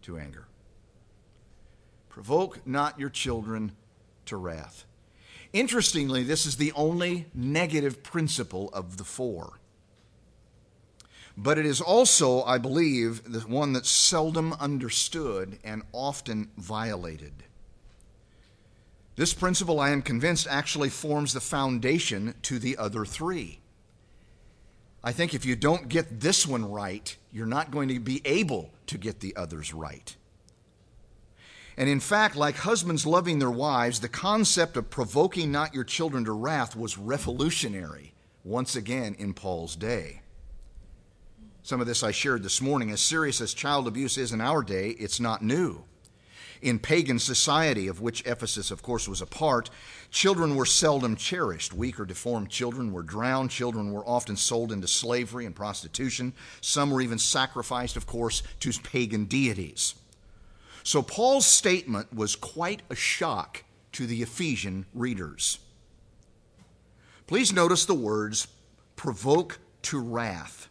to 0.10 0.18
anger. 0.18 0.48
Provoke 2.10 2.66
not 2.66 3.00
your 3.00 3.10
children 3.10 3.74
to 4.26 4.38
wrath. 4.38 4.86
Interestingly, 5.54 6.24
this 6.24 6.46
is 6.46 6.58
the 6.58 6.72
only 6.74 7.28
negative 7.34 8.04
principle 8.04 8.70
of 8.74 8.98
the 8.98 9.04
four. 9.04 9.60
But 11.38 11.58
it 11.58 11.66
is 11.66 11.80
also, 11.80 12.44
I 12.44 12.58
believe, 12.58 13.32
the 13.32 13.40
one 13.42 13.74
that's 13.74 13.90
seldom 13.90 14.54
understood 14.54 15.60
and 15.64 15.84
often 15.94 16.50
violated. 16.58 17.44
This 19.16 19.34
principle, 19.34 19.80
I 19.80 19.92
am 19.92 20.02
convinced, 20.02 20.48
actually 20.50 20.90
forms 20.90 21.34
the 21.34 21.40
foundation 21.40 22.34
to 22.44 22.58
the 22.58 22.78
other 22.78 23.06
three. 23.06 23.60
I 25.04 25.12
think 25.12 25.34
if 25.34 25.46
you 25.46 25.56
don't 25.56 25.88
get 25.88 26.20
this 26.20 26.46
one 26.46 26.70
right, 26.70 27.16
you're 27.32 27.46
not 27.46 27.72
going 27.72 27.90
to 27.90 28.00
be 28.00 28.22
able 28.26 28.72
to 28.88 28.98
get 28.98 29.22
the 29.22 29.36
others 29.36 29.74
right. 29.74 30.16
And 31.78 31.88
in 31.88 32.02
fact, 32.02 32.36
like 32.36 32.58
husbands 32.58 33.06
loving 33.06 33.40
their 33.40 33.50
wives, 33.50 34.02
the 34.02 34.10
concept 34.10 34.76
of 34.76 34.90
provoking 34.90 35.52
not 35.52 35.74
your 35.74 35.86
children 35.86 36.26
to 36.26 36.34
wrath 36.34 36.76
was 36.76 36.98
revolutionary 36.98 38.14
once 38.44 38.76
again 38.76 39.16
in 39.18 39.34
Paul's 39.34 39.78
day. 39.78 40.22
Some 41.64 41.80
of 41.80 41.88
this 41.88 42.04
I 42.04 42.12
shared 42.12 42.44
this 42.44 42.62
morning. 42.62 42.92
As 42.92 43.00
serious 43.00 43.40
as 43.40 43.54
child 43.54 43.88
abuse 43.88 44.18
is 44.18 44.34
in 44.34 44.42
our 44.42 44.62
day, 44.62 44.90
it's 44.90 45.22
not 45.22 45.42
new. 45.42 45.84
In 46.62 46.80
pagan 46.80 47.20
society, 47.20 47.88
of 47.88 48.02
which 48.02 48.26
Ephesus, 48.26 48.70
of 48.70 48.82
course, 48.84 49.08
was 49.08 49.22
a 49.22 49.26
part, 49.26 49.70
children 50.12 50.56
were 50.56 50.66
seldom 50.66 51.16
cherished. 51.16 51.74
Weak 51.74 52.00
or 52.00 52.06
deformed 52.06 52.50
children 52.50 52.92
were 52.92 53.04
drowned. 53.04 53.52
Children 53.52 53.92
were 53.92 54.06
often 54.06 54.36
sold 54.36 54.72
into 54.72 54.88
slavery 54.88 55.46
and 55.46 55.56
prostitution. 55.56 56.34
Some 56.60 56.92
were 56.92 57.02
even 57.02 57.18
sacrificed, 57.18 57.96
of 57.96 58.06
course, 58.06 58.44
to 58.60 58.72
pagan 58.84 59.26
deities. 59.26 59.96
So 60.84 61.02
Paul's 61.02 61.46
statement 61.46 62.14
was 62.14 62.36
quite 62.36 62.82
a 62.90 62.96
shock 62.96 63.64
to 63.94 64.06
the 64.06 64.22
Ephesian 64.22 64.86
readers. 64.94 65.60
Please 67.28 67.54
notice 67.54 67.86
the 67.86 67.94
words 67.94 68.48
provoke 68.96 69.60
to 69.84 70.00
wrath. 70.00 70.68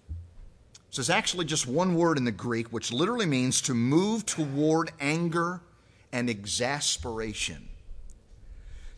This 0.91 0.99
is 0.99 1.11
actually 1.11 1.45
just 1.45 1.67
one 1.67 1.95
word 1.95 2.19
in 2.19 2.25
the 2.25 2.33
Greek, 2.33 2.69
which 2.69 2.93
literally 2.93 3.27
means 3.27 3.61
to 3.63 3.75
move 3.75 4.27
toward 4.27 4.91
anger 5.01 5.61
and 6.13 6.29
exasperation. 6.29 7.69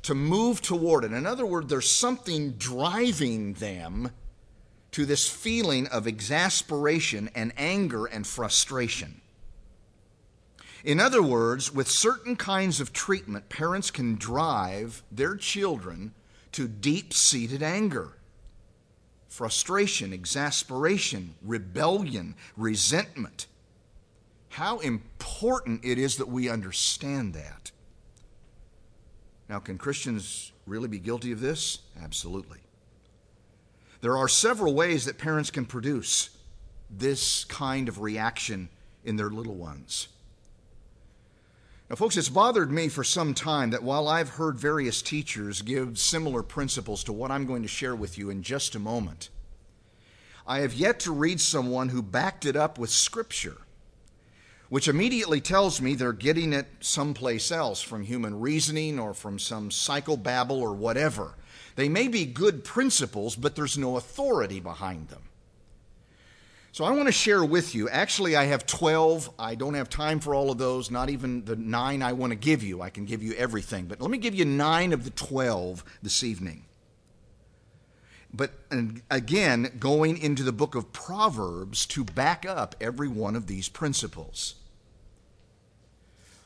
To 0.03 0.15
move 0.15 0.63
toward 0.63 1.05
it. 1.05 1.13
In 1.13 1.27
other 1.27 1.45
words, 1.45 1.69
there's 1.69 1.91
something 1.91 2.53
driving 2.53 3.55
them 3.55 4.11
to 4.93 5.05
this 5.05 5.29
feeling 5.29 5.87
of 5.89 6.07
exasperation 6.07 7.31
and 7.35 7.53
anger 7.57 8.07
and 8.07 8.27
frustration. 8.27 9.21
In 10.83 10.99
other 10.99 11.23
words, 11.23 11.73
with 11.73 11.91
certain 11.91 12.37
kinds 12.37 12.81
of 12.81 12.93
treatment, 12.93 13.49
parents 13.49 13.91
can 13.91 14.17
drive 14.17 15.03
their 15.13 15.37
children 15.37 16.15
to 16.53 16.67
deep 16.67 17.13
seated 17.13 17.63
anger, 17.63 18.17
frustration, 19.29 20.13
exasperation, 20.13 21.35
rebellion, 21.43 22.35
resentment 22.57 23.47
how 24.51 24.81
important 24.81 25.85
it 25.85 25.97
is 25.97 26.17
that 26.17 26.29
we 26.29 26.49
understand 26.49 27.35
that. 27.35 27.71
Now, 29.49 29.61
can 29.61 29.79
Christians 29.79 30.53
really 30.67 30.89
be 30.89 30.99
guilty 30.99 31.33
of 31.33 31.41
this? 31.41 31.79
Absolutely. 32.03 32.59
There 34.01 34.17
are 34.17 34.29
several 34.29 34.75
ways 34.75 35.05
that 35.05 35.19
parents 35.19 35.51
can 35.51 35.67
produce 35.67 36.31
this 36.91 37.45
kind 37.45 37.89
of 37.89 38.01
reaction 38.01 38.69
in 39.05 39.17
their 39.17 39.31
little 39.31 39.55
ones. 39.55 40.09
Now, 41.89 41.97
folks, 41.97 42.17
it's 42.17 42.29
bothered 42.29 42.73
me 42.73 42.89
for 42.89 43.05
some 43.05 43.35
time 43.35 43.71
that 43.71 43.85
while 43.85 44.09
I've 44.09 44.31
heard 44.31 44.59
various 44.59 45.01
teachers 45.01 45.63
give 45.63 45.99
similar 45.99 46.43
principles 46.43 47.05
to 47.05 47.13
what 47.13 47.31
I'm 47.31 47.47
going 47.47 47.63
to 47.63 47.69
share 47.69 47.95
with 47.95 48.19
you 48.19 48.31
in 48.31 48.43
just 48.43 48.75
a 48.75 48.81
moment, 48.81 49.29
I 50.45 50.61
have 50.61 50.75
yet 50.75 50.99
to 51.01 51.13
read 51.13 51.41
someone 51.41 51.91
who 51.91 52.03
backed 52.03 52.47
it 52.47 52.57
up 52.57 52.79
with 52.79 52.91
Scripture 52.91 53.59
which 54.71 54.89
immediately 54.89 55.41
tells 55.41 55.81
me 55.81 55.95
they're 55.95 56.13
getting 56.13 56.53
it 56.53 56.67
someplace 56.81 57.51
else 57.53 57.83
from 57.83 58.03
human 58.03 58.41
reasoning 58.41 58.99
or 58.99 59.13
from 59.13 59.39
some 59.39 59.69
psychobabble 59.69 60.61
or 60.61 60.73
whatever. 60.73 61.35
They 61.77 61.89
may 61.89 62.09
be 62.09 62.25
good 62.25 62.65
principles, 62.65 63.37
but 63.37 63.57
there's 63.57 63.77
no 63.77 63.97
authority 63.97 64.61
behind 64.61 65.09
them. 65.09 65.23
So 66.73 66.85
I 66.85 66.93
want 66.93 67.07
to 67.07 67.13
share 67.13 67.45
with 67.45 67.75
you. 67.75 67.89
Actually, 67.89 68.37
I 68.37 68.45
have 68.45 68.65
12. 68.65 69.31
I 69.41 69.57
don't 69.57 69.75
have 69.75 69.91
time 69.91 70.21
for 70.21 70.37
all 70.37 70.53
of 70.53 70.59
those, 70.59 70.89
not 70.89 71.11
even 71.11 71.45
the 71.45 71.57
nine 71.57 72.01
I 72.01 72.13
want 72.13 72.31
to 72.31 72.37
give 72.37 72.63
you. 72.63 72.81
I 72.81 72.91
can 72.91 73.07
give 73.07 73.25
you 73.25 73.33
everything. 73.35 73.87
But 73.87 74.01
let 74.01 74.09
me 74.09 74.19
give 74.19 74.37
you 74.37 74.45
nine 74.45 74.93
of 74.93 75.03
the 75.03 75.11
12 75.11 75.83
this 76.01 76.23
evening. 76.23 76.65
But 78.33 78.53
again, 79.11 79.73
going 79.79 80.17
into 80.19 80.43
the 80.43 80.53
book 80.53 80.75
of 80.75 80.93
Proverbs 80.93 81.85
to 81.87 82.05
back 82.05 82.47
up 82.47 82.77
every 82.81 83.09
one 83.09 83.35
of 83.35 83.47
these 83.47 83.69
principles. 83.69 84.55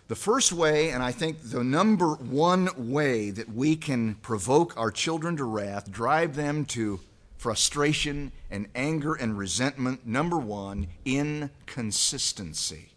The 0.08 0.14
first 0.14 0.52
way, 0.52 0.90
and 0.90 1.02
I 1.02 1.12
think 1.12 1.38
the 1.42 1.64
number 1.64 2.14
one 2.14 2.68
way 2.76 3.30
that 3.30 3.48
we 3.48 3.76
can 3.76 4.16
provoke 4.16 4.76
our 4.76 4.90
children 4.90 5.36
to 5.38 5.44
wrath, 5.44 5.90
drive 5.90 6.36
them 6.36 6.64
to 6.66 7.00
frustration 7.38 8.32
and 8.50 8.68
anger 8.74 9.14
and 9.14 9.36
resentment, 9.36 10.06
number 10.06 10.38
one, 10.38 10.88
inconsistency. 11.04 12.90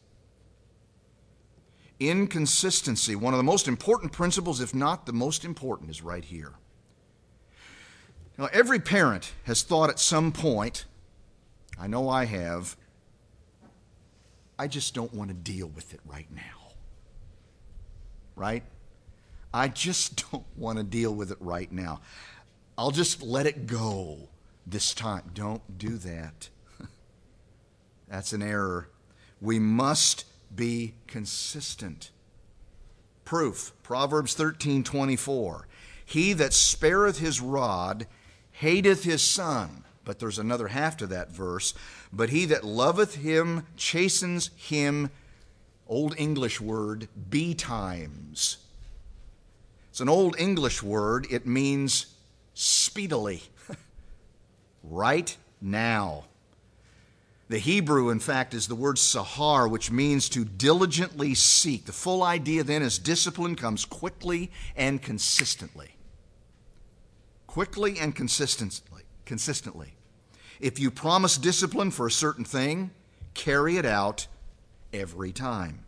Inconsistency, 1.99 3.15
one 3.15 3.33
of 3.33 3.37
the 3.37 3.43
most 3.43 3.67
important 3.67 4.11
principles, 4.11 4.61
if 4.61 4.75
not 4.75 5.05
the 5.05 5.13
most 5.13 5.43
important, 5.43 5.89
is 5.89 6.01
right 6.01 6.23
here. 6.23 6.53
Now, 8.37 8.49
every 8.53 8.79
parent 8.79 9.33
has 9.45 9.63
thought 9.63 9.89
at 9.89 9.99
some 9.99 10.31
point, 10.31 10.85
I 11.79 11.87
know 11.87 12.09
I 12.09 12.25
have, 12.25 12.75
I 14.59 14.67
just 14.67 14.93
don't 14.93 15.13
want 15.13 15.29
to 15.29 15.33
deal 15.33 15.67
with 15.67 15.93
it 15.93 16.01
right 16.05 16.27
now 16.31 16.57
right? 18.37 18.63
I 19.53 19.67
just 19.67 20.23
don't 20.31 20.45
want 20.55 20.77
to 20.77 20.83
deal 20.83 21.13
with 21.13 21.31
it 21.31 21.37
right 21.41 21.69
now. 21.69 21.99
I'll 22.77 22.91
just 22.91 23.21
let 23.21 23.45
it 23.45 23.67
go 23.67 24.29
this 24.65 24.93
time. 24.93 25.31
Don't 25.33 25.77
do 25.77 25.97
that. 25.97 26.49
That's 28.07 28.31
an 28.31 28.43
error. 28.43 28.89
We 29.41 29.59
must 29.59 30.25
be 30.55 30.93
consistent. 31.07 32.11
Proof 33.25 33.73
Proverbs 33.83 34.35
13 34.35 34.83
24. 34.83 35.67
He 36.05 36.31
that 36.33 36.53
spareth 36.53 37.17
his 37.17 37.41
rod 37.41 38.07
hateth 38.57 39.03
his 39.03 39.21
son. 39.21 39.83
But 40.03 40.19
there's 40.19 40.39
another 40.39 40.69
half 40.69 40.97
to 40.97 41.07
that 41.07 41.31
verse. 41.31 41.73
But 42.13 42.29
he 42.29 42.45
that 42.45 42.63
loveth 42.63 43.15
him 43.15 43.65
chastens 43.75 44.49
him 44.55 45.09
Old 45.87 46.15
English 46.17 46.59
word, 46.59 47.07
betimes. 47.29 48.57
It's 49.89 50.01
an 50.01 50.09
Old 50.09 50.35
English 50.37 50.83
word. 50.83 51.27
It 51.29 51.45
means 51.45 52.07
speedily, 52.53 53.43
right 54.83 55.35
now. 55.61 56.25
The 57.49 57.59
Hebrew, 57.59 58.09
in 58.09 58.19
fact, 58.19 58.53
is 58.53 58.67
the 58.67 58.75
word 58.75 58.97
sahar, 58.97 59.69
which 59.69 59.89
means 59.89 60.27
to 60.29 60.43
diligently 60.43 61.33
seek. 61.33 61.85
The 61.85 61.93
full 61.93 62.23
idea 62.23 62.63
then 62.63 62.81
is 62.81 62.99
discipline 62.99 63.55
comes 63.55 63.85
quickly 63.85 64.51
and 64.75 65.01
consistently. 65.01 65.96
Quickly 67.57 67.97
and 67.97 68.15
consistently. 68.15 69.01
Consistently. 69.25 69.95
If 70.59 70.77
you 70.77 70.91
promise 70.91 71.39
discipline 71.39 71.89
for 71.89 72.05
a 72.05 72.11
certain 72.11 72.45
thing, 72.45 72.91
carry 73.33 73.77
it 73.77 73.85
out 73.85 74.27
every 74.93 75.31
time. 75.31 75.83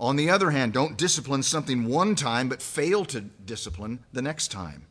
On 0.00 0.16
the 0.16 0.30
other 0.30 0.50
hand, 0.50 0.72
don't 0.72 0.98
discipline 0.98 1.44
something 1.44 1.84
one 1.84 2.16
time 2.16 2.48
but 2.48 2.60
fail 2.60 3.04
to 3.04 3.20
discipline 3.20 4.00
the 4.12 4.20
next 4.20 4.48
time. 4.50 4.86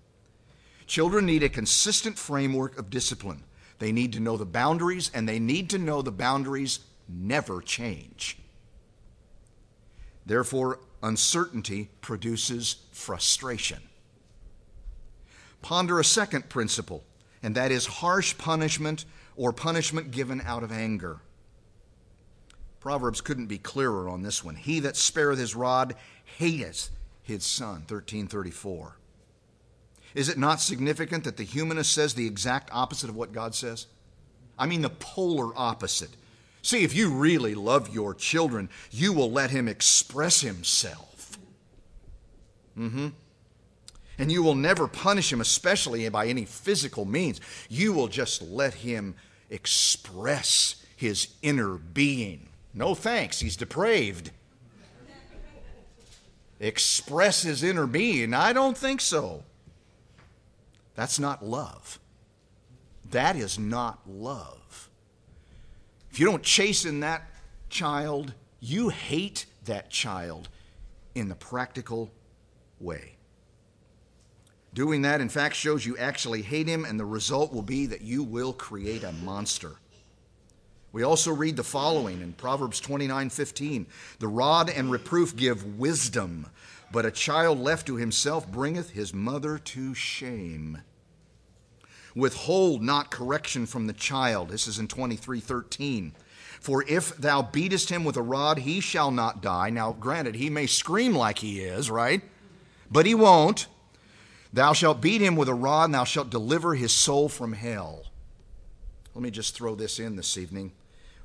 Children 0.88 1.26
need 1.26 1.44
a 1.44 1.50
consistent 1.50 2.18
framework 2.18 2.80
of 2.80 2.90
discipline. 2.90 3.44
They 3.80 3.92
need 3.92 4.14
to 4.14 4.22
know 4.22 4.38
the 4.38 4.46
boundaries, 4.46 5.12
and 5.14 5.28
they 5.28 5.40
need 5.40 5.70
to 5.72 5.78
know 5.78 6.02
the 6.02 6.14
boundaries 6.14 6.80
never 7.10 7.60
change. 7.62 8.38
Therefore, 10.26 10.80
uncertainty 11.04 11.90
produces 12.00 12.78
frustration. 12.94 13.82
Ponder 15.62 16.00
a 16.00 16.04
second 16.04 16.50
principle, 16.50 17.04
and 17.44 17.56
that 17.56 17.72
is 17.72 17.86
harsh 17.86 18.38
punishment 18.38 19.06
or 19.36 19.54
punishment 19.54 20.12
given 20.12 20.42
out 20.42 20.64
of 20.64 20.72
anger. 20.72 21.20
Proverbs 22.80 23.22
couldn't 23.22 23.46
be 23.46 23.60
clearer 23.60 24.10
on 24.10 24.24
this 24.24 24.44
one. 24.44 24.56
He 24.56 24.80
that 24.82 24.98
spareth 24.98 25.40
his 25.40 25.56
rod 25.56 25.96
hateth 26.40 26.90
his 27.22 27.46
son. 27.46 27.86
1334. 27.88 28.98
Is 30.16 30.30
it 30.30 30.38
not 30.38 30.60
significant 30.60 31.24
that 31.24 31.38
the 31.38 31.44
humanist 31.44 31.94
says 31.94 32.14
the 32.14 32.28
exact 32.28 32.70
opposite 32.74 33.10
of 33.10 33.16
what 33.16 33.32
God 33.32 33.56
says? 33.56 33.86
I 34.58 34.66
mean, 34.66 34.82
the 34.82 34.90
polar 34.90 35.52
opposite. 35.56 36.10
See, 36.62 36.84
if 36.84 36.96
you 36.96 37.12
really 37.12 37.56
love 37.56 37.94
your 37.94 38.14
children, 38.14 38.70
you 38.92 39.14
will 39.14 39.32
let 39.32 39.52
him 39.52 39.68
express 39.68 40.42
himself. 40.42 41.38
Mm-hmm. 42.78 43.10
And 44.18 44.32
you 44.32 44.44
will 44.44 44.56
never 44.56 44.88
punish 44.88 45.32
him, 45.32 45.42
especially 45.42 46.08
by 46.10 46.28
any 46.28 46.46
physical 46.46 47.06
means. 47.06 47.42
You 47.70 47.94
will 47.94 48.08
just 48.08 48.42
let 48.42 48.76
him 48.76 49.16
express 49.50 50.86
his 50.96 51.30
inner 51.42 51.76
being. 51.76 52.50
No 52.74 52.96
thanks, 52.96 53.40
he's 53.40 53.58
depraved. 53.58 54.32
Express 56.60 57.42
his 57.42 57.64
inner 57.64 57.88
being. 57.88 58.34
I 58.34 58.54
don't 58.54 58.78
think 58.78 59.02
so. 59.02 59.44
That's 60.94 61.20
not 61.20 61.44
love. 61.44 62.00
That 63.10 63.36
is 63.36 63.58
not 63.58 64.00
love. 64.08 64.90
If 66.12 66.20
you 66.20 66.26
don't 66.26 66.44
chasten 66.44 67.00
that 67.00 67.24
child, 67.70 68.34
you 68.60 68.90
hate 68.90 69.48
that 69.66 69.90
child 69.90 70.50
in 71.16 71.30
the 71.30 71.36
practical 71.36 72.12
way. 72.80 73.16
Doing 74.74 75.02
that, 75.02 75.20
in 75.20 75.30
fact, 75.30 75.56
shows 75.56 75.86
you 75.86 75.98
actually 75.98 76.42
hate 76.42 76.68
him, 76.68 76.86
and 76.86 77.00
the 77.00 77.06
result 77.06 77.54
will 77.54 77.62
be 77.62 77.86
that 77.88 78.02
you 78.02 78.24
will 78.24 78.54
create 78.54 79.04
a 79.04 79.12
monster. 79.12 79.72
We 80.94 81.04
also 81.04 81.32
read 81.32 81.56
the 81.56 81.64
following 81.64 82.22
in 82.22 82.34
Proverbs 82.34 82.80
29 82.80 83.30
15. 83.30 83.88
The 84.20 84.28
rod 84.28 84.70
and 84.70 84.92
reproof 84.92 85.36
give 85.36 85.80
wisdom, 85.80 86.48
but 86.92 87.06
a 87.06 87.12
child 87.12 87.60
left 87.60 87.88
to 87.88 87.96
himself 87.96 88.50
bringeth 88.50 88.92
his 88.92 89.14
mother 89.14 89.58
to 89.58 89.94
shame. 89.94 90.82
Withhold 92.14 92.82
not 92.82 93.12
correction 93.12 93.66
from 93.66 93.88
the 93.88 93.94
child. 93.94 94.50
This 94.50 94.68
is 94.68 94.80
in 94.80 94.88
23 94.88 95.40
13. 95.40 96.14
For 96.60 96.84
if 96.88 97.16
thou 97.18 97.42
beatest 97.42 97.90
him 97.90 98.04
with 98.04 98.18
a 98.18 98.22
rod, 98.22 98.60
he 98.60 98.82
shall 98.82 99.12
not 99.12 99.42
die. 99.42 99.70
Now, 99.70 99.94
granted, 99.94 100.36
he 100.36 100.50
may 100.50 100.68
scream 100.68 101.16
like 101.16 101.40
he 101.40 101.62
is, 101.62 101.90
right? 101.90 102.22
But 102.92 103.06
he 103.06 103.16
won't. 103.16 103.68
Thou 104.54 104.74
shalt 104.74 105.02
beat 105.02 105.22
him 105.22 105.36
with 105.36 105.48
a 105.48 105.54
rod, 105.54 105.86
and 105.86 105.94
thou 105.94 106.04
shalt 106.04 106.30
deliver 106.30 106.76
his 106.76 106.92
soul 106.92 107.30
from 107.30 107.54
hell. 107.54 108.06
Let 109.16 109.22
me 109.24 109.32
just 109.32 109.56
throw 109.56 109.76
this 109.76 110.00
in 110.00 110.16
this 110.16 110.38
evening 110.38 110.74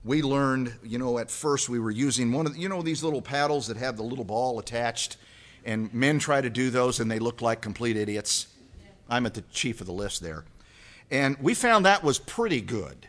we 0.07 0.23
learned, 0.23 0.73
you 0.85 0.99
know, 0.99 1.19
at 1.19 1.31
first 1.31 1.69
we 1.69 1.81
were 1.81 1.91
using 1.91 2.31
one 2.31 2.47
of, 2.47 2.55
the, 2.55 2.61
you 2.61 2.69
know, 2.69 2.81
these 2.81 3.03
little 3.03 3.21
paddles 3.21 3.67
that 3.67 3.77
have 3.77 3.97
the 3.97 4.05
little 4.05 4.25
ball 4.25 4.61
attached, 4.61 5.17
and 5.65 5.93
men 5.93 6.21
try 6.21 6.41
to 6.41 6.49
do 6.49 6.71
those 6.71 7.01
and 7.01 7.11
they 7.11 7.19
look 7.19 7.43
like 7.43 7.61
complete 7.61 7.97
idiots. 7.97 8.47
I'm 9.09 9.27
at 9.27 9.35
the 9.35 9.43
chief 9.53 9.81
of 9.81 9.89
the 9.89 9.93
list 9.93 10.23
there. 10.23 10.45
And 11.11 11.37
we 11.41 11.55
found 11.55 11.85
that 11.85 12.05
was 12.05 12.21
pretty 12.21 12.61
good. 12.61 13.09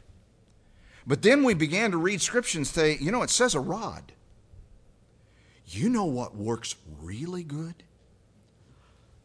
But 1.05 1.21
then 1.21 1.43
we 1.43 1.53
began 1.53 1.91
to 1.91 1.97
read 1.97 2.19
scripture 2.19 2.57
and 2.57 2.67
say, 2.67 2.97
you 2.99 3.11
know, 3.11 3.21
it 3.21 3.29
says 3.29 3.53
a 3.53 3.59
rod. 3.59 4.11
You 5.67 5.89
know 5.89 6.05
what 6.05 6.35
works 6.35 6.75
really 7.01 7.43
good? 7.43 7.83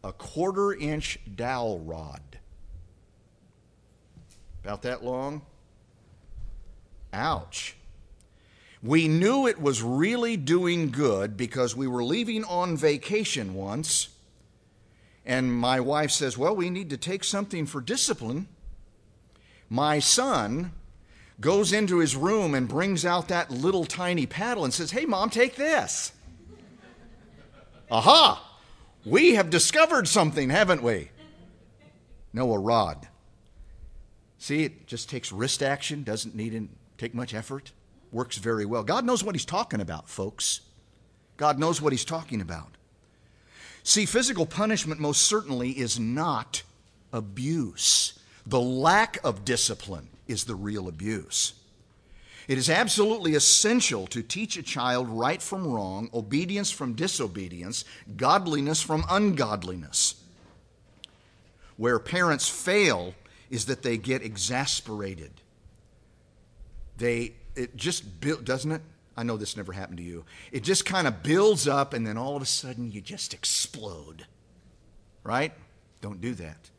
A 0.04 0.12
quarter 0.12 0.72
inch 0.72 1.18
dowel 1.36 1.80
rod. 1.80 2.20
About 4.64 4.82
that 4.82 5.04
long, 5.04 5.42
Ouch. 7.12 7.76
We 8.82 9.06
knew 9.06 9.46
it 9.46 9.60
was 9.60 9.82
really 9.82 10.36
doing 10.36 10.90
good 10.90 11.36
because 11.36 11.76
we 11.76 11.86
were 11.86 12.02
leaving 12.02 12.42
on 12.44 12.76
vacation 12.76 13.54
once, 13.54 14.08
and 15.24 15.52
my 15.52 15.78
wife 15.78 16.10
says, 16.10 16.36
Well, 16.36 16.56
we 16.56 16.68
need 16.68 16.90
to 16.90 16.96
take 16.96 17.22
something 17.22 17.66
for 17.66 17.80
discipline. 17.80 18.48
My 19.68 20.00
son 20.00 20.72
goes 21.40 21.72
into 21.72 21.98
his 21.98 22.16
room 22.16 22.54
and 22.54 22.68
brings 22.68 23.04
out 23.04 23.28
that 23.28 23.50
little 23.50 23.84
tiny 23.84 24.26
paddle 24.26 24.64
and 24.64 24.74
says, 24.74 24.90
Hey, 24.90 25.04
mom, 25.04 25.30
take 25.30 25.54
this. 25.54 26.12
Aha! 27.90 28.51
We 29.04 29.34
have 29.34 29.50
discovered 29.50 30.06
something, 30.06 30.50
haven't 30.50 30.82
we? 30.82 31.10
No, 32.32 32.52
a 32.52 32.58
rod. 32.58 33.08
See, 34.38 34.64
it 34.64 34.86
just 34.86 35.08
takes 35.08 35.32
wrist 35.32 35.62
action, 35.62 36.02
doesn't 36.02 36.34
need 36.34 36.52
to 36.52 36.68
take 36.98 37.14
much 37.14 37.34
effort, 37.34 37.72
works 38.10 38.38
very 38.38 38.64
well. 38.64 38.82
God 38.82 39.04
knows 39.04 39.22
what 39.22 39.34
He's 39.34 39.44
talking 39.44 39.80
about, 39.80 40.08
folks. 40.08 40.60
God 41.36 41.58
knows 41.58 41.80
what 41.80 41.92
He's 41.92 42.04
talking 42.04 42.40
about. 42.40 42.76
See, 43.82 44.06
physical 44.06 44.46
punishment 44.46 45.00
most 45.00 45.22
certainly 45.22 45.70
is 45.70 45.98
not 45.98 46.62
abuse. 47.12 48.18
The 48.46 48.60
lack 48.60 49.18
of 49.24 49.44
discipline 49.44 50.08
is 50.26 50.44
the 50.44 50.54
real 50.54 50.88
abuse. 50.88 51.54
It 52.48 52.58
is 52.58 52.68
absolutely 52.68 53.34
essential 53.34 54.06
to 54.08 54.22
teach 54.22 54.56
a 54.56 54.62
child 54.62 55.08
right 55.08 55.40
from 55.40 55.66
wrong, 55.66 56.10
obedience 56.12 56.70
from 56.70 56.94
disobedience, 56.94 57.84
godliness 58.16 58.82
from 58.82 59.04
ungodliness. 59.08 60.16
Where 61.76 61.98
parents 61.98 62.48
fail 62.48 63.14
is 63.50 63.66
that 63.66 63.82
they 63.82 63.96
get 63.96 64.22
exasperated 64.22 65.30
they 67.02 67.32
it 67.56 67.76
just 67.76 68.20
built 68.20 68.44
doesn't 68.44 68.72
it 68.72 68.82
I 69.14 69.24
know 69.24 69.36
this 69.36 69.58
never 69.58 69.74
happened 69.74 69.98
to 69.98 70.02
you. 70.02 70.24
It 70.52 70.62
just 70.62 70.86
kind 70.86 71.06
of 71.06 71.22
builds 71.22 71.68
up 71.68 71.92
and 71.92 72.06
then 72.06 72.16
all 72.16 72.34
of 72.34 72.40
a 72.40 72.46
sudden 72.46 72.90
you 72.90 73.02
just 73.02 73.34
explode. 73.34 74.26
Right? 75.22 75.52
Don't 76.00 76.18
do 76.18 76.32
that. 76.36 76.70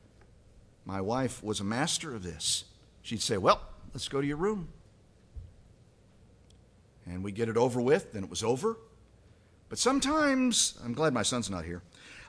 My 0.83 0.99
wife 0.99 1.43
was 1.43 1.59
a 1.59 1.63
master 1.63 2.15
of 2.15 2.23
this. 2.23 2.63
She'd 3.03 3.21
say, 3.21 3.37
Well, 3.37 3.61
let's 3.93 4.07
go 4.07 4.19
to 4.19 4.25
your 4.25 4.37
room. 4.37 4.69
And 7.05 7.23
we 7.23 7.31
get 7.31 7.49
it 7.49 7.57
over 7.57 7.81
with, 7.81 8.13
then 8.13 8.23
it 8.23 8.29
was 8.29 8.43
over. 8.43 8.77
But 9.69 9.79
sometimes, 9.79 10.79
I'm 10.83 10.93
glad 10.93 11.13
my 11.13 11.23
son's 11.23 11.49
not 11.49 11.65
here. 11.65 11.81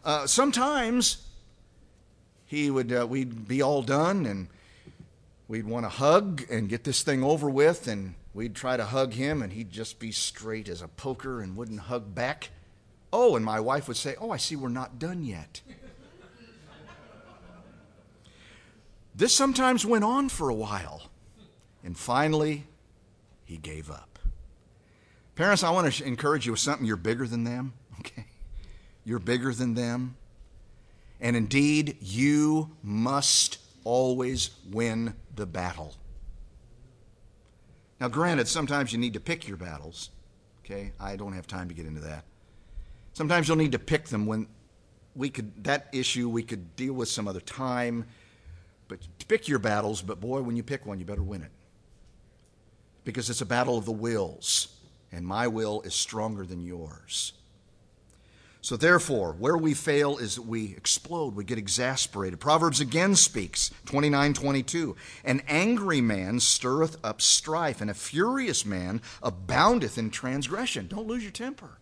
Uh, 0.05 0.27
sometimes 0.27 1.27
he 2.47 2.71
would, 2.71 2.93
uh, 2.93 3.07
we'd 3.07 3.47
be 3.47 3.63
all 3.63 3.83
done 3.83 4.27
and 4.27 4.49
we'd 5.49 5.67
want 5.67 5.85
to 5.85 5.91
hug 5.91 6.43
and 6.51 6.69
get 6.69 6.85
this 6.85 7.03
thing 7.03 7.23
over 7.23 7.49
with, 7.49 7.87
and 7.87 8.15
we'd 8.33 8.55
try 8.55 8.77
to 8.77 8.85
hug 8.85 9.13
him, 9.13 9.43
and 9.43 9.53
he'd 9.53 9.71
just 9.71 9.99
be 9.99 10.11
straight 10.11 10.69
as 10.69 10.83
a 10.83 10.89
poker 10.89 11.41
and 11.41 11.57
wouldn't 11.57 11.81
hug 11.81 12.15
back. 12.15 12.51
Oh, 13.13 13.37
and 13.37 13.45
my 13.45 13.61
wife 13.61 13.87
would 13.89 13.97
say, 13.97 14.17
Oh, 14.21 14.31
I 14.31 14.39
see 14.39 14.57
we're 14.57 14.69
not 14.69 14.99
done 14.99 15.25
yet. 15.25 15.61
this 19.15 19.35
sometimes 19.35 19.87
went 19.87 20.05
on 20.05 20.29
for 20.29 20.49
a 20.49 20.55
while, 20.55 21.11
and 21.85 21.97
finally, 21.97 22.67
he 23.45 23.57
gave 23.57 23.91
up. 23.91 24.14
Parents, 25.35 25.63
I 25.65 25.71
want 25.71 25.93
to 25.93 26.05
encourage 26.05 26.47
you 26.47 26.53
with 26.53 26.61
something. 26.61 26.87
You're 26.87 26.97
bigger 26.97 27.27
than 27.27 27.45
them, 27.45 27.73
okay? 28.01 28.27
You're 29.05 29.19
bigger 29.19 29.53
than 29.53 29.75
them. 29.75 30.17
And 31.21 31.37
indeed, 31.37 31.97
you 32.01 32.71
must 32.83 33.59
always 33.85 34.51
win 34.71 35.15
the 35.35 35.47
battle. 35.47 35.95
Now, 38.01 38.09
granted, 38.09 38.49
sometimes 38.49 38.93
you 38.93 38.99
need 38.99 39.15
to 39.15 39.21
pick 39.21 39.49
your 39.49 39.57
battles. 39.57 40.11
Okay, 40.65 40.93
I 40.99 41.17
don't 41.17 41.35
have 41.35 41.47
time 41.47 41.69
to 41.69 41.75
get 41.75 41.87
into 41.87 42.01
that. 42.01 42.25
Sometimes 43.13 43.47
you'll 43.47 43.59
need 43.59 43.73
to 43.73 43.79
pick 43.79 44.07
them 44.07 44.27
when 44.27 44.49
we 45.15 45.31
could, 45.31 45.65
that 45.65 45.89
issue 45.93 46.29
we 46.29 46.43
could 46.43 46.75
deal 46.75 46.95
with 46.95 47.09
some 47.09 47.29
other 47.29 47.41
time. 47.41 48.07
But 48.89 48.99
pick 49.29 49.47
your 49.49 49.59
battles, 49.59 50.03
but 50.03 50.21
boy, 50.21 50.43
when 50.43 50.57
you 50.57 50.63
pick 50.63 50.87
one, 50.87 50.99
you 50.99 51.05
better 51.05 51.23
win 51.23 51.43
it. 51.43 51.51
Because 53.05 53.31
it's 53.31 53.41
a 53.41 53.47
battle 53.47 53.77
of 53.77 53.85
the 53.85 53.93
wills, 53.93 54.69
and 55.15 55.27
my 55.27 55.47
will 55.47 55.81
is 55.83 55.95
stronger 55.95 56.45
than 56.45 56.61
yours. 56.61 57.33
So, 58.61 58.79
therefore, 58.79 59.37
where 59.39 59.59
we 59.59 59.75
fail 59.75 60.17
is 60.17 60.37
that 60.37 60.43
we 60.47 60.75
explode, 60.75 61.37
we 61.37 61.45
get 61.45 61.59
exasperated. 61.59 62.41
Proverbs 62.41 62.81
again 62.81 63.15
speaks, 63.15 63.71
29 63.85 64.33
22. 64.33 64.97
An 65.23 65.43
angry 65.47 66.01
man 66.01 66.41
stirreth 66.41 66.97
up 67.05 67.21
strife, 67.21 67.83
and 67.83 67.91
a 67.91 67.95
furious 67.95 68.65
man 68.65 69.03
aboundeth 69.23 69.99
in 69.99 70.09
transgression. 70.09 70.89
Don't 70.89 71.07
lose 71.07 71.23
your 71.23 71.31
temper. 71.31 71.79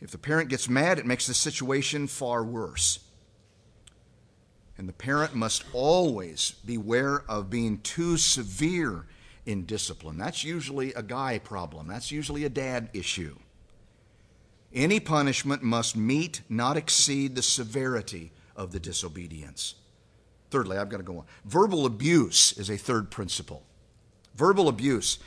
If 0.00 0.12
the 0.12 0.18
parent 0.18 0.50
gets 0.50 0.68
mad, 0.68 1.00
it 1.00 1.06
makes 1.06 1.26
the 1.26 1.34
situation 1.34 2.06
far 2.06 2.44
worse. 2.44 3.00
And 4.78 4.88
the 4.88 4.92
parent 4.92 5.34
must 5.34 5.64
always 5.72 6.52
beware 6.64 7.24
of 7.28 7.50
being 7.50 7.78
too 7.78 8.18
severe 8.18 9.06
in 9.46 9.64
discipline. 9.64 10.18
That's 10.18 10.44
usually 10.44 10.92
a 10.94 11.02
guy 11.02 11.38
problem, 11.38 11.86
that's 11.86 12.10
usually 12.10 12.44
a 12.44 12.48
dad 12.48 12.90
issue. 12.92 13.36
Any 14.72 14.98
punishment 14.98 15.62
must 15.62 15.96
meet, 15.96 16.42
not 16.48 16.76
exceed, 16.76 17.36
the 17.36 17.42
severity 17.42 18.32
of 18.56 18.72
the 18.72 18.80
disobedience. 18.80 19.76
Thirdly, 20.50 20.78
I've 20.78 20.88
got 20.88 20.96
to 20.96 21.04
go 21.04 21.18
on. 21.18 21.24
Verbal 21.44 21.86
abuse 21.86 22.52
is 22.58 22.70
a 22.70 22.76
third 22.76 23.10
principle. 23.10 23.62
Verbal 24.34 24.68
abuse. 24.68 25.18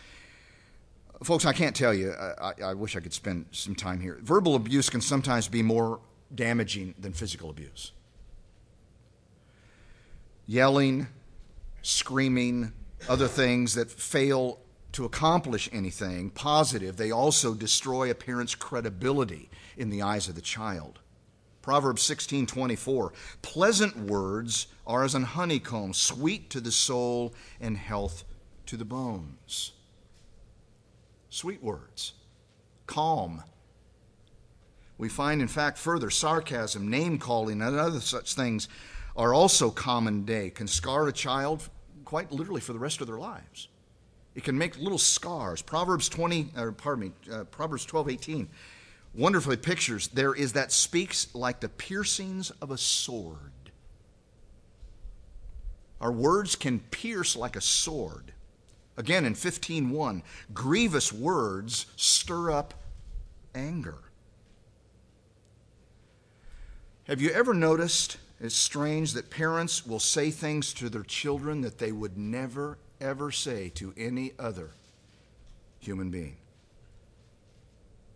Folks, 1.24 1.46
I 1.46 1.54
can't 1.54 1.76
tell 1.76 1.94
you, 1.94 2.12
I, 2.12 2.54
I, 2.64 2.74
wish 2.74 2.96
I 2.96 3.00
could 3.00 3.14
spend 3.14 3.46
some 3.52 3.74
time 3.74 4.00
here. 4.00 4.20
Verbal 4.22 4.56
abuse 4.56 4.90
can 4.90 5.02
sometimes 5.02 5.48
be 5.48 5.64
more 5.64 6.00
damaging 6.34 6.94
than 7.00 7.14
physical 7.14 7.50
abuse. 7.50 7.92
Yelling, 10.46 11.08
screaming, 11.82 12.72
other 13.08 13.28
things 13.28 13.76
that 13.76 13.90
fail 13.92 14.60
to 14.94 15.06
accomplish 15.06 15.70
anything 15.72 16.30
positive, 16.30 16.98
they 16.98 17.12
also 17.12 17.54
destroy 17.54 18.10
a 18.10 18.16
parent's 18.16 18.56
credibility 18.56 19.50
in 19.78 19.90
the 19.90 20.02
eyes 20.02 20.28
of 20.28 20.36
the 20.36 20.42
child. 20.42 21.00
Proverbs 21.62 22.02
16:24 22.04 23.12
Pleasant 23.42 23.98
words 23.98 24.68
are 24.86 25.04
as 25.04 25.16
an 25.16 25.24
honeycomb, 25.24 25.94
sweet 25.94 26.50
to 26.50 26.62
the 26.62 26.72
soul 26.72 27.34
and 27.60 27.78
health 27.78 28.24
to 28.68 28.78
the 28.78 28.86
bones. 28.86 29.74
Sweet 31.30 31.62
words, 31.62 32.14
calm. 32.86 33.44
We 34.98 35.10
find, 35.10 35.42
in 35.42 35.48
fact, 35.48 35.78
further 35.78 36.10
sarcasm, 36.10 36.90
name 36.90 37.20
calling, 37.20 37.62
and 37.62 37.76
other 37.76 38.00
such 38.00 38.34
things 38.34 38.68
are 39.16 39.34
also 39.34 39.70
common 39.70 40.24
day, 40.24 40.50
can 40.50 40.68
scar 40.68 41.08
a 41.08 41.14
child 41.14 41.70
quite 42.08 42.32
literally 42.32 42.62
for 42.62 42.72
the 42.72 42.80
rest 42.80 43.02
of 43.02 43.08
their 43.08 43.18
lives. 43.18 43.68
It 44.34 44.46
can 44.46 44.58
make 44.58 44.78
little 44.78 44.98
scars. 44.98 45.62
Proverbs 45.62 46.08
20, 46.08 46.52
or 46.56 46.72
pardon 46.72 47.04
me, 47.10 47.34
uh, 47.34 47.44
Proverbs 47.44 47.84
12, 47.84 48.08
18, 48.08 48.50
wonderfully 49.14 49.58
pictures 49.58 50.08
there 50.08 50.34
is 50.34 50.54
that 50.54 50.72
speaks 50.72 51.36
like 51.36 51.60
the 51.60 51.68
piercings 51.68 52.50
of 52.62 52.72
a 52.72 52.78
sword. 52.78 53.52
Our 56.00 56.14
words 56.14 56.56
can 56.56 56.80
pierce 56.80 57.36
like 57.36 57.58
a 57.58 57.62
sword. 57.62 58.32
Again, 58.96 59.26
in 59.26 59.36
15:1, 59.36 60.24
grievous 60.54 61.12
words 61.12 61.88
stir 61.98 62.52
up 62.52 62.74
anger. 63.54 64.00
Have 67.04 67.20
you 67.20 67.32
ever 67.32 67.54
noticed 67.54 68.16
it's 68.40 68.56
strange 68.56 69.14
that 69.14 69.30
parents 69.30 69.86
will 69.86 70.00
say 70.00 70.30
things 70.32 70.74
to 70.76 70.90
their 70.90 71.04
children 71.04 71.62
that 71.62 71.80
they 71.80 71.92
would 71.92 72.18
never 72.18 72.78
ever 73.02 73.32
say 73.32 73.70
to 73.70 73.94
any 73.98 74.34
other 74.40 74.72
human 75.80 76.10
being. 76.10 76.38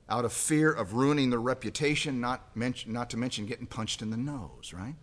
Out 0.10 0.26
of 0.26 0.34
fear 0.34 0.72
of 0.72 0.94
ruining 0.94 1.30
their 1.30 1.40
reputation, 1.40 2.20
not, 2.20 2.56
mention, 2.56 2.92
not 2.92 3.10
to 3.12 3.18
mention 3.18 3.46
getting 3.46 3.66
punched 3.66 4.02
in 4.02 4.10
the 4.10 4.18
nose, 4.18 4.74
right? 4.74 4.96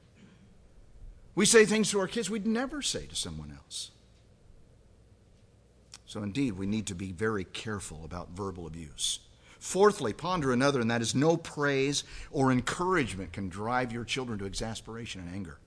We 1.34 1.46
say 1.46 1.64
things 1.64 1.90
to 1.90 2.00
our 2.00 2.08
kids 2.08 2.28
we'd 2.28 2.46
never 2.46 2.82
say 2.82 3.06
to 3.06 3.14
someone 3.14 3.52
else. 3.56 3.90
So, 6.04 6.22
indeed, 6.22 6.52
we 6.52 6.66
need 6.66 6.86
to 6.86 6.94
be 6.94 7.12
very 7.12 7.44
careful 7.44 8.02
about 8.04 8.30
verbal 8.30 8.66
abuse. 8.66 9.20
Fourthly, 9.58 10.12
ponder 10.12 10.52
another, 10.52 10.80
and 10.80 10.90
that 10.90 11.02
is 11.02 11.14
no 11.14 11.36
praise 11.36 12.04
or 12.30 12.52
encouragement 12.52 13.32
can 13.32 13.48
drive 13.48 13.92
your 13.92 14.04
children 14.04 14.38
to 14.38 14.46
exasperation 14.46 15.20
and 15.20 15.34
anger. 15.34 15.58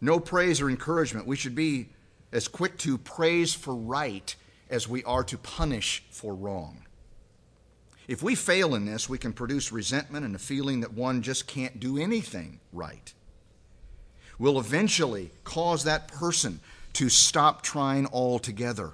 No 0.00 0.20
praise 0.20 0.60
or 0.60 0.68
encouragement. 0.68 1.26
We 1.26 1.36
should 1.36 1.54
be 1.54 1.88
as 2.32 2.48
quick 2.48 2.78
to 2.78 2.98
praise 2.98 3.54
for 3.54 3.74
right 3.74 4.34
as 4.68 4.88
we 4.88 5.02
are 5.04 5.24
to 5.24 5.38
punish 5.38 6.04
for 6.10 6.34
wrong. 6.34 6.84
If 8.08 8.22
we 8.22 8.34
fail 8.34 8.74
in 8.74 8.86
this, 8.86 9.08
we 9.08 9.18
can 9.18 9.32
produce 9.32 9.72
resentment 9.72 10.24
and 10.24 10.34
a 10.34 10.38
feeling 10.38 10.80
that 10.80 10.92
one 10.92 11.22
just 11.22 11.46
can't 11.46 11.78
do 11.78 11.98
anything 11.98 12.60
right. 12.72 13.12
We'll 14.38 14.58
eventually 14.58 15.30
cause 15.44 15.84
that 15.84 16.08
person 16.08 16.60
to 16.94 17.08
stop 17.08 17.62
trying 17.62 18.06
altogether. 18.06 18.92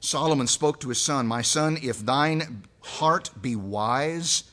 Solomon 0.00 0.46
spoke 0.46 0.80
to 0.80 0.88
his 0.88 1.00
son, 1.00 1.26
My 1.26 1.42
son, 1.42 1.78
if 1.82 1.98
thine 1.98 2.64
heart 2.80 3.30
be 3.40 3.56
wise, 3.56 4.44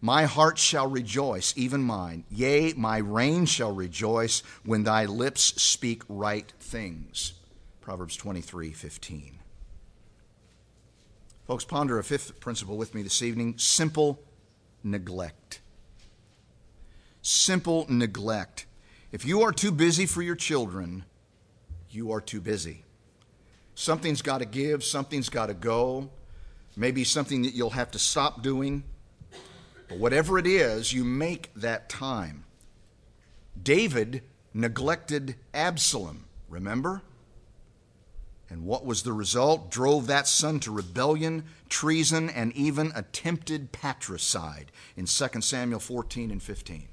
my 0.00 0.24
heart 0.24 0.58
shall 0.58 0.88
rejoice, 0.88 1.54
even 1.56 1.82
mine. 1.82 2.24
Yea, 2.30 2.72
my 2.74 2.98
rein 2.98 3.46
shall 3.46 3.72
rejoice 3.72 4.42
when 4.64 4.82
thy 4.82 5.04
lips 5.04 5.62
speak 5.62 6.02
right 6.08 6.52
things. 6.58 7.34
Proverbs 7.80 8.16
23 8.16 8.72
15. 8.72 9.38
Folks, 11.46 11.64
ponder 11.64 11.98
a 11.98 12.04
fifth 12.04 12.40
principle 12.40 12.76
with 12.76 12.94
me 12.94 13.02
this 13.02 13.22
evening 13.22 13.54
simple 13.58 14.20
neglect. 14.82 15.60
Simple 17.20 17.86
neglect. 17.88 18.66
If 19.12 19.24
you 19.24 19.42
are 19.42 19.52
too 19.52 19.70
busy 19.70 20.06
for 20.06 20.22
your 20.22 20.36
children, 20.36 21.04
you 21.90 22.10
are 22.10 22.20
too 22.20 22.40
busy. 22.40 22.84
Something's 23.82 24.22
got 24.22 24.38
to 24.38 24.44
give, 24.44 24.84
something's 24.84 25.28
got 25.28 25.46
to 25.46 25.54
go. 25.54 26.08
Maybe 26.76 27.02
something 27.02 27.42
that 27.42 27.52
you'll 27.52 27.70
have 27.70 27.90
to 27.90 27.98
stop 27.98 28.40
doing. 28.40 28.84
But 29.88 29.98
whatever 29.98 30.38
it 30.38 30.46
is, 30.46 30.92
you 30.92 31.02
make 31.02 31.50
that 31.56 31.88
time. 31.88 32.44
David 33.60 34.22
neglected 34.54 35.34
Absalom, 35.52 36.26
remember? 36.48 37.02
And 38.48 38.64
what 38.64 38.86
was 38.86 39.02
the 39.02 39.12
result? 39.12 39.68
Drove 39.68 40.06
that 40.06 40.28
son 40.28 40.60
to 40.60 40.70
rebellion, 40.70 41.42
treason, 41.68 42.30
and 42.30 42.52
even 42.52 42.92
attempted 42.94 43.72
patricide 43.72 44.70
in 44.96 45.06
2 45.06 45.40
Samuel 45.40 45.80
14 45.80 46.30
and 46.30 46.40
15. 46.40 46.86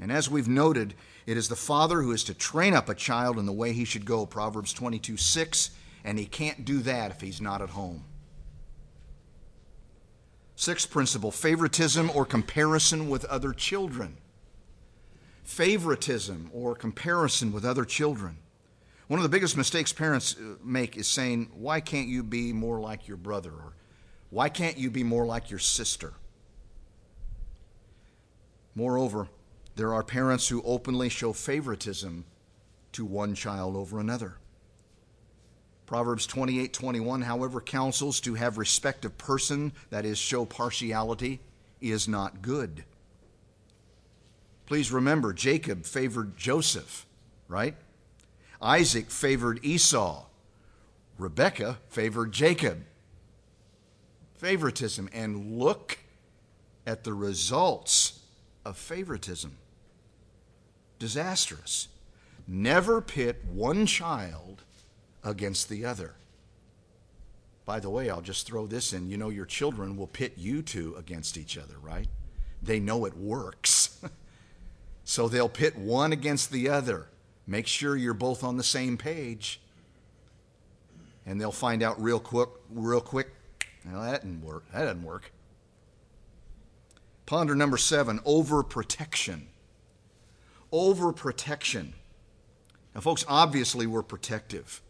And 0.00 0.10
as 0.10 0.28
we've 0.28 0.48
noted, 0.48 0.94
it 1.26 1.36
is 1.36 1.48
the 1.48 1.56
father 1.56 2.02
who 2.02 2.12
is 2.12 2.24
to 2.24 2.34
train 2.34 2.74
up 2.74 2.88
a 2.88 2.94
child 2.94 3.38
in 3.38 3.46
the 3.46 3.52
way 3.52 3.72
he 3.72 3.84
should 3.84 4.04
go, 4.04 4.26
Proverbs 4.26 4.72
22 4.72 5.16
6 5.16 5.70
and 6.04 6.18
he 6.18 6.26
can't 6.26 6.64
do 6.64 6.80
that 6.80 7.10
if 7.10 7.20
he's 7.20 7.40
not 7.40 7.62
at 7.62 7.70
home. 7.70 8.04
Sixth 10.56 10.90
principle 10.90 11.30
favoritism 11.30 12.10
or 12.14 12.24
comparison 12.24 13.08
with 13.08 13.24
other 13.26 13.52
children. 13.52 14.16
Favoritism 15.42 16.50
or 16.52 16.74
comparison 16.74 17.52
with 17.52 17.64
other 17.64 17.84
children. 17.84 18.38
One 19.08 19.18
of 19.18 19.22
the 19.22 19.28
biggest 19.28 19.56
mistakes 19.56 19.92
parents 19.92 20.36
uh, 20.36 20.56
make 20.62 20.96
is 20.96 21.08
saying, 21.08 21.50
Why 21.54 21.80
can't 21.80 22.08
you 22.08 22.22
be 22.22 22.52
more 22.52 22.78
like 22.78 23.08
your 23.08 23.16
brother? 23.16 23.50
Or 23.50 23.72
why 24.28 24.48
can't 24.48 24.78
you 24.78 24.90
be 24.90 25.02
more 25.02 25.26
like 25.26 25.50
your 25.50 25.58
sister? 25.58 26.12
Moreover, 28.74 29.28
there 29.76 29.94
are 29.94 30.02
parents 30.02 30.48
who 30.48 30.62
openly 30.62 31.08
show 31.08 31.32
favoritism 31.32 32.24
to 32.92 33.04
one 33.04 33.34
child 33.34 33.76
over 33.76 34.00
another. 34.00 34.36
Proverbs 35.86 36.26
28 36.26 36.72
21, 36.72 37.22
however, 37.22 37.60
counsels 37.60 38.20
to 38.20 38.34
have 38.34 38.58
respect 38.58 39.04
of 39.04 39.18
person, 39.18 39.72
that 39.90 40.04
is, 40.04 40.18
show 40.18 40.44
partiality, 40.44 41.40
is 41.80 42.06
not 42.06 42.42
good. 42.42 42.84
Please 44.66 44.92
remember, 44.92 45.32
Jacob 45.32 45.84
favored 45.84 46.36
Joseph, 46.36 47.06
right? 47.48 47.74
Isaac 48.62 49.10
favored 49.10 49.58
Esau. 49.64 50.26
Rebekah 51.18 51.78
favored 51.88 52.30
Jacob. 52.30 52.84
Favoritism. 54.36 55.08
And 55.12 55.58
look 55.58 55.98
at 56.86 57.02
the 57.02 57.12
results 57.12 58.19
of 58.64 58.76
favoritism 58.76 59.56
disastrous. 61.00 61.88
Never 62.46 63.00
pit 63.00 63.42
one 63.52 63.86
child 63.86 64.62
against 65.24 65.68
the 65.68 65.84
other. 65.84 66.14
By 67.66 67.80
the 67.80 67.90
way, 67.90 68.08
I'll 68.10 68.20
just 68.20 68.46
throw 68.46 68.66
this 68.66 68.92
in. 68.92 69.08
You 69.08 69.16
know, 69.16 69.28
your 69.28 69.46
children 69.46 69.96
will 69.96 70.06
pit 70.06 70.34
you 70.36 70.62
two 70.62 70.94
against 70.96 71.36
each 71.36 71.58
other, 71.58 71.74
right? 71.82 72.08
They 72.62 72.78
know 72.78 73.04
it 73.04 73.16
works. 73.16 74.00
so 75.04 75.28
they'll 75.28 75.48
pit 75.48 75.76
one 75.76 76.12
against 76.12 76.52
the 76.52 76.68
other. 76.68 77.06
Make 77.46 77.66
sure 77.66 77.96
you're 77.96 78.14
both 78.14 78.44
on 78.44 78.56
the 78.56 78.62
same 78.62 78.96
page. 78.96 79.60
And 81.26 81.40
they'll 81.40 81.52
find 81.52 81.82
out 81.82 82.02
real 82.02 82.20
quick, 82.20 82.48
real 82.70 83.00
quick, 83.00 83.28
well, 83.90 84.02
that 84.02 84.22
didn't 84.22 84.44
work. 84.44 84.64
That 84.72 84.84
doesn't 84.84 85.04
work. 85.04 85.32
Ponder 87.30 87.54
number 87.54 87.76
seven 87.76 88.18
overprotection. 88.26 89.42
Overprotection. 90.72 91.92
Now, 92.92 93.02
folks, 93.02 93.24
obviously 93.28 93.86
we're 93.86 94.02
protective. 94.02 94.82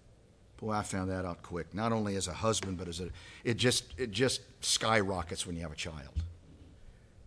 Boy, 0.57 0.73
I 0.73 0.83
found 0.83 1.11
that 1.11 1.27
out 1.27 1.43
quick. 1.43 1.75
Not 1.75 1.93
only 1.93 2.17
as 2.17 2.29
a 2.29 2.33
husband, 2.33 2.79
but 2.79 2.89
as 2.89 2.99
a 2.99 3.11
it 3.45 3.59
just 3.59 3.93
it 3.99 4.11
just 4.11 4.41
skyrockets 4.65 5.47
when 5.47 5.55
you 5.55 5.61
have 5.61 5.73
a 5.73 5.77
child. 5.77 6.25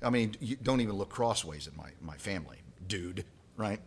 I 0.01 0.09
mean, 0.09 0.35
you 0.39 0.55
don't 0.55 0.81
even 0.81 0.95
look 0.95 1.09
crossways 1.09 1.67
at 1.67 1.77
my, 1.77 1.91
my 2.01 2.17
family, 2.17 2.57
dude, 2.87 3.23
right? 3.55 3.81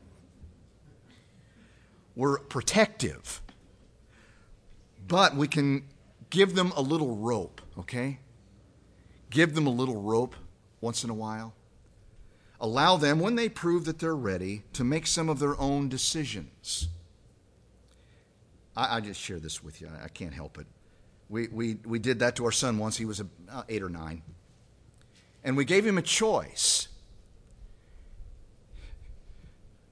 We're 2.15 2.39
protective. 2.39 3.43
But 5.09 5.35
we 5.35 5.49
can 5.49 5.89
give 6.31 6.55
them 6.55 6.73
a 6.77 6.81
little 6.81 7.17
rope, 7.17 7.61
okay? 7.81 8.21
Give 9.29 9.57
them 9.57 9.67
a 9.67 9.71
little 9.71 10.01
rope 10.01 10.37
once 10.87 11.03
in 11.03 11.11
a 11.11 11.15
while. 11.15 11.53
Allow 12.61 12.97
them, 12.97 13.19
when 13.19 13.35
they 13.35 13.49
prove 13.49 13.87
that 13.87 13.99
they're 13.99 14.15
ready, 14.15 14.63
to 14.73 14.85
make 14.85 15.09
some 15.09 15.29
of 15.29 15.41
their 15.41 15.59
own 15.61 15.89
decisions. 15.89 16.87
I, 18.77 18.99
I 18.99 19.01
just 19.01 19.21
share 19.21 19.41
this 19.41 19.65
with 19.65 19.81
you. 19.81 19.89
I, 19.89 20.05
I, 20.05 20.09
can't 20.09 20.33
help 20.33 20.59
it. 20.59 20.67
We, 21.29 21.49
we, 21.49 21.75
we 21.85 21.99
did 21.99 22.21
that 22.21 22.37
to 22.37 22.45
our 22.45 22.53
son 22.53 22.79
once. 22.79 22.97
He 22.97 23.05
was 23.05 23.19
a, 23.19 23.27
uh, 23.51 23.65
eight 23.69 23.83
or 23.83 23.89
nine. 23.89 24.23
And 25.43 25.57
we 25.57 25.65
gave 25.65 25.85
him 25.85 25.99
a 25.99 26.03
choice. 26.03 26.87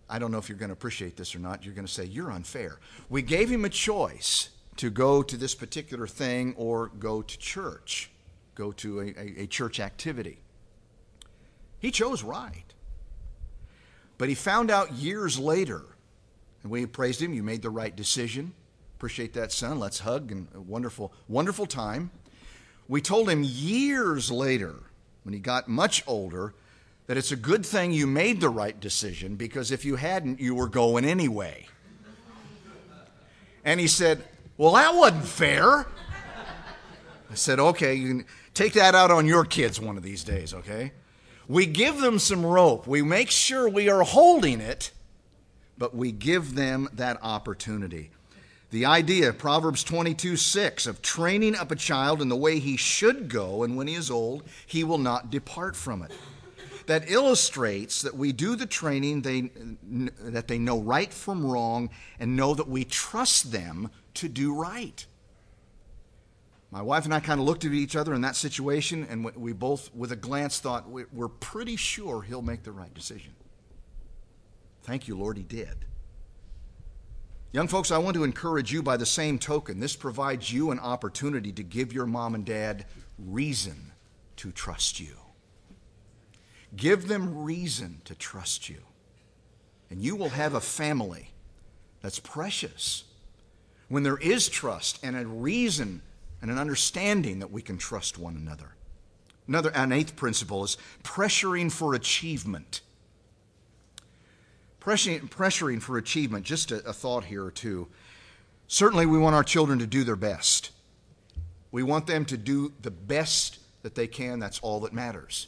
I 0.08 0.20
don't 0.20 0.30
know 0.30 0.38
if 0.38 0.48
you're 0.48 0.56
going 0.58 0.68
to 0.68 0.74
appreciate 0.74 1.16
this 1.16 1.34
or 1.34 1.40
not. 1.40 1.64
You're 1.64 1.74
going 1.74 1.86
to 1.86 1.92
say, 1.92 2.04
You're 2.04 2.30
unfair. 2.30 2.78
We 3.08 3.20
gave 3.20 3.50
him 3.50 3.64
a 3.64 3.68
choice 3.68 4.50
to 4.76 4.90
go 4.90 5.24
to 5.24 5.36
this 5.36 5.56
particular 5.56 6.06
thing 6.06 6.54
or 6.56 6.92
go 7.00 7.20
to 7.20 7.38
church, 7.38 8.10
go 8.54 8.70
to 8.72 9.00
a, 9.00 9.06
a, 9.06 9.42
a 9.42 9.46
church 9.48 9.80
activity. 9.80 10.43
He 11.84 11.90
chose 11.90 12.22
right. 12.22 12.64
But 14.16 14.30
he 14.30 14.34
found 14.34 14.70
out 14.70 14.94
years 14.94 15.38
later, 15.38 15.82
and 16.62 16.72
we 16.72 16.86
praised 16.86 17.20
him, 17.20 17.34
you 17.34 17.42
made 17.42 17.60
the 17.60 17.68
right 17.68 17.94
decision. 17.94 18.54
Appreciate 18.96 19.34
that, 19.34 19.52
son. 19.52 19.78
Let's 19.78 19.98
hug 19.98 20.32
and 20.32 20.48
wonderful, 20.66 21.12
wonderful 21.28 21.66
time. 21.66 22.10
We 22.88 23.02
told 23.02 23.28
him 23.28 23.42
years 23.42 24.30
later, 24.30 24.76
when 25.24 25.34
he 25.34 25.40
got 25.40 25.68
much 25.68 26.02
older, 26.06 26.54
that 27.06 27.18
it's 27.18 27.32
a 27.32 27.36
good 27.36 27.66
thing 27.66 27.92
you 27.92 28.06
made 28.06 28.40
the 28.40 28.48
right 28.48 28.80
decision 28.80 29.36
because 29.36 29.70
if 29.70 29.84
you 29.84 29.96
hadn't, 29.96 30.40
you 30.40 30.54
were 30.54 30.68
going 30.68 31.04
anyway. 31.04 31.66
And 33.62 33.78
he 33.78 33.88
said, 33.88 34.24
Well, 34.56 34.72
that 34.72 34.94
wasn't 34.94 35.26
fair. 35.26 35.86
I 37.30 37.34
said, 37.34 37.60
Okay, 37.60 37.94
you 37.94 38.08
can 38.08 38.24
take 38.54 38.72
that 38.72 38.94
out 38.94 39.10
on 39.10 39.26
your 39.26 39.44
kids 39.44 39.78
one 39.78 39.98
of 39.98 40.02
these 40.02 40.24
days, 40.24 40.54
okay? 40.54 40.92
We 41.48 41.66
give 41.66 42.00
them 42.00 42.18
some 42.18 42.44
rope. 42.44 42.86
We 42.86 43.02
make 43.02 43.30
sure 43.30 43.68
we 43.68 43.88
are 43.88 44.02
holding 44.02 44.60
it, 44.60 44.92
but 45.76 45.94
we 45.94 46.12
give 46.12 46.54
them 46.54 46.88
that 46.94 47.18
opportunity. 47.22 48.10
The 48.70 48.86
idea, 48.86 49.32
Proverbs 49.32 49.84
22 49.84 50.36
6, 50.36 50.86
of 50.86 51.02
training 51.02 51.54
up 51.54 51.70
a 51.70 51.76
child 51.76 52.20
in 52.20 52.28
the 52.28 52.36
way 52.36 52.58
he 52.58 52.76
should 52.76 53.28
go, 53.28 53.62
and 53.62 53.76
when 53.76 53.86
he 53.86 53.94
is 53.94 54.10
old, 54.10 54.42
he 54.66 54.82
will 54.82 54.98
not 54.98 55.30
depart 55.30 55.76
from 55.76 56.02
it. 56.02 56.10
That 56.86 57.08
illustrates 57.10 58.02
that 58.02 58.16
we 58.16 58.32
do 58.32 58.56
the 58.56 58.66
training, 58.66 59.22
they, 59.22 59.50
that 60.20 60.48
they 60.48 60.58
know 60.58 60.80
right 60.80 61.12
from 61.12 61.46
wrong, 61.46 61.90
and 62.18 62.36
know 62.36 62.54
that 62.54 62.68
we 62.68 62.84
trust 62.84 63.52
them 63.52 63.90
to 64.14 64.28
do 64.28 64.52
right. 64.52 65.06
My 66.74 66.82
wife 66.82 67.04
and 67.04 67.14
I 67.14 67.20
kind 67.20 67.38
of 67.38 67.46
looked 67.46 67.64
at 67.64 67.70
each 67.70 67.94
other 67.94 68.14
in 68.14 68.22
that 68.22 68.34
situation, 68.34 69.06
and 69.08 69.24
we 69.24 69.52
both, 69.52 69.94
with 69.94 70.10
a 70.10 70.16
glance, 70.16 70.58
thought, 70.58 70.90
we're 70.90 71.28
pretty 71.28 71.76
sure 71.76 72.22
he'll 72.22 72.42
make 72.42 72.64
the 72.64 72.72
right 72.72 72.92
decision. 72.92 73.32
Thank 74.82 75.06
you, 75.06 75.16
Lord, 75.16 75.36
he 75.36 75.44
did. 75.44 75.84
Young 77.52 77.68
folks, 77.68 77.92
I 77.92 77.98
want 77.98 78.16
to 78.16 78.24
encourage 78.24 78.72
you 78.72 78.82
by 78.82 78.96
the 78.96 79.06
same 79.06 79.38
token. 79.38 79.78
This 79.78 79.94
provides 79.94 80.52
you 80.52 80.72
an 80.72 80.80
opportunity 80.80 81.52
to 81.52 81.62
give 81.62 81.92
your 81.92 82.06
mom 82.06 82.34
and 82.34 82.44
dad 82.44 82.86
reason 83.20 83.92
to 84.38 84.50
trust 84.50 84.98
you. 84.98 85.14
Give 86.74 87.06
them 87.06 87.44
reason 87.44 88.00
to 88.04 88.16
trust 88.16 88.68
you. 88.68 88.80
And 89.90 90.02
you 90.02 90.16
will 90.16 90.30
have 90.30 90.54
a 90.54 90.60
family 90.60 91.30
that's 92.02 92.18
precious 92.18 93.04
when 93.86 94.02
there 94.02 94.18
is 94.18 94.48
trust 94.48 94.98
and 95.04 95.14
a 95.14 95.24
reason 95.24 96.02
and 96.44 96.50
an 96.50 96.58
understanding 96.58 97.38
that 97.38 97.50
we 97.50 97.62
can 97.62 97.78
trust 97.78 98.18
one 98.18 98.36
another. 98.36 98.74
Another, 99.48 99.70
an 99.70 99.92
eighth 99.92 100.14
principle 100.14 100.62
is 100.62 100.76
pressuring 101.02 101.72
for 101.72 101.94
achievement. 101.94 102.82
Pressuring, 104.78 105.30
pressuring 105.30 105.80
for 105.80 105.96
achievement, 105.96 106.44
just 106.44 106.70
a, 106.70 106.86
a 106.86 106.92
thought 106.92 107.24
here 107.24 107.42
or 107.42 107.50
two. 107.50 107.88
Certainly, 108.66 109.06
we 109.06 109.16
want 109.16 109.34
our 109.34 109.42
children 109.42 109.78
to 109.78 109.86
do 109.86 110.04
their 110.04 110.16
best. 110.16 110.70
We 111.72 111.82
want 111.82 112.06
them 112.06 112.26
to 112.26 112.36
do 112.36 112.74
the 112.82 112.90
best 112.90 113.58
that 113.80 113.94
they 113.94 114.06
can. 114.06 114.38
That's 114.38 114.60
all 114.60 114.80
that 114.80 114.92
matters. 114.92 115.46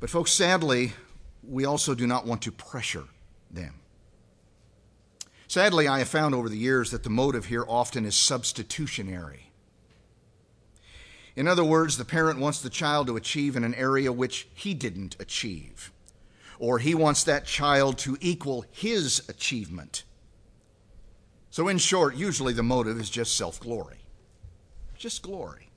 But, 0.00 0.10
folks, 0.10 0.32
sadly, 0.32 0.92
we 1.42 1.64
also 1.64 1.94
do 1.94 2.06
not 2.06 2.26
want 2.26 2.42
to 2.42 2.52
pressure 2.52 3.04
them. 3.50 3.80
Sadly, 5.54 5.86
I 5.86 6.00
have 6.00 6.08
found 6.08 6.34
over 6.34 6.48
the 6.48 6.58
years 6.58 6.90
that 6.90 7.04
the 7.04 7.10
motive 7.10 7.44
here 7.44 7.64
often 7.68 8.04
is 8.04 8.16
substitutionary. 8.16 9.52
In 11.36 11.46
other 11.46 11.62
words, 11.62 11.96
the 11.96 12.04
parent 12.04 12.40
wants 12.40 12.60
the 12.60 12.68
child 12.68 13.06
to 13.06 13.16
achieve 13.16 13.54
in 13.54 13.62
an 13.62 13.76
area 13.76 14.10
which 14.10 14.48
he 14.52 14.74
didn't 14.74 15.14
achieve, 15.20 15.92
or 16.58 16.80
he 16.80 16.92
wants 16.92 17.22
that 17.22 17.46
child 17.46 17.98
to 17.98 18.18
equal 18.20 18.64
his 18.72 19.22
achievement. 19.28 20.02
So, 21.50 21.68
in 21.68 21.78
short, 21.78 22.16
usually 22.16 22.52
the 22.52 22.64
motive 22.64 22.98
is 22.98 23.08
just 23.08 23.36
self 23.36 23.60
glory. 23.60 23.98
Just 24.96 25.22
glory. 25.22 25.70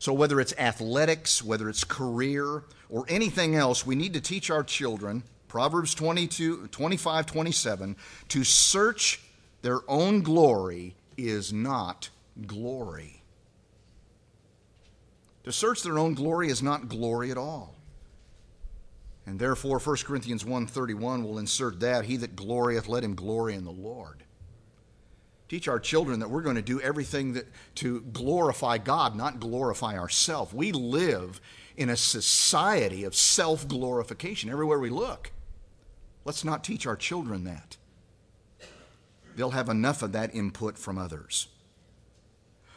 So, 0.00 0.12
whether 0.12 0.40
it's 0.40 0.54
athletics, 0.58 1.40
whether 1.40 1.68
it's 1.68 1.84
career, 1.84 2.64
or 2.90 3.04
anything 3.06 3.54
else, 3.54 3.86
we 3.86 3.94
need 3.94 4.14
to 4.14 4.20
teach 4.20 4.50
our 4.50 4.64
children 4.64 5.22
Proverbs 5.56 5.94
22, 5.94 6.66
25, 6.66 7.24
27, 7.24 7.96
to 8.28 8.44
search 8.44 9.22
their 9.62 9.80
own 9.88 10.20
glory 10.20 10.94
is 11.16 11.50
not 11.50 12.10
glory. 12.46 13.22
To 15.44 15.52
search 15.52 15.82
their 15.82 15.98
own 15.98 16.12
glory 16.12 16.50
is 16.50 16.62
not 16.62 16.90
glory 16.90 17.30
at 17.30 17.38
all. 17.38 17.74
And 19.24 19.38
therefore 19.38 19.78
1 19.78 20.04
Corinthians 20.04 20.44
1:31 20.44 21.22
will 21.22 21.38
insert 21.38 21.80
that 21.80 22.04
he 22.04 22.18
that 22.18 22.36
glorieth 22.36 22.86
let 22.86 23.02
him 23.02 23.14
glory 23.14 23.54
in 23.54 23.64
the 23.64 23.70
Lord. 23.70 24.24
Teach 25.48 25.68
our 25.68 25.80
children 25.80 26.20
that 26.20 26.28
we're 26.28 26.42
going 26.42 26.56
to 26.56 26.60
do 26.60 26.82
everything 26.82 27.32
that, 27.32 27.46
to 27.76 28.02
glorify 28.02 28.76
God, 28.76 29.16
not 29.16 29.40
glorify 29.40 29.96
ourselves. 29.96 30.52
We 30.52 30.72
live 30.72 31.40
in 31.78 31.88
a 31.88 31.96
society 31.96 33.04
of 33.04 33.14
self 33.14 33.66
glorification 33.66 34.50
everywhere 34.50 34.78
we 34.78 34.90
look. 34.90 35.32
Let's 36.26 36.44
not 36.44 36.64
teach 36.64 36.88
our 36.88 36.96
children 36.96 37.44
that. 37.44 37.76
They'll 39.36 39.52
have 39.52 39.68
enough 39.68 40.02
of 40.02 40.10
that 40.12 40.34
input 40.34 40.76
from 40.76 40.98
others. 40.98 41.46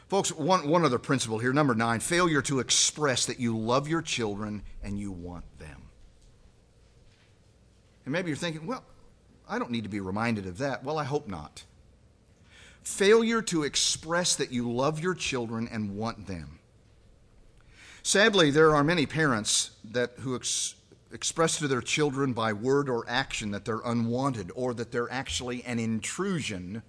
Folks, 0.08 0.32
one, 0.32 0.70
one 0.70 0.86
other 0.86 1.00
principle 1.00 1.39
here, 1.39 1.52
number 1.52 1.74
nine 1.74 2.00
failure 2.00 2.43
to 2.43 2.60
express 2.60 3.26
that 3.26 3.39
you 3.39 3.58
love 3.58 3.88
your 3.88 4.04
children 4.04 4.62
and 4.84 5.00
you 5.00 5.12
want 5.12 5.45
them. 5.58 5.89
And 8.06 8.14
maybe 8.14 8.30
you're 8.30 8.38
thinking, 8.38 8.68
well, 8.68 8.84
I 9.47 9.58
don't 9.58 9.72
need 9.72 9.84
to 9.84 9.89
be 9.89 10.00
reminded 10.00 10.45
of 10.45 10.60
that. 10.60 10.84
Well, 10.84 11.00
I 11.00 11.04
hope 11.04 11.28
not. 11.28 11.64
Failure 12.84 13.41
to 13.43 13.64
express 13.64 14.36
that 14.36 14.52
you 14.52 14.72
love 14.72 15.00
your 15.00 15.16
children 15.16 15.68
and 15.72 15.95
want 15.95 16.28
them. 16.28 16.60
Sadly, 18.04 18.52
there 18.52 18.76
are 18.76 18.84
many 18.84 19.08
parents 19.08 19.72
that 19.84 20.12
who 20.20 20.36
ex- 20.36 20.76
express 21.12 21.57
to 21.57 21.68
their 21.68 21.82
children 21.82 22.34
by 22.34 22.53
word 22.53 22.89
or 22.89 23.05
action 23.07 23.51
that 23.51 23.66
they're 23.66 23.82
unwanted 23.84 24.51
or 24.55 24.74
that 24.74 24.91
they're 24.91 25.12
actually 25.12 25.64
an 25.64 25.80
intrusion 25.80 26.84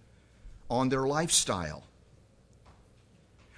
on 0.69 0.89
their 0.89 1.07
lifestyle. 1.07 1.85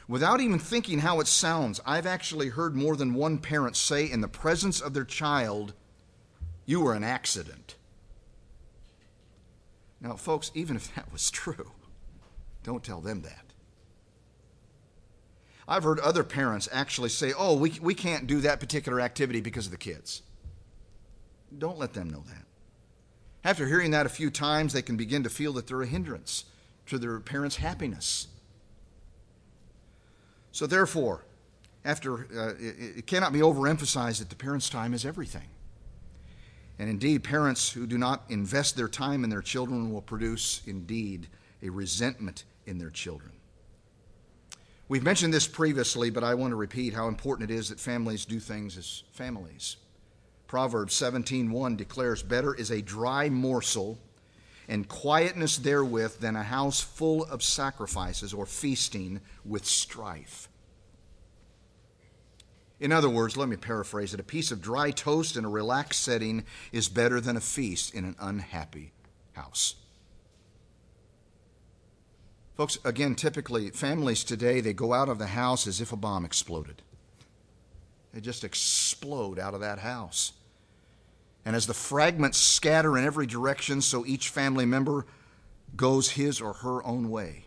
Without 0.09 0.41
even 0.41 0.59
thinking 0.59 1.01
how 1.01 1.21
it 1.21 1.27
sounds, 1.27 1.81
I've 1.87 2.07
actually 2.07 2.51
heard 2.51 2.75
more 2.75 2.97
than 2.97 3.15
one 3.15 3.39
parent 3.39 3.77
say 3.77 4.11
in 4.11 4.21
the 4.21 4.29
presence 4.29 4.81
of 4.81 4.95
their 4.95 5.05
child, 5.05 5.75
You 6.67 6.81
were 6.81 6.95
an 6.95 7.05
accident. 7.05 7.77
Now, 10.01 10.17
folks, 10.17 10.51
even 10.55 10.77
if 10.77 10.95
that 10.95 11.13
was 11.13 11.31
true, 11.31 11.71
don't 12.63 12.83
tell 12.83 13.01
them 13.01 13.23
that. 13.23 13.53
I've 15.67 15.85
heard 15.85 16.01
other 16.01 16.25
parents 16.25 16.69
actually 16.73 17.09
say, 17.09 17.33
Oh, 17.37 17.57
we, 17.57 17.79
we 17.81 17.95
can't 17.95 18.27
do 18.27 18.41
that 18.41 18.61
particular 18.61 19.01
activity 19.01 19.41
because 19.41 19.67
of 19.67 19.73
the 19.73 19.79
kids. 19.79 20.23
Don't 21.59 21.79
let 21.79 21.93
them 21.93 22.11
know 22.11 22.25
that. 22.29 22.45
After 23.45 23.67
hearing 23.67 23.91
that 23.91 24.07
a 24.07 24.09
few 24.09 24.31
times, 24.31 24.73
they 24.73 24.83
can 24.83 24.97
begin 24.97 25.23
to 25.25 25.31
feel 25.31 25.53
that 25.55 25.67
they're 25.67 25.83
a 25.83 25.87
hindrance 25.87 26.45
to 26.87 26.99
their 26.99 27.19
parents' 27.21 27.57
happiness. 27.57 28.29
So, 30.53 30.67
therefore, 30.67 31.25
after 31.85 32.27
uh, 32.39 32.55
it, 32.61 32.99
it 32.99 33.07
cannot 33.07 33.33
be 33.33 33.41
overemphasized 33.41 34.19
that 34.21 34.29
the 34.29 34.37
parents' 34.37 34.69
time 34.69 34.95
is 34.95 35.05
everything. 35.05 35.49
And 36.79 36.89
indeed, 36.89 37.25
parents 37.25 37.71
who 37.71 37.87
do 37.87 37.99
not 37.99 38.23
invest 38.29 38.77
their 38.77 38.89
time 38.89 39.25
in 39.25 39.31
their 39.31 39.43
children 39.43 39.93
will 39.93 40.03
produce, 40.03 40.63
indeed, 40.67 41.29
a 41.63 41.71
resentment 41.71 42.45
in 42.67 42.79
their 42.79 42.91
children. 42.91 43.33
We've 44.89 45.03
mentioned 45.03 45.33
this 45.33 45.47
previously, 45.47 46.11
but 46.11 46.25
I 46.25 46.35
want 46.35 46.51
to 46.51 46.57
repeat 46.57 46.93
how 46.93 47.09
important 47.09 47.51
it 47.51 47.55
is 47.55 47.69
that 47.71 47.81
families 47.81 48.25
do 48.25 48.39
things 48.39 48.77
as 48.77 49.05
families. 49.13 49.77
Proverbs 50.53 50.95
17:1 50.95 51.77
declares, 51.77 52.23
"Better 52.23 52.55
is 52.55 52.71
a 52.71 52.83
dry 52.83 53.31
morsel 53.31 53.99
and 54.69 54.87
quietness 54.87 55.57
therewith 55.57 56.19
than 56.19 56.37
a 56.37 56.43
house 56.43 56.83
full 56.83 57.25
of 57.25 57.43
sacrifices 57.43 58.35
or 58.35 58.45
feasting 58.45 59.23
with 59.47 59.65
strife." 59.65 60.51
In 62.79 62.93
other 62.93 63.09
words, 63.09 63.35
let 63.35 63.49
me 63.49 63.57
paraphrase 63.57 64.13
it 64.13 64.21
a 64.21 64.23
piece 64.23 64.51
of 64.51 64.61
dry 64.61 64.91
toast 64.91 65.39
in 65.39 65.47
a 65.47 65.49
relaxed 65.49 66.03
setting 66.03 66.45
is 66.71 66.87
better 66.87 67.19
than 67.19 67.39
a 67.39 67.41
feast 67.41 67.95
in 67.95 68.05
an 68.05 68.17
unhappy 68.19 68.93
house. 69.33 69.77
Folks, 72.55 72.77
again, 72.85 73.15
typically 73.15 73.71
families 73.71 74.23
today, 74.23 74.61
they 74.61 74.75
go 74.75 74.93
out 74.93 75.09
of 75.09 75.17
the 75.17 75.29
house 75.29 75.67
as 75.67 75.81
if 75.81 75.93
a 75.93 75.97
bomb 75.97 76.27
exploded. 76.27 76.83
They 78.13 78.21
just 78.21 78.45
explode 78.45 79.39
out 79.39 79.55
of 79.55 79.61
that 79.61 79.79
house. 79.79 80.35
And 81.45 81.57
as 81.57 81.67
the 81.67 81.75
fragments 81.75 82.39
scatter 82.39 82.97
in 82.97 83.05
every 83.05 83.27
direction, 83.27 83.81
so 83.81 84.07
each 84.07 84.29
family 84.29 84.65
member 84.65 85.07
goes 85.77 86.11
his 86.11 86.41
or 86.41 86.53
her 86.55 86.85
own 86.85 87.11
way. 87.11 87.47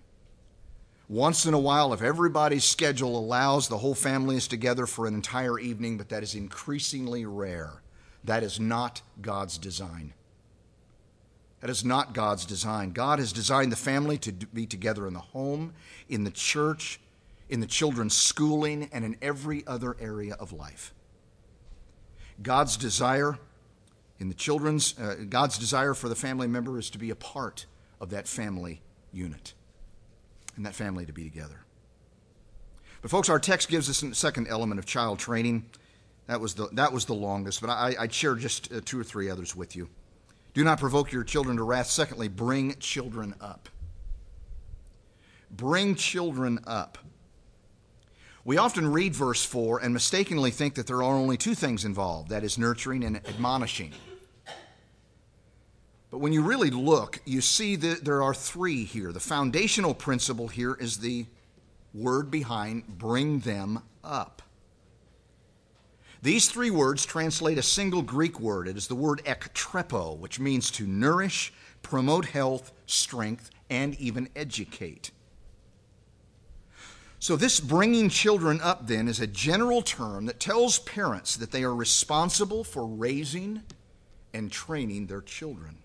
Once 1.07 1.45
in 1.45 1.53
a 1.53 1.59
while, 1.59 1.93
if 1.93 2.01
everybody's 2.01 2.63
schedule 2.63 3.17
allows, 3.17 3.67
the 3.67 3.77
whole 3.77 3.93
family 3.93 4.35
is 4.35 4.47
together 4.47 4.87
for 4.87 5.05
an 5.05 5.13
entire 5.13 5.59
evening, 5.59 5.97
but 5.97 6.09
that 6.09 6.23
is 6.23 6.33
increasingly 6.33 7.25
rare. 7.25 7.81
That 8.23 8.41
is 8.41 8.59
not 8.59 9.01
God's 9.21 9.59
design. 9.59 10.13
That 11.61 11.69
is 11.69 11.85
not 11.85 12.13
God's 12.13 12.45
design. 12.45 12.91
God 12.91 13.19
has 13.19 13.31
designed 13.31 13.71
the 13.71 13.77
family 13.77 14.17
to 14.19 14.31
be 14.31 14.65
together 14.65 15.07
in 15.07 15.13
the 15.13 15.19
home, 15.19 15.73
in 16.09 16.23
the 16.23 16.31
church, 16.31 16.99
in 17.49 17.59
the 17.59 17.67
children's 17.67 18.15
schooling, 18.15 18.89
and 18.91 19.05
in 19.05 19.15
every 19.21 19.65
other 19.67 19.95
area 19.99 20.35
of 20.39 20.53
life. 20.53 20.93
God's 22.41 22.77
desire 22.77 23.37
in 24.19 24.29
the 24.29 24.35
children's, 24.35 24.97
uh, 24.99 25.15
God's 25.27 25.57
desire 25.57 25.93
for 25.93 26.09
the 26.09 26.15
family 26.15 26.47
member 26.47 26.79
is 26.79 26.89
to 26.91 26.97
be 26.97 27.09
a 27.09 27.15
part 27.15 27.65
of 27.99 28.09
that 28.11 28.27
family 28.27 28.81
unit 29.11 29.53
and 30.55 30.65
that 30.65 30.75
family 30.75 31.05
to 31.05 31.13
be 31.13 31.23
together. 31.23 31.65
But, 33.01 33.11
folks, 33.11 33.29
our 33.29 33.39
text 33.39 33.69
gives 33.69 33.89
us 33.89 34.01
a 34.01 34.15
second 34.15 34.47
element 34.47 34.79
of 34.79 34.85
child 34.85 35.19
training. 35.19 35.65
That 36.27 36.41
was 36.41 36.55
the, 36.55 36.69
that 36.73 36.91
was 36.91 37.05
the 37.05 37.13
longest, 37.13 37.61
but 37.61 37.69
I, 37.69 37.95
I'd 37.99 38.13
share 38.13 38.35
just 38.35 38.73
uh, 38.73 38.81
two 38.83 38.99
or 38.99 39.03
three 39.03 39.29
others 39.29 39.55
with 39.55 39.75
you. 39.75 39.89
Do 40.53 40.63
not 40.63 40.79
provoke 40.79 41.11
your 41.11 41.23
children 41.23 41.57
to 41.57 41.63
wrath. 41.63 41.87
Secondly, 41.87 42.29
bring 42.29 42.75
children 42.79 43.35
up. 43.41 43.69
Bring 45.51 45.95
children 45.95 46.59
up. 46.65 46.97
We 48.45 48.59
often 48.59 48.91
read 48.91 49.15
verse 49.15 49.43
4 49.43 49.79
and 49.79 49.91
mistakenly 49.91 50.51
think 50.51 50.75
that 50.75 50.85
there 50.85 50.97
are 50.97 51.03
only 51.03 51.35
two 51.35 51.55
things 51.55 51.83
involved 51.83 52.29
that 52.29 52.43
is, 52.43 52.59
nurturing 52.59 53.03
and 53.03 53.17
admonishing. 53.27 53.91
But 56.11 56.19
when 56.19 56.31
you 56.31 56.43
really 56.43 56.69
look, 56.69 57.19
you 57.25 57.41
see 57.41 57.75
that 57.75 58.05
there 58.05 58.21
are 58.21 58.35
three 58.35 58.83
here. 58.83 59.11
The 59.11 59.19
foundational 59.19 59.95
principle 59.95 60.47
here 60.47 60.75
is 60.75 60.97
the 60.97 61.25
word 61.91 62.29
behind 62.29 62.87
bring 62.99 63.39
them 63.39 63.81
up. 64.03 64.43
These 66.21 66.47
three 66.47 66.71
words 66.71 67.03
translate 67.03 67.57
a 67.57 67.63
single 67.63 68.03
Greek 68.03 68.39
word. 68.39 68.67
It 68.67 68.77
is 68.77 68.87
the 68.87 68.95
word 68.95 69.23
ektrepho, 69.25 70.17
which 70.19 70.39
means 70.39 70.69
to 70.71 70.85
nourish, 70.85 71.51
promote 71.81 72.25
health, 72.25 72.71
strength, 72.85 73.49
and 73.71 73.95
even 73.95 74.29
educate. 74.35 75.09
So, 77.19 77.35
this 77.35 77.59
bringing 77.59 78.09
children 78.09 78.59
up 78.61 78.87
then 78.87 79.07
is 79.07 79.19
a 79.19 79.27
general 79.27 79.81
term 79.81 80.25
that 80.25 80.39
tells 80.39 80.79
parents 80.79 81.37
that 81.37 81.51
they 81.51 81.63
are 81.63 81.73
responsible 81.73 82.63
for 82.63 82.85
raising 82.85 83.63
and 84.33 84.51
training 84.51 85.07
their 85.07 85.21
children. 85.21 85.77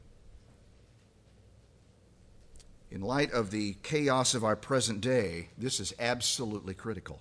In 2.91 3.01
light 3.01 3.31
of 3.33 3.53
the 3.53 3.76
chaos 3.85 4.35
of 4.35 4.43
our 4.43 4.57
present 4.57 5.01
day, 5.01 5.51
this 5.57 5.78
is 5.78 5.95
absolutely 6.01 6.74
critical. 6.74 7.20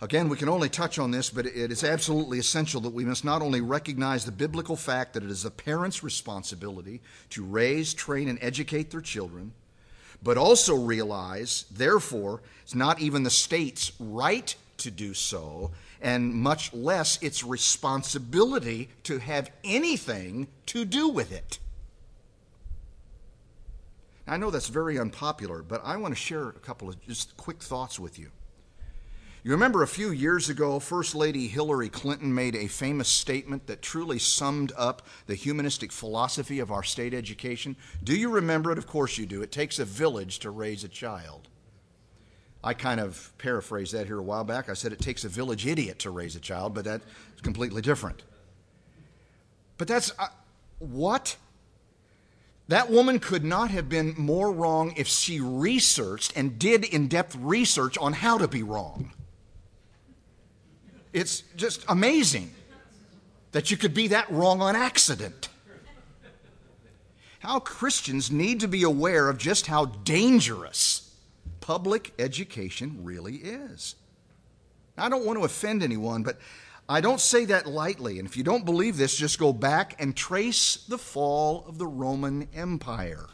Again, 0.00 0.28
we 0.28 0.36
can 0.36 0.48
only 0.48 0.68
touch 0.68 0.98
on 0.98 1.10
this, 1.10 1.30
but 1.30 1.46
it 1.46 1.72
is 1.72 1.82
absolutely 1.82 2.38
essential 2.38 2.80
that 2.82 2.92
we 2.92 3.04
must 3.04 3.24
not 3.24 3.42
only 3.42 3.62
recognize 3.62 4.24
the 4.24 4.32
biblical 4.32 4.76
fact 4.76 5.14
that 5.14 5.24
it 5.24 5.30
is 5.30 5.42
the 5.42 5.50
parent's 5.50 6.04
responsibility 6.04 7.00
to 7.30 7.42
raise, 7.42 7.94
train, 7.94 8.28
and 8.28 8.38
educate 8.42 8.90
their 8.90 9.00
children, 9.00 9.52
but 10.22 10.38
also 10.38 10.74
realize, 10.74 11.64
therefore, 11.70 12.42
it's 12.62 12.74
not 12.74 13.00
even 13.00 13.22
the 13.22 13.30
state's 13.30 13.92
right 13.98 14.54
to 14.78 14.90
do 14.90 15.14
so, 15.14 15.70
and 16.00 16.34
much 16.34 16.72
less 16.74 17.22
its 17.22 17.42
responsibility 17.42 18.88
to 19.04 19.18
have 19.18 19.50
anything 19.64 20.48
to 20.66 20.84
do 20.84 21.08
with 21.08 21.32
it. 21.32 21.58
I 24.28 24.36
know 24.36 24.50
that's 24.50 24.68
very 24.68 24.98
unpopular, 24.98 25.62
but 25.62 25.80
I 25.84 25.96
want 25.96 26.12
to 26.12 26.20
share 26.20 26.48
a 26.48 26.52
couple 26.52 26.88
of 26.88 27.00
just 27.06 27.36
quick 27.36 27.62
thoughts 27.62 27.98
with 28.00 28.18
you. 28.18 28.30
You 29.46 29.52
remember 29.52 29.84
a 29.84 29.86
few 29.86 30.10
years 30.10 30.48
ago, 30.48 30.80
First 30.80 31.14
Lady 31.14 31.46
Hillary 31.46 31.88
Clinton 31.88 32.34
made 32.34 32.56
a 32.56 32.66
famous 32.66 33.06
statement 33.06 33.68
that 33.68 33.80
truly 33.80 34.18
summed 34.18 34.72
up 34.76 35.02
the 35.28 35.36
humanistic 35.36 35.92
philosophy 35.92 36.58
of 36.58 36.72
our 36.72 36.82
state 36.82 37.14
education. 37.14 37.76
Do 38.02 38.16
you 38.16 38.28
remember 38.28 38.72
it? 38.72 38.78
Of 38.78 38.88
course 38.88 39.18
you 39.18 39.24
do. 39.24 39.42
It 39.42 39.52
takes 39.52 39.78
a 39.78 39.84
village 39.84 40.40
to 40.40 40.50
raise 40.50 40.82
a 40.82 40.88
child. 40.88 41.46
I 42.64 42.74
kind 42.74 42.98
of 42.98 43.32
paraphrased 43.38 43.94
that 43.94 44.08
here 44.08 44.18
a 44.18 44.22
while 44.24 44.42
back. 44.42 44.68
I 44.68 44.72
said 44.74 44.92
it 44.92 44.98
takes 44.98 45.22
a 45.22 45.28
village 45.28 45.64
idiot 45.64 46.00
to 46.00 46.10
raise 46.10 46.34
a 46.34 46.40
child, 46.40 46.74
but 46.74 46.84
that's 46.84 47.04
completely 47.42 47.82
different. 47.82 48.24
But 49.78 49.86
that's 49.86 50.10
uh, 50.18 50.26
what? 50.80 51.36
That 52.66 52.90
woman 52.90 53.20
could 53.20 53.44
not 53.44 53.70
have 53.70 53.88
been 53.88 54.12
more 54.18 54.50
wrong 54.50 54.92
if 54.96 55.06
she 55.06 55.38
researched 55.38 56.32
and 56.34 56.58
did 56.58 56.84
in 56.84 57.06
depth 57.06 57.36
research 57.36 57.96
on 57.96 58.12
how 58.12 58.38
to 58.38 58.48
be 58.48 58.64
wrong. 58.64 59.12
It's 61.12 61.42
just 61.56 61.84
amazing 61.88 62.52
that 63.52 63.70
you 63.70 63.76
could 63.76 63.94
be 63.94 64.08
that 64.08 64.30
wrong 64.30 64.60
on 64.60 64.76
accident. 64.76 65.48
how 67.38 67.60
Christians 67.60 68.30
need 68.30 68.60
to 68.60 68.68
be 68.68 68.82
aware 68.82 69.28
of 69.28 69.38
just 69.38 69.66
how 69.66 69.84
dangerous 69.84 71.14
public 71.60 72.12
education 72.18 73.00
really 73.02 73.36
is. 73.36 73.94
I 74.98 75.08
don't 75.08 75.24
want 75.24 75.38
to 75.38 75.44
offend 75.44 75.82
anyone, 75.82 76.22
but 76.22 76.38
I 76.88 77.00
don't 77.00 77.20
say 77.20 77.44
that 77.46 77.66
lightly. 77.66 78.18
And 78.18 78.28
if 78.28 78.36
you 78.36 78.44
don't 78.44 78.64
believe 78.64 78.96
this, 78.96 79.16
just 79.16 79.38
go 79.38 79.52
back 79.52 80.00
and 80.00 80.16
trace 80.16 80.76
the 80.88 80.98
fall 80.98 81.64
of 81.66 81.78
the 81.78 81.86
Roman 81.86 82.48
Empire. 82.54 83.26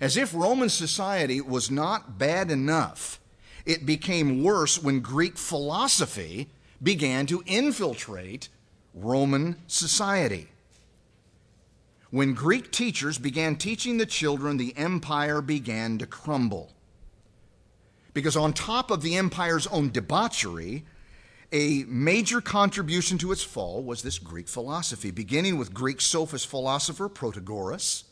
As 0.00 0.16
if 0.16 0.34
Roman 0.34 0.68
society 0.68 1.40
was 1.40 1.70
not 1.70 2.18
bad 2.18 2.50
enough, 2.50 3.20
it 3.66 3.86
became 3.86 4.42
worse 4.42 4.82
when 4.82 5.00
Greek 5.00 5.38
philosophy 5.38 6.48
began 6.82 7.26
to 7.26 7.42
infiltrate 7.46 8.48
Roman 8.92 9.56
society. 9.66 10.48
When 12.10 12.34
Greek 12.34 12.70
teachers 12.70 13.18
began 13.18 13.56
teaching 13.56 13.96
the 13.96 14.06
children, 14.06 14.56
the 14.56 14.76
empire 14.76 15.40
began 15.40 15.98
to 15.98 16.06
crumble. 16.06 16.72
Because 18.12 18.36
on 18.36 18.52
top 18.52 18.92
of 18.92 19.02
the 19.02 19.16
empire's 19.16 19.66
own 19.66 19.90
debauchery, 19.90 20.84
a 21.50 21.84
major 21.88 22.40
contribution 22.40 23.18
to 23.18 23.32
its 23.32 23.42
fall 23.42 23.82
was 23.82 24.02
this 24.02 24.18
Greek 24.18 24.46
philosophy, 24.46 25.10
beginning 25.10 25.58
with 25.58 25.74
Greek 25.74 26.00
sophist 26.00 26.46
philosopher 26.46 27.08
Protagoras, 27.08 28.04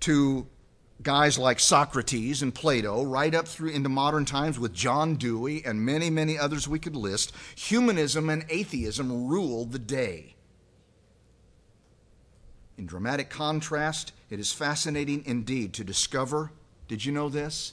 to 0.00 0.46
guys 1.02 1.38
like 1.38 1.60
Socrates 1.60 2.42
and 2.42 2.54
Plato, 2.54 3.02
right 3.04 3.34
up 3.34 3.48
through 3.48 3.70
into 3.70 3.88
modern 3.88 4.24
times 4.24 4.58
with 4.58 4.72
John 4.72 5.16
Dewey 5.16 5.64
and 5.64 5.84
many, 5.84 6.10
many 6.10 6.38
others 6.38 6.68
we 6.68 6.78
could 6.78 6.96
list, 6.96 7.32
humanism 7.54 8.30
and 8.30 8.44
atheism 8.48 9.28
ruled 9.28 9.72
the 9.72 9.78
day. 9.78 10.36
In 12.78 12.86
dramatic 12.86 13.30
contrast, 13.30 14.12
it 14.30 14.40
is 14.40 14.52
fascinating 14.52 15.24
indeed 15.26 15.72
to 15.74 15.84
discover 15.84 16.52
did 16.88 17.04
you 17.06 17.12
know 17.12 17.30
this? 17.30 17.72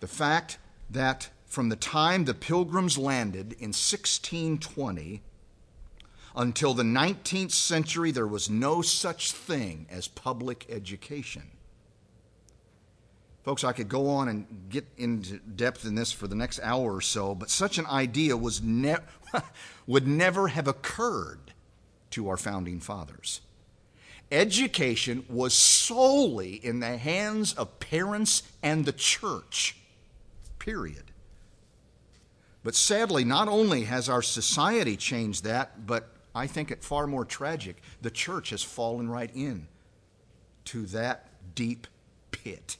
The 0.00 0.08
fact 0.08 0.58
that 0.90 1.28
from 1.46 1.68
the 1.68 1.76
time 1.76 2.24
the 2.24 2.34
pilgrims 2.34 2.98
landed 2.98 3.52
in 3.52 3.68
1620 3.68 5.22
until 6.36 6.74
the 6.74 6.82
19th 6.82 7.52
century, 7.52 8.10
there 8.10 8.26
was 8.26 8.50
no 8.50 8.82
such 8.82 9.32
thing 9.32 9.86
as 9.90 10.08
public 10.08 10.66
education. 10.68 11.44
Folks, 13.44 13.62
I 13.62 13.72
could 13.72 13.90
go 13.90 14.08
on 14.08 14.28
and 14.28 14.46
get 14.70 14.86
into 14.96 15.38
depth 15.38 15.84
in 15.84 15.94
this 15.94 16.10
for 16.10 16.26
the 16.26 16.34
next 16.34 16.60
hour 16.62 16.94
or 16.94 17.02
so, 17.02 17.34
but 17.34 17.50
such 17.50 17.76
an 17.76 17.86
idea 17.86 18.36
was 18.36 18.62
ne- 18.62 18.96
would 19.86 20.08
never 20.08 20.48
have 20.48 20.66
occurred 20.66 21.52
to 22.10 22.28
our 22.28 22.38
founding 22.38 22.80
fathers. 22.80 23.42
Education 24.32 25.26
was 25.28 25.52
solely 25.52 26.54
in 26.54 26.80
the 26.80 26.96
hands 26.96 27.52
of 27.52 27.78
parents 27.80 28.42
and 28.62 28.86
the 28.86 28.92
church, 28.92 29.76
period. 30.58 31.04
But 32.62 32.74
sadly, 32.74 33.24
not 33.24 33.46
only 33.46 33.84
has 33.84 34.08
our 34.08 34.22
society 34.22 34.96
changed 34.96 35.44
that, 35.44 35.86
but 35.86 36.13
I 36.34 36.46
think 36.46 36.70
it 36.70 36.82
far 36.82 37.06
more 37.06 37.24
tragic, 37.24 37.82
the 38.02 38.10
church 38.10 38.50
has 38.50 38.62
fallen 38.62 39.08
right 39.08 39.30
in 39.34 39.68
to 40.66 40.86
that 40.86 41.28
deep 41.54 41.86
pit. 42.30 42.76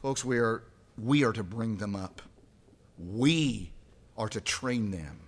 Folks, 0.00 0.24
we 0.24 0.38
are, 0.38 0.62
we 0.96 1.24
are 1.24 1.32
to 1.32 1.42
bring 1.42 1.76
them 1.76 1.94
up. 1.94 2.22
We 2.98 3.72
are 4.16 4.28
to 4.28 4.40
train 4.40 4.90
them. 4.90 5.20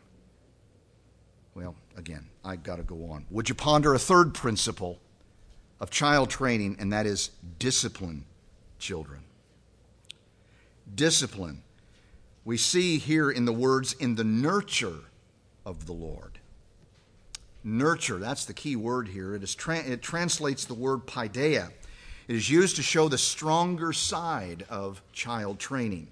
Well, 1.54 1.74
again, 1.96 2.28
I've 2.44 2.62
got 2.62 2.76
to 2.76 2.82
go 2.82 3.10
on. 3.10 3.26
Would 3.30 3.48
you 3.48 3.54
ponder 3.54 3.94
a 3.94 3.98
third 3.98 4.34
principle 4.34 4.98
of 5.80 5.90
child 5.90 6.30
training, 6.30 6.76
and 6.78 6.92
that 6.92 7.06
is 7.06 7.30
discipline 7.58 8.24
children? 8.78 9.20
Discipline. 10.94 11.63
We 12.44 12.56
see 12.56 12.98
here 12.98 13.30
in 13.30 13.44
the 13.44 13.52
words, 13.52 13.94
in 13.94 14.16
the 14.16 14.24
nurture 14.24 15.00
of 15.64 15.86
the 15.86 15.92
Lord. 15.92 16.38
Nurture, 17.62 18.18
that's 18.18 18.44
the 18.44 18.52
key 18.52 18.76
word 18.76 19.08
here. 19.08 19.34
It, 19.34 19.42
is 19.42 19.54
tra- 19.54 19.78
it 19.78 20.02
translates 20.02 20.66
the 20.66 20.74
word 20.74 21.06
paideia. 21.06 21.70
It 22.28 22.36
is 22.36 22.50
used 22.50 22.76
to 22.76 22.82
show 22.82 23.08
the 23.08 23.18
stronger 23.18 23.92
side 23.92 24.66
of 24.68 25.02
child 25.12 25.58
training. 25.58 26.08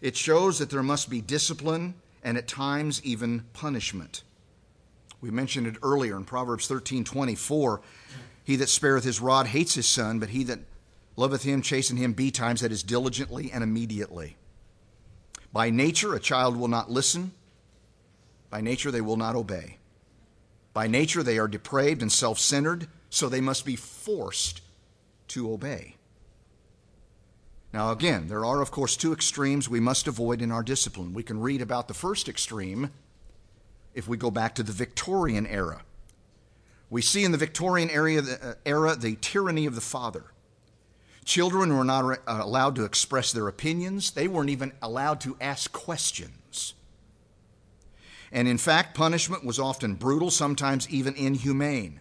It 0.00 0.16
shows 0.16 0.60
that 0.60 0.70
there 0.70 0.82
must 0.82 1.10
be 1.10 1.20
discipline 1.20 1.94
and 2.22 2.38
at 2.38 2.46
times 2.46 3.02
even 3.04 3.44
punishment. 3.52 4.22
We 5.20 5.30
mentioned 5.30 5.66
it 5.66 5.76
earlier 5.82 6.16
in 6.16 6.24
Proverbs 6.24 6.68
13 6.68 7.02
24. 7.02 7.80
He 8.44 8.56
that 8.56 8.68
spareth 8.68 9.04
his 9.04 9.20
rod 9.20 9.48
hates 9.48 9.74
his 9.74 9.86
son, 9.86 10.20
but 10.20 10.30
he 10.30 10.44
that 10.44 10.60
loveth 11.16 11.42
him 11.42 11.60
chasten 11.60 11.96
him 11.96 12.12
betimes, 12.12 12.60
that 12.60 12.72
is 12.72 12.84
diligently 12.84 13.50
and 13.52 13.64
immediately. 13.64 14.36
By 15.58 15.70
nature, 15.70 16.14
a 16.14 16.20
child 16.20 16.56
will 16.56 16.68
not 16.68 16.88
listen. 16.88 17.32
By 18.48 18.60
nature, 18.60 18.92
they 18.92 19.00
will 19.00 19.16
not 19.16 19.34
obey. 19.34 19.78
By 20.72 20.86
nature, 20.86 21.24
they 21.24 21.36
are 21.36 21.48
depraved 21.48 22.00
and 22.00 22.12
self 22.12 22.38
centered, 22.38 22.86
so 23.10 23.28
they 23.28 23.40
must 23.40 23.64
be 23.64 23.74
forced 23.74 24.60
to 25.26 25.52
obey. 25.52 25.96
Now, 27.72 27.90
again, 27.90 28.28
there 28.28 28.44
are, 28.44 28.60
of 28.60 28.70
course, 28.70 28.96
two 28.96 29.12
extremes 29.12 29.68
we 29.68 29.80
must 29.80 30.06
avoid 30.06 30.42
in 30.42 30.52
our 30.52 30.62
discipline. 30.62 31.12
We 31.12 31.24
can 31.24 31.40
read 31.40 31.60
about 31.60 31.88
the 31.88 31.92
first 31.92 32.28
extreme 32.28 32.92
if 33.94 34.06
we 34.06 34.16
go 34.16 34.30
back 34.30 34.54
to 34.54 34.62
the 34.62 34.70
Victorian 34.70 35.44
era. 35.44 35.82
We 36.88 37.02
see 37.02 37.24
in 37.24 37.32
the 37.32 37.36
Victorian 37.36 37.90
era, 37.90 38.22
uh, 38.22 38.54
era 38.64 38.94
the 38.94 39.16
tyranny 39.16 39.66
of 39.66 39.74
the 39.74 39.80
father. 39.80 40.26
Children 41.28 41.76
were 41.76 41.84
not 41.84 42.10
uh, 42.10 42.16
allowed 42.26 42.74
to 42.76 42.86
express 42.86 43.32
their 43.32 43.48
opinions, 43.48 44.12
they 44.12 44.26
weren't 44.26 44.48
even 44.48 44.72
allowed 44.80 45.20
to 45.20 45.36
ask 45.42 45.70
questions. 45.72 46.72
And 48.32 48.48
in 48.48 48.56
fact, 48.56 48.96
punishment 48.96 49.44
was 49.44 49.58
often 49.58 49.96
brutal, 49.96 50.30
sometimes 50.30 50.88
even 50.88 51.14
inhumane. 51.16 52.00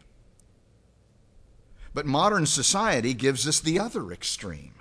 But 1.94 2.06
modern 2.06 2.46
society 2.46 3.14
gives 3.14 3.46
us 3.46 3.60
the 3.60 3.78
other 3.78 4.14
extreme. 4.14 4.76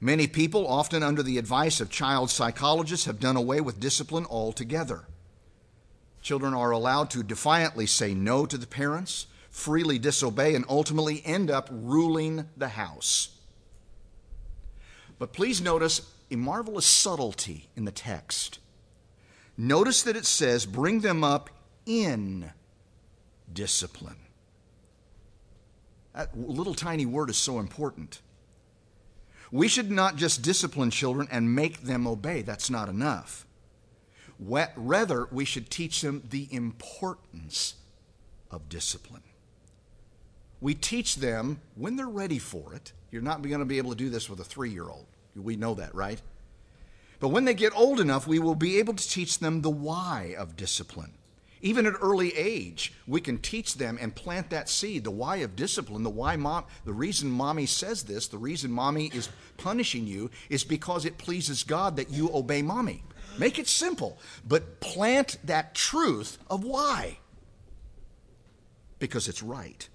Many 0.00 0.28
people, 0.28 0.64
often 0.68 1.02
under 1.02 1.24
the 1.24 1.36
advice 1.36 1.80
of 1.80 1.90
child 1.90 2.30
psychologists, 2.30 3.06
have 3.06 3.18
done 3.18 3.34
away 3.34 3.60
with 3.60 3.80
discipline 3.80 4.26
altogether. 4.30 5.08
Children 6.22 6.54
are 6.54 6.70
allowed 6.70 7.10
to 7.10 7.24
defiantly 7.24 7.86
say 7.86 8.14
no 8.14 8.46
to 8.46 8.56
the 8.56 8.68
parents, 8.68 9.26
freely 9.50 9.98
disobey, 9.98 10.54
and 10.54 10.64
ultimately 10.68 11.22
end 11.24 11.50
up 11.50 11.68
ruling 11.70 12.46
the 12.56 12.68
house. 12.68 13.36
But 15.18 15.32
please 15.32 15.60
notice 15.60 16.10
a 16.30 16.36
marvelous 16.36 16.86
subtlety 16.86 17.68
in 17.76 17.84
the 17.84 17.90
text. 17.90 18.58
Notice 19.56 20.02
that 20.04 20.16
it 20.16 20.24
says, 20.24 20.64
bring 20.64 21.00
them 21.00 21.22
up 21.22 21.50
in 21.84 22.50
discipline. 23.52 24.16
That 26.14 26.36
little 26.38 26.74
tiny 26.74 27.04
word 27.04 27.30
is 27.30 27.36
so 27.36 27.58
important. 27.58 28.20
We 29.52 29.68
should 29.68 29.90
not 29.90 30.16
just 30.16 30.42
discipline 30.42 30.90
children 30.90 31.28
and 31.30 31.54
make 31.54 31.82
them 31.82 32.06
obey. 32.06 32.42
That's 32.42 32.70
not 32.70 32.88
enough. 32.88 33.46
Rather, 34.38 35.28
we 35.30 35.44
should 35.44 35.68
teach 35.68 36.00
them 36.00 36.22
the 36.30 36.48
importance 36.50 37.74
of 38.50 38.68
discipline. 38.68 39.22
We 40.60 40.74
teach 40.74 41.16
them 41.16 41.60
when 41.74 41.96
they're 41.96 42.06
ready 42.06 42.38
for 42.38 42.74
it. 42.74 42.92
You're 43.10 43.22
not 43.22 43.42
going 43.42 43.58
to 43.60 43.64
be 43.64 43.78
able 43.78 43.90
to 43.90 43.96
do 43.96 44.10
this 44.10 44.28
with 44.28 44.40
a 44.40 44.44
three 44.44 44.70
year 44.70 44.88
old. 44.88 45.06
We 45.34 45.56
know 45.56 45.74
that, 45.74 45.94
right? 45.94 46.20
But 47.18 47.28
when 47.28 47.44
they 47.44 47.54
get 47.54 47.76
old 47.76 48.00
enough, 48.00 48.26
we 48.26 48.38
will 48.38 48.54
be 48.54 48.78
able 48.78 48.94
to 48.94 49.08
teach 49.08 49.38
them 49.38 49.62
the 49.62 49.70
why 49.70 50.34
of 50.38 50.56
discipline. 50.56 51.12
Even 51.62 51.84
at 51.84 51.94
early 52.00 52.34
age, 52.36 52.94
we 53.06 53.20
can 53.20 53.36
teach 53.36 53.74
them 53.74 53.98
and 54.00 54.14
plant 54.14 54.48
that 54.48 54.70
seed, 54.70 55.04
the 55.04 55.10
why 55.10 55.36
of 55.36 55.56
discipline, 55.56 56.02
the 56.02 56.08
why 56.08 56.36
mom, 56.36 56.64
the 56.86 56.92
reason 56.92 57.30
mommy 57.30 57.66
says 57.66 58.02
this, 58.04 58.28
the 58.28 58.38
reason 58.38 58.70
mommy 58.70 59.10
is 59.12 59.28
punishing 59.58 60.06
you 60.06 60.30
is 60.48 60.64
because 60.64 61.04
it 61.04 61.18
pleases 61.18 61.62
God 61.62 61.96
that 61.96 62.10
you 62.10 62.30
obey 62.32 62.62
mommy. 62.62 63.02
Make 63.38 63.58
it 63.58 63.68
simple, 63.68 64.18
but 64.48 64.80
plant 64.80 65.36
that 65.44 65.74
truth 65.74 66.38
of 66.48 66.64
why. 66.64 67.18
Because 68.98 69.28
it's 69.28 69.42
right. 69.42 69.86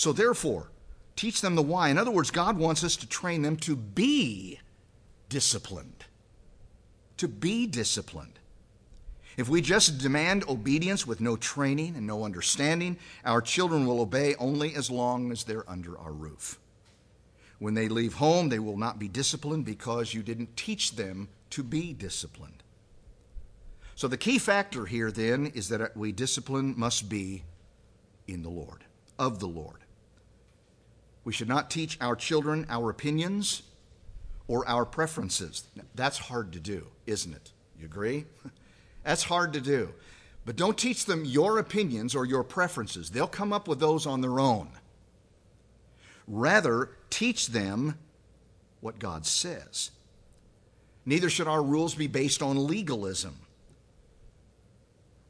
So 0.00 0.14
therefore, 0.14 0.70
teach 1.14 1.42
them 1.42 1.56
the 1.56 1.62
why. 1.62 1.90
In 1.90 1.98
other 1.98 2.10
words, 2.10 2.30
God 2.30 2.56
wants 2.56 2.82
us 2.82 2.96
to 2.96 3.06
train 3.06 3.42
them 3.42 3.58
to 3.58 3.76
be 3.76 4.58
disciplined. 5.28 6.06
To 7.18 7.28
be 7.28 7.66
disciplined. 7.66 8.38
If 9.36 9.50
we 9.50 9.60
just 9.60 9.98
demand 9.98 10.48
obedience 10.48 11.06
with 11.06 11.20
no 11.20 11.36
training 11.36 11.96
and 11.96 12.06
no 12.06 12.24
understanding, 12.24 12.96
our 13.26 13.42
children 13.42 13.86
will 13.86 14.00
obey 14.00 14.34
only 14.36 14.74
as 14.74 14.90
long 14.90 15.30
as 15.32 15.44
they're 15.44 15.68
under 15.68 15.98
our 15.98 16.12
roof. 16.12 16.58
When 17.58 17.74
they 17.74 17.88
leave 17.88 18.14
home, 18.14 18.48
they 18.48 18.58
will 18.58 18.78
not 18.78 18.98
be 18.98 19.06
disciplined 19.06 19.66
because 19.66 20.14
you 20.14 20.22
didn't 20.22 20.56
teach 20.56 20.96
them 20.96 21.28
to 21.50 21.62
be 21.62 21.92
disciplined. 21.92 22.62
So 23.96 24.08
the 24.08 24.16
key 24.16 24.38
factor 24.38 24.86
here 24.86 25.10
then 25.10 25.48
is 25.48 25.68
that 25.68 25.94
we 25.94 26.10
discipline 26.10 26.72
must 26.74 27.10
be 27.10 27.42
in 28.26 28.42
the 28.42 28.48
Lord, 28.48 28.84
of 29.18 29.40
the 29.40 29.46
Lord. 29.46 29.79
We 31.30 31.34
should 31.34 31.48
not 31.48 31.70
teach 31.70 31.96
our 32.00 32.16
children 32.16 32.66
our 32.68 32.90
opinions 32.90 33.62
or 34.48 34.68
our 34.68 34.84
preferences. 34.84 35.62
That's 35.94 36.18
hard 36.18 36.50
to 36.54 36.58
do, 36.58 36.88
isn't 37.06 37.32
it? 37.32 37.52
You 37.78 37.84
agree? 37.84 38.24
That's 39.04 39.22
hard 39.22 39.52
to 39.52 39.60
do. 39.60 39.94
But 40.44 40.56
don't 40.56 40.76
teach 40.76 41.04
them 41.04 41.24
your 41.24 41.60
opinions 41.60 42.16
or 42.16 42.24
your 42.24 42.42
preferences. 42.42 43.10
They'll 43.10 43.28
come 43.28 43.52
up 43.52 43.68
with 43.68 43.78
those 43.78 44.06
on 44.08 44.22
their 44.22 44.40
own. 44.40 44.70
Rather, 46.26 46.90
teach 47.10 47.46
them 47.46 47.96
what 48.80 48.98
God 48.98 49.24
says. 49.24 49.92
Neither 51.06 51.30
should 51.30 51.46
our 51.46 51.62
rules 51.62 51.94
be 51.94 52.08
based 52.08 52.42
on 52.42 52.66
legalism. 52.66 53.36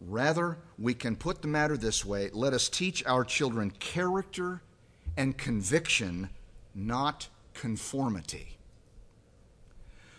Rather, 0.01 0.57
we 0.78 0.94
can 0.94 1.14
put 1.14 1.42
the 1.42 1.48
matter 1.48 1.76
this 1.76 2.07
way 2.07 2.30
let 2.32 2.55
us 2.55 2.70
teach 2.70 3.05
our 3.05 3.22
children 3.22 3.70
character 3.70 4.62
and 5.17 5.37
conviction, 5.37 6.31
not 6.75 7.29
conformity. 7.55 8.59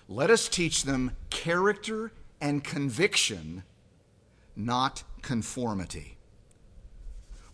Let 0.07 0.29
us 0.29 0.49
teach 0.49 0.83
them 0.83 1.15
character 1.29 2.11
and 2.39 2.63
conviction, 2.63 3.63
not 4.55 5.03
conformity. 5.21 6.17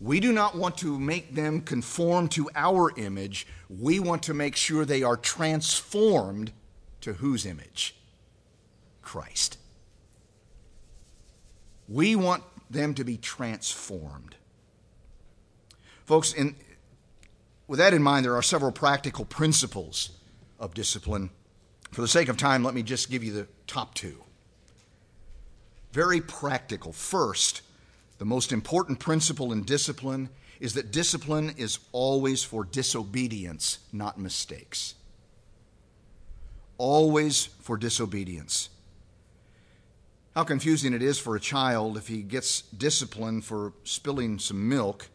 We 0.00 0.20
do 0.20 0.32
not 0.32 0.56
want 0.56 0.76
to 0.78 0.98
make 0.98 1.34
them 1.34 1.60
conform 1.60 2.28
to 2.28 2.48
our 2.54 2.92
image. 2.96 3.46
We 3.68 3.98
want 3.98 4.22
to 4.24 4.34
make 4.34 4.54
sure 4.54 4.84
they 4.84 5.02
are 5.02 5.16
transformed 5.16 6.52
to 7.00 7.14
whose 7.14 7.46
image? 7.46 7.96
Christ. 9.02 9.58
We 11.88 12.14
want 12.14 12.42
them 12.70 12.94
to 12.94 13.04
be 13.04 13.16
transformed. 13.16 14.36
Folks, 16.04 16.32
in, 16.32 16.54
with 17.68 17.78
that 17.78 17.94
in 17.94 18.02
mind, 18.02 18.24
there 18.24 18.34
are 18.34 18.42
several 18.42 18.72
practical 18.72 19.24
principles 19.24 20.10
of 20.58 20.74
discipline. 20.74 21.30
For 21.92 22.00
the 22.00 22.08
sake 22.08 22.28
of 22.28 22.36
time, 22.36 22.64
let 22.64 22.74
me 22.74 22.82
just 22.82 23.10
give 23.10 23.22
you 23.22 23.32
the 23.32 23.46
top 23.66 23.94
two. 23.94 24.24
Very 25.92 26.20
practical. 26.20 26.92
First, 26.92 27.62
the 28.18 28.24
most 28.24 28.52
important 28.52 28.98
principle 28.98 29.52
in 29.52 29.62
discipline 29.62 30.30
is 30.60 30.74
that 30.74 30.90
discipline 30.90 31.54
is 31.56 31.78
always 31.92 32.42
for 32.42 32.64
disobedience, 32.64 33.78
not 33.92 34.18
mistakes. 34.18 34.94
Always 36.78 37.46
for 37.60 37.76
disobedience. 37.76 38.70
How 40.34 40.44
confusing 40.44 40.94
it 40.94 41.02
is 41.02 41.18
for 41.18 41.36
a 41.36 41.40
child 41.40 41.96
if 41.96 42.08
he 42.08 42.22
gets 42.22 42.62
disciplined 42.62 43.44
for 43.44 43.72
spilling 43.84 44.38
some 44.38 44.68
milk, 44.68 45.08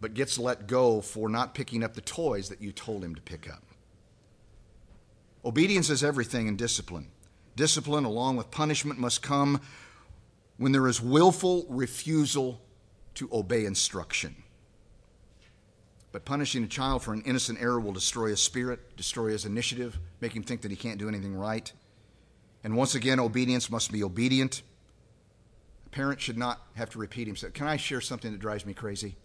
but 0.00 0.14
gets 0.14 0.38
let 0.38 0.66
go 0.66 1.00
for 1.00 1.28
not 1.28 1.54
picking 1.54 1.84
up 1.84 1.94
the 1.94 2.00
toys 2.00 2.48
that 2.48 2.60
you 2.60 2.72
told 2.72 3.04
him 3.04 3.14
to 3.14 3.20
pick 3.20 3.50
up. 3.50 3.62
Obedience 5.44 5.90
is 5.90 6.04
everything 6.04 6.46
in 6.46 6.56
discipline. 6.56 7.08
Discipline, 7.56 8.04
along 8.04 8.36
with 8.36 8.50
punishment, 8.50 8.98
must 8.98 9.22
come 9.22 9.60
when 10.56 10.72
there 10.72 10.86
is 10.86 11.00
willful 11.00 11.66
refusal 11.68 12.60
to 13.14 13.28
obey 13.32 13.64
instruction. 13.64 14.42
But 16.12 16.24
punishing 16.24 16.64
a 16.64 16.66
child 16.66 17.02
for 17.02 17.12
an 17.12 17.22
innocent 17.22 17.60
error 17.60 17.80
will 17.80 17.92
destroy 17.92 18.28
his 18.28 18.42
spirit, 18.42 18.96
destroy 18.96 19.28
his 19.28 19.44
initiative, 19.44 19.98
make 20.20 20.34
him 20.34 20.42
think 20.42 20.62
that 20.62 20.70
he 20.70 20.76
can't 20.76 20.98
do 20.98 21.08
anything 21.08 21.34
right. 21.34 21.72
And 22.64 22.76
once 22.76 22.94
again, 22.94 23.20
obedience 23.20 23.70
must 23.70 23.92
be 23.92 24.02
obedient. 24.02 24.62
A 25.86 25.90
parent 25.90 26.20
should 26.20 26.36
not 26.36 26.60
have 26.74 26.90
to 26.90 26.98
repeat 26.98 27.26
himself. 27.26 27.52
Can 27.52 27.66
I 27.66 27.76
share 27.76 28.00
something 28.00 28.32
that 28.32 28.40
drives 28.40 28.66
me 28.66 28.74
crazy? 28.74 29.16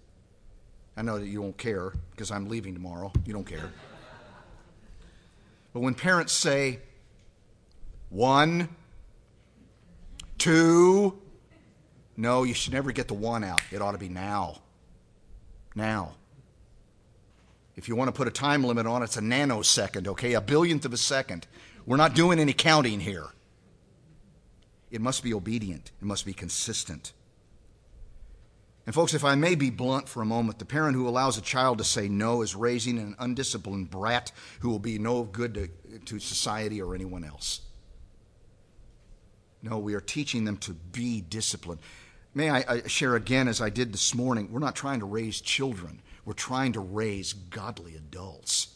I 0.97 1.01
know 1.01 1.19
that 1.19 1.27
you 1.27 1.41
won't 1.41 1.57
care 1.57 1.93
because 2.11 2.31
I'm 2.31 2.47
leaving 2.47 2.73
tomorrow. 2.73 3.11
You 3.25 3.33
don't 3.33 3.45
care. 3.45 3.71
But 5.73 5.81
when 5.81 5.93
parents 5.93 6.31
say, 6.31 6.79
one, 8.09 8.69
two, 10.37 11.19
no, 12.15 12.43
you 12.43 12.53
should 12.53 12.71
never 12.71 12.93
get 12.93 13.09
the 13.09 13.13
one 13.13 13.43
out. 13.43 13.61
It 13.71 13.81
ought 13.81 13.91
to 13.91 13.97
be 13.97 14.07
now. 14.07 14.61
Now. 15.75 16.13
If 17.75 17.89
you 17.89 17.95
want 17.97 18.07
to 18.07 18.13
put 18.13 18.29
a 18.29 18.31
time 18.31 18.63
limit 18.63 18.87
on 18.87 19.01
it, 19.01 19.05
it's 19.05 19.17
a 19.17 19.21
nanosecond, 19.21 20.07
okay? 20.07 20.33
A 20.33 20.39
billionth 20.39 20.85
of 20.85 20.93
a 20.93 20.97
second. 20.97 21.45
We're 21.85 21.97
not 21.97 22.15
doing 22.15 22.39
any 22.39 22.53
counting 22.53 23.01
here. 23.01 23.27
It 24.91 25.01
must 25.01 25.23
be 25.23 25.33
obedient, 25.33 25.91
it 25.99 26.05
must 26.05 26.25
be 26.25 26.33
consistent. 26.33 27.11
And, 28.85 28.93
folks, 28.93 29.15
if 29.15 29.25
I 29.25 29.33
may 29.33 29.55
be 29.55 29.71
blunt 29.71 30.07
for 30.07 30.21
a 30.21 30.25
moment, 30.25 30.59
the 30.59 30.65
parent 30.65 30.95
who 30.95 31.07
allows 31.07 31.37
a 31.37 31.41
child 31.41 31.79
to 31.79 31.83
say 31.83 32.07
no 32.07 32.43
is 32.43 32.55
raising 32.55 32.99
an 32.99 33.15
undisciplined 33.17 33.89
brat 33.89 34.31
who 34.59 34.69
will 34.69 34.79
be 34.79 34.99
no 34.99 35.23
good 35.23 35.55
to, 35.55 35.99
to 35.99 36.19
society 36.19 36.81
or 36.81 36.93
anyone 36.93 37.23
else. 37.23 37.61
No, 39.63 39.79
we 39.79 39.95
are 39.95 40.01
teaching 40.01 40.45
them 40.45 40.57
to 40.57 40.73
be 40.73 41.21
disciplined. 41.21 41.81
May 42.35 42.51
I, 42.51 42.65
I 42.67 42.87
share 42.87 43.15
again, 43.15 43.47
as 43.47 43.59
I 43.59 43.71
did 43.71 43.91
this 43.91 44.13
morning, 44.13 44.49
we're 44.51 44.59
not 44.59 44.75
trying 44.75 44.99
to 44.99 45.05
raise 45.05 45.41
children, 45.41 46.01
we're 46.23 46.33
trying 46.33 46.73
to 46.73 46.79
raise 46.79 47.33
godly 47.33 47.95
adults. 47.95 48.67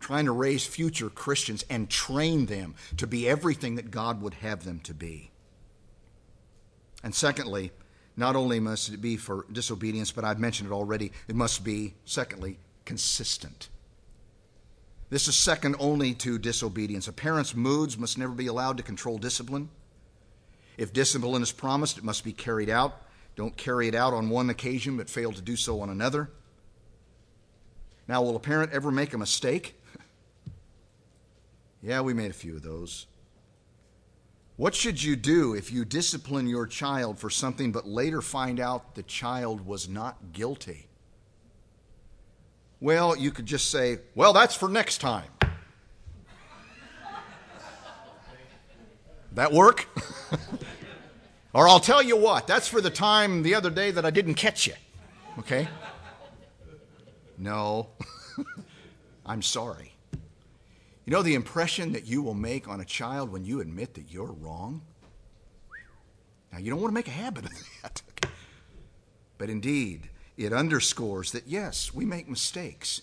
Trying 0.00 0.24
to 0.24 0.32
raise 0.32 0.66
future 0.66 1.08
Christians 1.08 1.64
and 1.70 1.88
train 1.88 2.46
them 2.46 2.74
to 2.96 3.06
be 3.06 3.28
everything 3.28 3.76
that 3.76 3.92
God 3.92 4.20
would 4.20 4.34
have 4.34 4.64
them 4.64 4.80
to 4.80 4.92
be. 4.92 5.30
And 7.04 7.14
secondly, 7.14 7.70
not 8.22 8.36
only 8.36 8.60
must 8.60 8.88
it 8.88 9.00
be 9.00 9.16
for 9.16 9.46
disobedience, 9.50 10.12
but 10.12 10.24
I've 10.24 10.38
mentioned 10.38 10.70
it 10.70 10.72
already, 10.72 11.10
it 11.26 11.34
must 11.34 11.64
be, 11.64 11.94
secondly, 12.04 12.56
consistent. 12.84 13.68
This 15.10 15.26
is 15.26 15.34
second 15.34 15.74
only 15.80 16.14
to 16.14 16.38
disobedience. 16.38 17.08
A 17.08 17.12
parent's 17.12 17.52
moods 17.52 17.98
must 17.98 18.16
never 18.18 18.32
be 18.32 18.46
allowed 18.46 18.76
to 18.76 18.84
control 18.84 19.18
discipline. 19.18 19.70
If 20.78 20.92
discipline 20.92 21.42
is 21.42 21.50
promised, 21.50 21.98
it 21.98 22.04
must 22.04 22.22
be 22.22 22.32
carried 22.32 22.70
out. 22.70 23.02
Don't 23.34 23.56
carry 23.56 23.88
it 23.88 23.94
out 23.96 24.14
on 24.14 24.30
one 24.30 24.50
occasion 24.50 24.96
but 24.96 25.10
fail 25.10 25.32
to 25.32 25.42
do 25.42 25.56
so 25.56 25.80
on 25.80 25.90
another. 25.90 26.30
Now, 28.06 28.22
will 28.22 28.36
a 28.36 28.40
parent 28.40 28.70
ever 28.72 28.92
make 28.92 29.14
a 29.14 29.18
mistake? 29.18 29.74
yeah, 31.82 32.00
we 32.02 32.14
made 32.14 32.30
a 32.30 32.34
few 32.34 32.54
of 32.54 32.62
those. 32.62 33.06
What 34.62 34.76
should 34.76 35.02
you 35.02 35.16
do 35.16 35.54
if 35.54 35.72
you 35.72 35.84
discipline 35.84 36.46
your 36.46 36.68
child 36.68 37.18
for 37.18 37.28
something 37.28 37.72
but 37.72 37.84
later 37.84 38.22
find 38.22 38.60
out 38.60 38.94
the 38.94 39.02
child 39.02 39.66
was 39.66 39.88
not 39.88 40.16
guilty? 40.32 40.86
Well, 42.80 43.16
you 43.16 43.32
could 43.32 43.46
just 43.46 43.72
say, 43.72 43.98
well, 44.14 44.32
that's 44.32 44.54
for 44.54 44.68
next 44.68 44.98
time. 44.98 45.26
that 49.32 49.50
work? 49.52 49.88
or 51.52 51.66
I'll 51.66 51.80
tell 51.80 52.00
you 52.00 52.16
what, 52.16 52.46
that's 52.46 52.68
for 52.68 52.80
the 52.80 52.88
time 52.88 53.42
the 53.42 53.56
other 53.56 53.68
day 53.68 53.90
that 53.90 54.04
I 54.04 54.10
didn't 54.10 54.34
catch 54.34 54.68
you. 54.68 54.74
Okay? 55.40 55.66
No. 57.36 57.88
I'm 59.26 59.42
sorry. 59.42 59.91
You 61.04 61.10
know 61.12 61.22
the 61.22 61.34
impression 61.34 61.92
that 61.92 62.06
you 62.06 62.22
will 62.22 62.34
make 62.34 62.68
on 62.68 62.80
a 62.80 62.84
child 62.84 63.30
when 63.30 63.44
you 63.44 63.60
admit 63.60 63.94
that 63.94 64.12
you're 64.12 64.32
wrong? 64.32 64.82
Now, 66.52 66.58
you 66.58 66.70
don't 66.70 66.80
want 66.80 66.90
to 66.90 66.94
make 66.94 67.08
a 67.08 67.12
habit 67.12 67.46
of 67.46 67.50
that. 67.82 68.02
But 69.38 69.50
indeed, 69.50 70.10
it 70.36 70.52
underscores 70.52 71.32
that 71.32 71.48
yes, 71.48 71.92
we 71.92 72.04
make 72.04 72.28
mistakes, 72.28 73.02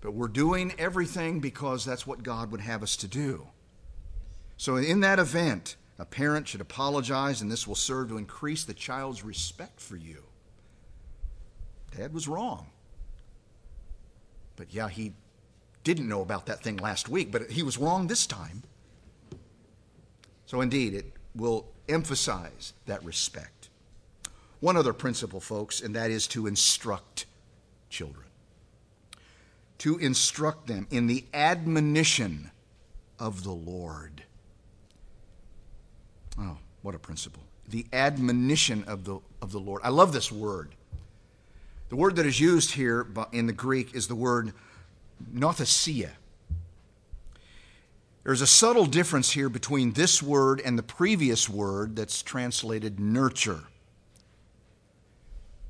but 0.00 0.12
we're 0.12 0.28
doing 0.28 0.72
everything 0.78 1.38
because 1.40 1.84
that's 1.84 2.06
what 2.06 2.22
God 2.22 2.50
would 2.50 2.60
have 2.60 2.82
us 2.82 2.96
to 2.96 3.08
do. 3.08 3.46
So, 4.56 4.76
in 4.76 5.00
that 5.00 5.20
event, 5.20 5.76
a 6.00 6.04
parent 6.04 6.48
should 6.48 6.60
apologize, 6.60 7.40
and 7.40 7.50
this 7.50 7.66
will 7.66 7.76
serve 7.76 8.08
to 8.08 8.18
increase 8.18 8.64
the 8.64 8.74
child's 8.74 9.24
respect 9.24 9.80
for 9.80 9.96
you. 9.96 10.24
Dad 11.96 12.12
was 12.12 12.26
wrong. 12.26 12.70
But 14.56 14.74
yeah, 14.74 14.88
he 14.88 15.12
didn't 15.94 16.08
know 16.08 16.20
about 16.20 16.46
that 16.46 16.62
thing 16.62 16.76
last 16.76 17.08
week, 17.08 17.32
but 17.32 17.50
he 17.50 17.62
was 17.62 17.78
wrong 17.78 18.06
this 18.06 18.26
time. 18.26 18.62
So, 20.44 20.60
indeed, 20.60 20.92
it 20.92 21.06
will 21.34 21.66
emphasize 21.88 22.74
that 22.84 23.02
respect. 23.04 23.70
One 24.60 24.76
other 24.76 24.92
principle, 24.92 25.40
folks, 25.40 25.80
and 25.80 25.96
that 25.96 26.10
is 26.10 26.26
to 26.28 26.46
instruct 26.46 27.24
children. 27.88 28.26
To 29.78 29.96
instruct 29.96 30.66
them 30.66 30.86
in 30.90 31.06
the 31.06 31.24
admonition 31.32 32.50
of 33.18 33.42
the 33.42 33.52
Lord. 33.52 34.24
Oh, 36.38 36.58
what 36.82 36.94
a 36.94 36.98
principle. 36.98 37.44
The 37.66 37.86
admonition 37.94 38.84
of 38.84 39.04
the, 39.04 39.20
of 39.40 39.52
the 39.52 39.60
Lord. 39.60 39.80
I 39.84 39.88
love 39.88 40.12
this 40.12 40.30
word. 40.30 40.74
The 41.88 41.96
word 41.96 42.16
that 42.16 42.26
is 42.26 42.38
used 42.38 42.72
here 42.72 43.06
in 43.32 43.46
the 43.46 43.52
Greek 43.54 43.94
is 43.94 44.08
the 44.08 44.14
word 44.14 44.52
nouthesia. 45.32 46.10
There's 48.24 48.42
a 48.42 48.46
subtle 48.46 48.86
difference 48.86 49.30
here 49.32 49.48
between 49.48 49.92
this 49.92 50.22
word 50.22 50.60
and 50.62 50.78
the 50.78 50.82
previous 50.82 51.48
word 51.48 51.96
that's 51.96 52.22
translated 52.22 53.00
nurture. 53.00 53.64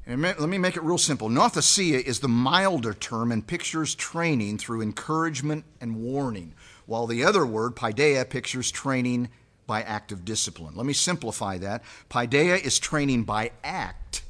And 0.06 0.22
let 0.22 0.40
me 0.40 0.58
make 0.58 0.74
it 0.74 0.82
real 0.82 0.98
simple. 0.98 1.28
Nouthesia 1.28 2.00
is 2.00 2.20
the 2.20 2.28
milder 2.28 2.94
term 2.94 3.30
and 3.30 3.46
pictures 3.46 3.94
training 3.94 4.56
through 4.58 4.80
encouragement 4.80 5.66
and 5.82 6.02
warning, 6.02 6.54
while 6.86 7.06
the 7.06 7.22
other 7.22 7.44
word, 7.44 7.76
paideia, 7.76 8.28
pictures 8.28 8.70
training 8.70 9.28
by 9.66 9.82
active 9.82 10.24
discipline. 10.24 10.74
Let 10.74 10.86
me 10.86 10.94
simplify 10.94 11.58
that. 11.58 11.84
Paideia 12.08 12.56
is 12.56 12.78
training 12.78 13.24
by 13.24 13.52
act. 13.62 14.22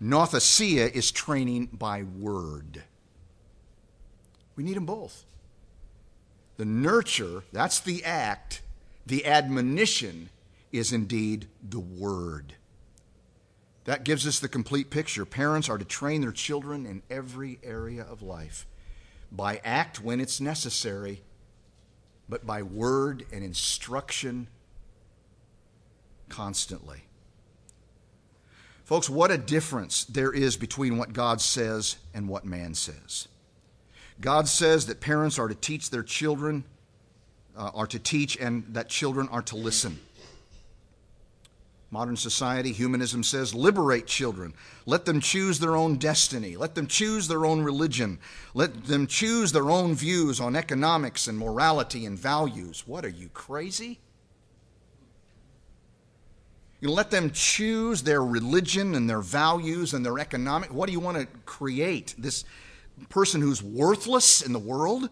Nouthesia 0.00 0.90
is 0.90 1.10
training 1.10 1.70
by 1.72 2.04
word. 2.04 2.84
We 4.56 4.64
need 4.64 4.76
them 4.76 4.86
both. 4.86 5.24
The 6.56 6.64
nurture, 6.64 7.44
that's 7.52 7.80
the 7.80 8.04
act. 8.04 8.62
The 9.04 9.26
admonition 9.26 10.30
is 10.72 10.92
indeed 10.92 11.46
the 11.62 11.80
word. 11.80 12.54
That 13.84 14.04
gives 14.04 14.26
us 14.26 14.40
the 14.40 14.48
complete 14.48 14.90
picture. 14.90 15.24
Parents 15.24 15.68
are 15.68 15.78
to 15.78 15.84
train 15.84 16.22
their 16.22 16.32
children 16.32 16.86
in 16.86 17.02
every 17.08 17.58
area 17.62 18.02
of 18.02 18.22
life 18.22 18.66
by 19.30 19.60
act 19.64 20.00
when 20.00 20.20
it's 20.20 20.40
necessary, 20.40 21.22
but 22.28 22.46
by 22.46 22.62
word 22.62 23.26
and 23.32 23.44
instruction 23.44 24.48
constantly. 26.28 27.04
Folks, 28.84 29.10
what 29.10 29.30
a 29.30 29.38
difference 29.38 30.04
there 30.04 30.32
is 30.32 30.56
between 30.56 30.96
what 30.96 31.12
God 31.12 31.40
says 31.40 31.96
and 32.14 32.28
what 32.28 32.44
man 32.44 32.74
says. 32.74 33.28
God 34.20 34.48
says 34.48 34.86
that 34.86 35.00
parents 35.00 35.38
are 35.38 35.48
to 35.48 35.54
teach 35.54 35.90
their 35.90 36.02
children, 36.02 36.64
uh, 37.56 37.70
are 37.74 37.86
to 37.86 37.98
teach, 37.98 38.36
and 38.36 38.64
that 38.70 38.88
children 38.88 39.28
are 39.30 39.42
to 39.42 39.56
listen. 39.56 39.98
Modern 41.90 42.16
society, 42.16 42.72
humanism 42.72 43.22
says, 43.22 43.54
liberate 43.54 44.06
children. 44.06 44.54
Let 44.86 45.04
them 45.04 45.20
choose 45.20 45.60
their 45.60 45.76
own 45.76 45.96
destiny. 45.96 46.56
Let 46.56 46.74
them 46.74 46.88
choose 46.88 47.28
their 47.28 47.46
own 47.46 47.62
religion. 47.62 48.18
Let 48.54 48.86
them 48.86 49.06
choose 49.06 49.52
their 49.52 49.70
own 49.70 49.94
views 49.94 50.40
on 50.40 50.56
economics 50.56 51.28
and 51.28 51.38
morality 51.38 52.04
and 52.04 52.18
values. 52.18 52.86
What 52.86 53.04
are 53.04 53.10
you, 53.10 53.28
crazy? 53.28 54.00
You 56.80 56.90
let 56.90 57.10
them 57.10 57.30
choose 57.30 58.02
their 58.02 58.22
religion 58.22 58.94
and 58.94 59.08
their 59.08 59.22
values 59.22 59.94
and 59.94 60.04
their 60.04 60.18
economic. 60.18 60.74
What 60.74 60.86
do 60.86 60.92
you 60.92 61.00
want 61.00 61.18
to 61.18 61.26
create? 61.46 62.14
This 62.18 62.44
person 63.08 63.40
who's 63.40 63.62
worthless 63.62 64.42
in 64.42 64.52
the 64.52 64.58
world? 64.58 65.08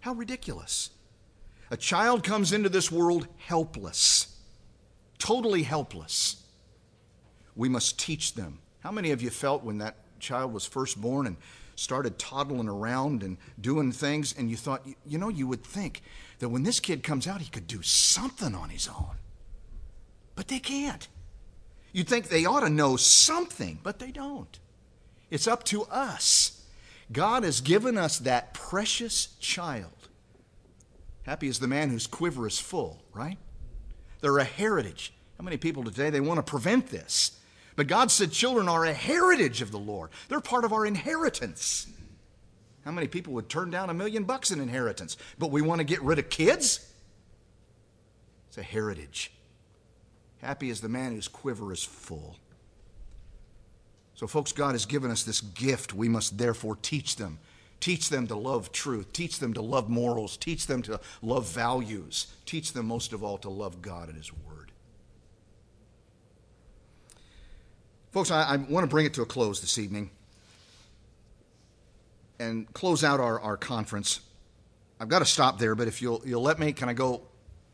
How 0.00 0.12
ridiculous. 0.12 0.90
A 1.70 1.76
child 1.76 2.22
comes 2.22 2.52
into 2.52 2.68
this 2.68 2.92
world 2.92 3.26
helpless 3.38 4.34
totally 5.24 5.62
helpless. 5.62 6.36
We 7.56 7.70
must 7.70 7.98
teach 7.98 8.34
them. 8.34 8.58
How 8.80 8.90
many 8.90 9.10
of 9.10 9.22
you 9.22 9.30
felt 9.30 9.64
when 9.64 9.78
that 9.78 9.96
child 10.20 10.52
was 10.52 10.66
first 10.66 11.00
born 11.00 11.26
and 11.26 11.38
started 11.76 12.18
toddling 12.18 12.68
around 12.68 13.22
and 13.22 13.38
doing 13.58 13.90
things, 13.90 14.34
and 14.36 14.50
you 14.50 14.56
thought, 14.56 14.86
you 15.06 15.16
know, 15.16 15.30
you 15.30 15.46
would 15.46 15.64
think 15.64 16.02
that 16.40 16.50
when 16.50 16.62
this 16.62 16.78
kid 16.78 17.02
comes 17.02 17.26
out, 17.26 17.40
he 17.40 17.48
could 17.48 17.66
do 17.66 17.80
something 17.80 18.54
on 18.54 18.68
his 18.68 18.86
own. 18.86 19.16
But 20.34 20.48
they 20.48 20.58
can't. 20.58 21.08
You'd 21.92 22.08
think 22.08 22.28
they 22.28 22.44
ought 22.44 22.60
to 22.60 22.70
know 22.70 22.96
something, 22.96 23.78
but 23.82 23.98
they 23.98 24.10
don't. 24.10 24.58
It's 25.30 25.46
up 25.46 25.64
to 25.64 25.84
us. 25.84 26.64
God 27.12 27.42
has 27.44 27.60
given 27.60 27.98
us 27.98 28.18
that 28.20 28.54
precious 28.54 29.36
child. 29.40 29.90
Happy 31.24 31.48
is 31.48 31.58
the 31.58 31.68
man 31.68 31.90
whose 31.90 32.06
quiver 32.06 32.46
is 32.46 32.58
full, 32.58 33.02
right? 33.12 33.38
They're 34.20 34.38
a 34.38 34.44
heritage. 34.44 35.12
How 35.38 35.44
many 35.44 35.56
people 35.56 35.84
today 35.84 36.10
they 36.10 36.20
want 36.20 36.38
to 36.38 36.50
prevent 36.50 36.88
this? 36.88 37.38
But 37.76 37.88
God 37.88 38.10
said 38.10 38.30
children 38.30 38.68
are 38.68 38.84
a 38.84 38.92
heritage 38.92 39.60
of 39.60 39.70
the 39.70 39.78
Lord. 39.78 40.10
They're 40.28 40.40
part 40.40 40.64
of 40.64 40.72
our 40.72 40.86
inheritance. 40.86 41.86
How 42.84 42.90
many 42.90 43.08
people 43.08 43.32
would 43.32 43.48
turn 43.48 43.70
down 43.70 43.90
a 43.90 43.94
million 43.94 44.24
bucks 44.24 44.50
in 44.50 44.60
inheritance? 44.60 45.16
But 45.38 45.50
we 45.50 45.62
want 45.62 45.80
to 45.80 45.84
get 45.84 46.02
rid 46.02 46.18
of 46.18 46.28
kids? 46.28 46.90
It's 48.48 48.58
a 48.58 48.62
heritage. 48.62 49.32
Happy 50.40 50.68
is 50.68 50.82
the 50.82 50.88
man 50.88 51.12
whose 51.12 51.26
quiver 51.26 51.72
is 51.72 51.82
full. 51.82 52.36
So, 54.14 54.26
folks, 54.26 54.52
God 54.52 54.72
has 54.72 54.86
given 54.86 55.10
us 55.10 55.24
this 55.24 55.40
gift. 55.40 55.92
We 55.92 56.08
must 56.08 56.38
therefore 56.38 56.76
teach 56.76 57.16
them 57.16 57.38
Teach 57.84 58.08
them 58.08 58.26
to 58.28 58.34
love 58.34 58.72
truth. 58.72 59.12
Teach 59.12 59.40
them 59.40 59.52
to 59.52 59.60
love 59.60 59.90
morals. 59.90 60.38
Teach 60.38 60.66
them 60.66 60.80
to 60.84 60.98
love 61.20 61.46
values. 61.46 62.28
Teach 62.46 62.72
them, 62.72 62.86
most 62.86 63.12
of 63.12 63.22
all, 63.22 63.36
to 63.36 63.50
love 63.50 63.82
God 63.82 64.08
and 64.08 64.16
His 64.16 64.32
Word. 64.32 64.72
Folks, 68.10 68.30
I, 68.30 68.54
I 68.54 68.56
want 68.56 68.84
to 68.84 68.86
bring 68.86 69.04
it 69.04 69.12
to 69.12 69.20
a 69.20 69.26
close 69.26 69.60
this 69.60 69.76
evening 69.76 70.08
and 72.38 72.72
close 72.72 73.04
out 73.04 73.20
our, 73.20 73.38
our 73.40 73.58
conference. 73.58 74.20
I've 74.98 75.10
got 75.10 75.18
to 75.18 75.26
stop 75.26 75.58
there, 75.58 75.74
but 75.74 75.86
if 75.86 76.00
you'll, 76.00 76.22
you'll 76.24 76.40
let 76.40 76.58
me, 76.58 76.72
can 76.72 76.88
I 76.88 76.94
go 76.94 77.20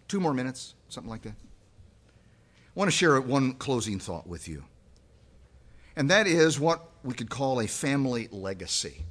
two 0.09 0.18
more 0.18 0.34
minutes? 0.34 0.74
Something 0.88 1.09
like 1.09 1.22
that? 1.22 1.34
I 1.38 2.74
want 2.74 2.91
to 2.91 2.97
share 2.97 3.20
one 3.20 3.53
closing 3.53 4.01
thought 4.01 4.26
with 4.26 4.49
you. 4.49 4.64
And 5.97 6.11
that 6.11 6.26
is 6.26 6.61
what 6.61 6.88
we 7.03 7.14
could 7.14 7.30
call 7.30 7.61
a 7.61 7.66
family 7.66 8.28
legacy. 8.30 9.05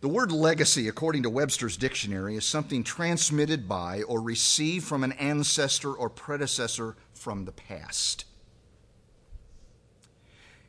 The 0.00 0.08
word 0.08 0.32
legacy, 0.32 0.88
according 0.88 1.24
to 1.24 1.30
Webster's 1.30 1.76
dictionary, 1.76 2.34
is 2.34 2.46
something 2.46 2.82
transmitted 2.82 3.68
by 3.68 4.02
or 4.02 4.22
received 4.22 4.86
from 4.86 5.04
an 5.04 5.12
ancestor 5.12 5.92
or 5.92 6.08
predecessor 6.08 6.96
from 7.12 7.44
the 7.44 7.52
past. 7.52 8.24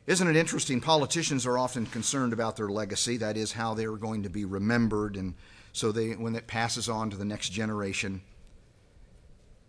Isn't 0.06 0.28
it 0.28 0.36
interesting? 0.36 0.82
Politicians 0.82 1.46
are 1.46 1.56
often 1.56 1.86
concerned 1.86 2.34
about 2.34 2.56
their 2.56 2.68
legacy, 2.68 3.16
that 3.18 3.38
is, 3.38 3.52
how 3.52 3.72
they 3.72 3.86
are 3.86 3.96
going 3.96 4.24
to 4.24 4.28
be 4.28 4.44
remembered, 4.44 5.16
and 5.16 5.34
so 5.72 5.92
they, 5.92 6.10
when 6.10 6.34
it 6.34 6.46
passes 6.46 6.88
on 6.90 7.08
to 7.08 7.16
the 7.16 7.24
next 7.24 7.50
generation. 7.50 8.20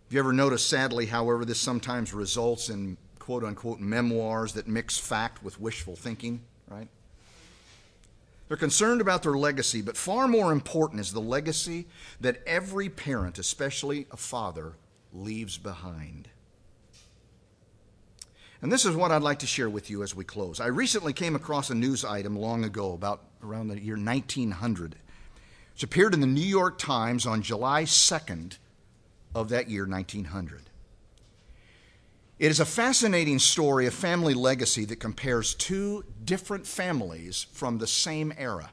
Have 0.04 0.12
you 0.12 0.18
ever 0.18 0.32
noticed, 0.34 0.68
sadly, 0.68 1.06
however, 1.06 1.46
this 1.46 1.60
sometimes 1.60 2.12
results 2.12 2.68
in 2.68 2.98
quote 3.24 3.42
unquote 3.42 3.80
memoirs 3.80 4.52
that 4.52 4.68
mix 4.68 4.98
fact 4.98 5.42
with 5.42 5.58
wishful 5.58 5.96
thinking, 5.96 6.42
right? 6.68 6.88
They're 8.48 8.58
concerned 8.58 9.00
about 9.00 9.22
their 9.22 9.32
legacy, 9.32 9.80
but 9.80 9.96
far 9.96 10.28
more 10.28 10.52
important 10.52 11.00
is 11.00 11.10
the 11.10 11.22
legacy 11.22 11.86
that 12.20 12.42
every 12.46 12.90
parent, 12.90 13.38
especially 13.38 14.06
a 14.10 14.18
father, 14.18 14.74
leaves 15.10 15.56
behind. 15.56 16.28
And 18.60 18.70
this 18.70 18.84
is 18.84 18.94
what 18.94 19.10
I'd 19.10 19.22
like 19.22 19.38
to 19.38 19.46
share 19.46 19.70
with 19.70 19.88
you 19.88 20.02
as 20.02 20.14
we 20.14 20.24
close. 20.24 20.60
I 20.60 20.66
recently 20.66 21.14
came 21.14 21.34
across 21.34 21.70
a 21.70 21.74
news 21.74 22.04
item 22.04 22.36
long 22.36 22.62
ago, 22.62 22.92
about 22.92 23.22
around 23.42 23.68
the 23.68 23.80
year 23.80 23.96
1900, 23.96 24.96
which 25.72 25.82
appeared 25.82 26.12
in 26.12 26.20
the 26.20 26.26
New 26.26 26.42
York 26.42 26.76
Times 26.76 27.24
on 27.24 27.40
July 27.40 27.84
2nd 27.84 28.58
of 29.34 29.48
that 29.48 29.70
year, 29.70 29.86
1900. 29.86 30.68
It 32.38 32.50
is 32.50 32.58
a 32.58 32.66
fascinating 32.66 33.38
story 33.38 33.86
of 33.86 33.94
family 33.94 34.34
legacy 34.34 34.84
that 34.86 34.96
compares 34.96 35.54
two 35.54 36.04
different 36.24 36.66
families 36.66 37.46
from 37.52 37.78
the 37.78 37.86
same 37.86 38.32
era. 38.36 38.70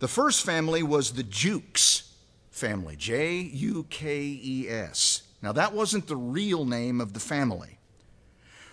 The 0.00 0.08
first 0.08 0.44
family 0.44 0.82
was 0.82 1.12
the 1.12 1.22
Jukes 1.22 2.12
family, 2.50 2.96
J 2.96 3.40
U 3.40 3.86
K 3.88 4.38
E 4.42 4.68
S. 4.68 5.22
Now, 5.40 5.52
that 5.52 5.72
wasn't 5.72 6.06
the 6.06 6.16
real 6.16 6.64
name 6.64 7.00
of 7.00 7.14
the 7.14 7.20
family. 7.20 7.78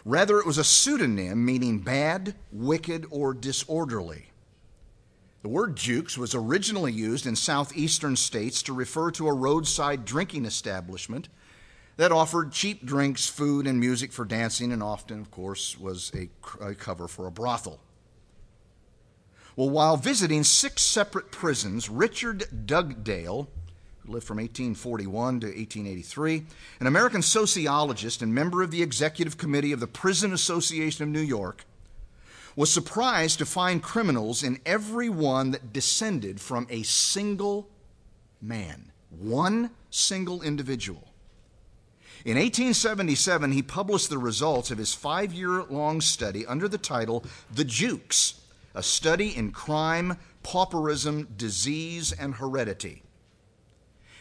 Rather, 0.03 0.39
it 0.39 0.45
was 0.45 0.57
a 0.57 0.63
pseudonym 0.63 1.45
meaning 1.45 1.79
bad, 1.79 2.35
wicked, 2.51 3.05
or 3.09 3.33
disorderly. 3.33 4.31
The 5.41 5.49
word 5.49 5.77
Jukes 5.77 6.17
was 6.17 6.35
originally 6.35 6.91
used 6.91 7.25
in 7.25 7.35
southeastern 7.35 8.17
states 8.17 8.61
to 8.63 8.73
refer 8.73 9.11
to 9.11 9.27
a 9.27 9.33
roadside 9.33 10.03
drinking 10.03 10.45
establishment 10.45 11.29
that 11.99 12.13
offered 12.13 12.53
cheap 12.53 12.85
drinks, 12.85 13.27
food, 13.27 13.67
and 13.67 13.77
music 13.77 14.13
for 14.13 14.23
dancing, 14.23 14.71
and 14.71 14.81
often, 14.81 15.19
of 15.19 15.29
course, 15.31 15.77
was 15.77 16.13
a, 16.15 16.29
a 16.65 16.73
cover 16.73 17.09
for 17.09 17.27
a 17.27 17.31
brothel. 17.31 17.81
Well, 19.57 19.69
while 19.69 19.97
visiting 19.97 20.45
six 20.45 20.81
separate 20.81 21.29
prisons, 21.29 21.89
Richard 21.89 22.45
Dugdale, 22.65 23.49
who 23.99 24.13
lived 24.13 24.25
from 24.25 24.37
1841 24.37 25.41
to 25.41 25.47
1883, 25.47 26.45
an 26.79 26.87
American 26.87 27.21
sociologist 27.21 28.21
and 28.21 28.33
member 28.33 28.63
of 28.63 28.71
the 28.71 28.81
executive 28.81 29.37
committee 29.37 29.73
of 29.73 29.81
the 29.81 29.85
Prison 29.85 30.31
Association 30.31 31.03
of 31.03 31.09
New 31.09 31.19
York, 31.19 31.65
was 32.55 32.71
surprised 32.71 33.39
to 33.39 33.45
find 33.45 33.83
criminals 33.83 34.41
in 34.41 34.61
every 34.65 35.09
one 35.09 35.51
that 35.51 35.73
descended 35.73 36.39
from 36.39 36.65
a 36.69 36.81
single 36.83 37.67
man, 38.41 38.93
one 39.09 39.71
single 39.89 40.41
individual. 40.41 41.08
In 42.25 42.35
1877, 42.35 43.51
he 43.51 43.61
published 43.61 44.09
the 44.09 44.17
results 44.17 44.71
of 44.71 44.77
his 44.77 44.93
five 44.93 45.33
year 45.33 45.63
long 45.63 46.01
study 46.01 46.45
under 46.45 46.67
the 46.67 46.77
title 46.77 47.23
The 47.51 47.63
Jukes 47.63 48.39
a 48.75 48.83
study 48.83 49.35
in 49.35 49.51
crime, 49.51 50.17
pauperism, 50.43 51.27
disease, 51.35 52.11
and 52.11 52.35
heredity. 52.35 53.03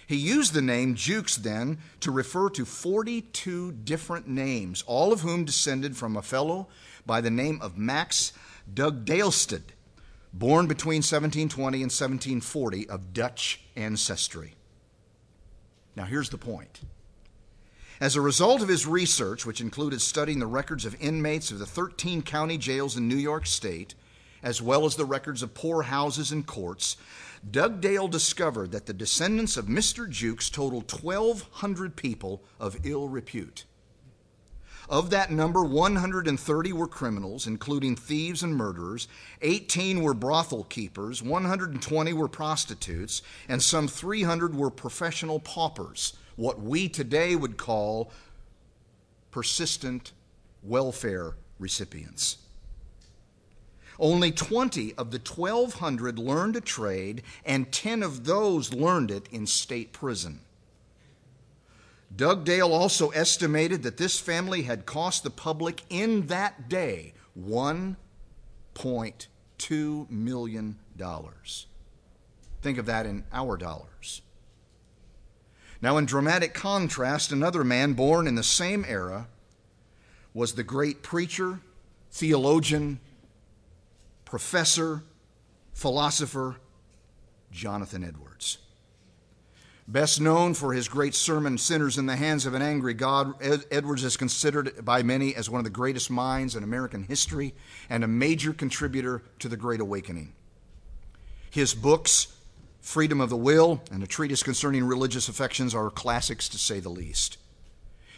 He 0.07 0.17
used 0.17 0.55
the 0.55 0.63
name 0.63 0.95
Jukes 0.95 1.37
then 1.37 1.79
to 2.01 2.11
refer 2.11 2.49
to 2.51 2.65
42 2.65 3.73
different 3.73 4.27
names, 4.27 4.83
all 4.87 5.13
of 5.13 5.21
whom 5.21 5.45
descended 5.45 5.97
from 5.97 6.17
a 6.17 6.23
fellow 6.23 6.69
by 7.05 7.21
the 7.21 7.31
name 7.31 7.61
of 7.61 7.77
Max 7.77 8.33
Dugdaledsted, 8.73 9.63
born 10.33 10.67
between 10.67 10.99
1720 10.99 11.79
and 11.79 11.93
1740 11.93 12.89
of 12.89 13.13
Dutch 13.13 13.61
ancestry. 13.77 14.55
Now, 15.95 16.05
here's 16.05 16.31
the 16.31 16.39
point. 16.39 16.81
As 18.01 18.15
a 18.15 18.21
result 18.21 18.63
of 18.63 18.69
his 18.69 18.87
research, 18.87 19.45
which 19.45 19.61
included 19.61 20.01
studying 20.01 20.39
the 20.39 20.47
records 20.47 20.85
of 20.85 21.01
inmates 21.01 21.51
of 21.51 21.59
the 21.59 21.67
13 21.67 22.23
county 22.23 22.57
jails 22.57 22.97
in 22.97 23.09
New 23.09 23.17
York 23.17 23.45
State, 23.45 23.95
as 24.41 24.63
well 24.63 24.85
as 24.85 24.95
the 24.95 25.05
records 25.05 25.43
of 25.43 25.53
poorhouses 25.55 26.31
and 26.31 26.47
courts, 26.47 26.97
Dugdale 27.49 28.07
discovered 28.07 28.71
that 28.71 28.87
the 28.87 28.93
descendants 28.93 29.57
of 29.57 29.67
Mr. 29.67 30.09
Jukes 30.09 30.49
totaled 30.49 30.91
1,200 30.93 31.97
people 31.97 32.43
of 32.61 32.79
ill 32.85 33.09
repute. 33.09 33.65
Of 34.89 35.11
that 35.11 35.31
number, 35.31 35.65
130 35.65 36.73
were 36.73 36.87
criminals, 36.87 37.47
including 37.47 37.95
thieves 37.95 38.43
and 38.43 38.57
murderers, 38.57 39.07
18 39.43 40.03
were 40.03 40.15
brothel 40.15 40.65
keepers, 40.65 41.23
120 41.23 42.13
were 42.13 42.29
prostitutes, 42.29 43.23
and 43.49 43.63
some 43.63 43.87
300 43.87 44.55
were 44.55 44.71
professional 44.71 45.41
paupers, 45.41 46.15
what 46.39 46.63
we 46.63 46.89
today 46.89 47.35
would 47.35 47.57
call 47.57 48.13
persistent 49.33 50.13
welfare 50.63 51.35
recipients. 51.59 52.39
Only 53.99 54.31
20 54.31 54.95
of 54.95 55.11
the 55.11 55.19
1,200 55.19 56.17
learned 56.17 56.55
a 56.55 56.61
trade, 56.61 57.25
and 57.45 57.73
10 57.73 58.05
of 58.05 58.25
those 58.25 58.73
learned 58.73 59.11
it 59.11 59.29
in 59.33 59.49
state 59.49 59.93
prison. 59.93 60.43
Dugdale 62.15 62.73
also 62.73 63.09
estimated 63.09 63.83
that 63.83 63.97
this 63.97 64.21
family 64.21 64.63
had 64.63 64.87
cost 64.87 65.25
the 65.25 65.31
public 65.31 65.83
in 65.91 66.29
that 66.29 66.69
day 66.69 67.15
$1.2 67.39 70.11
million. 70.11 70.79
Think 72.63 72.79
of 72.79 72.87
that 72.87 73.07
in 73.07 73.25
our 73.33 73.57
dollars. 73.57 74.23
Now, 75.81 75.97
in 75.97 76.07
dramatic 76.07 76.55
contrast, 76.55 77.31
another 77.31 77.63
man 77.63 77.93
born 77.93 78.27
in 78.27 78.35
the 78.35 78.43
same 78.43 78.85
era 78.89 79.29
was 80.35 80.55
the 80.55 80.65
great 80.65 81.03
preacher, 81.03 81.61
theologian, 82.11 83.01
professor, 84.25 85.03
philosopher, 85.73 86.57
Jonathan 87.53 88.03
Edwards. 88.03 88.59
Best 89.87 90.21
known 90.21 90.53
for 90.53 90.75
his 90.75 90.87
great 90.87 91.15
sermon, 91.15 91.57
Sinners 91.57 91.97
in 91.97 92.05
the 92.05 92.17
Hands 92.17 92.45
of 92.45 92.53
an 92.53 92.61
Angry 92.61 92.93
God, 92.93 93.35
Edwards 93.71 94.05
is 94.05 94.19
considered 94.19 94.85
by 94.85 95.03
many 95.03 95.35
as 95.35 95.49
one 95.49 95.61
of 95.61 95.65
the 95.65 95.71
greatest 95.71 96.11
minds 96.11 96.55
in 96.55 96.63
American 96.63 97.05
history 97.05 97.55
and 97.89 98.05
a 98.05 98.09
major 98.09 98.53
contributor 98.53 99.23
to 99.39 99.49
the 99.49 99.57
Great 99.57 99.81
Awakening. 99.81 100.35
His 101.51 101.73
books, 101.73 102.38
Freedom 102.81 103.21
of 103.21 103.31
the 103.31 103.37
Will 103.37 103.83
and 103.91 104.03
a 104.03 104.07
treatise 104.07 104.43
concerning 104.43 104.85
religious 104.85 105.29
affections, 105.29 105.75
are 105.75 105.91
classics 105.91 106.49
to 106.49 106.59
say 106.59 106.81
the 106.81 106.89
least. 106.89 107.39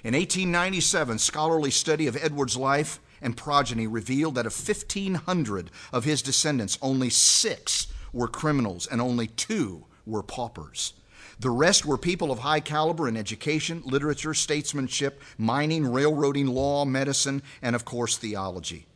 In 0.03 0.15
1897, 0.15 1.19
scholarly 1.19 1.71
study 1.71 2.07
of 2.07 2.17
Edwards' 2.17 2.57
life 2.57 3.01
and 3.21 3.37
progeny 3.37 3.87
revealed 3.87 4.35
that 4.37 4.47
of 4.47 4.55
1,500 4.55 5.71
of 5.93 6.05
his 6.05 6.23
descendants, 6.23 6.79
only 6.81 7.11
six 7.11 7.87
were 8.13 8.29
criminals 8.29 8.87
and 8.87 9.01
only 9.01 9.27
two 9.27 9.85
were 10.07 10.23
paupers. 10.23 10.95
The 11.39 11.51
rest 11.51 11.87
were 11.87 11.99
people 11.99 12.31
of 12.31 12.41
high 12.41 12.61
caliber 12.61 13.09
in 13.09 13.17
education, 13.17 13.83
literature, 13.85 14.35
statesmanship, 14.35 15.23
mining, 15.39 15.91
railroading, 15.91 16.47
law, 16.47 16.85
medicine, 16.85 17.43
and 17.63 17.75
of 17.75 17.85
course, 17.85 18.17
theology. 18.17 18.87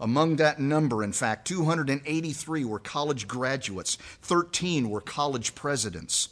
Among 0.00 0.36
that 0.36 0.58
number, 0.58 1.04
in 1.04 1.12
fact, 1.12 1.46
283 1.46 2.64
were 2.64 2.78
college 2.78 3.28
graduates, 3.28 3.96
13 4.22 4.88
were 4.88 5.02
college 5.02 5.54
presidents. 5.54 6.30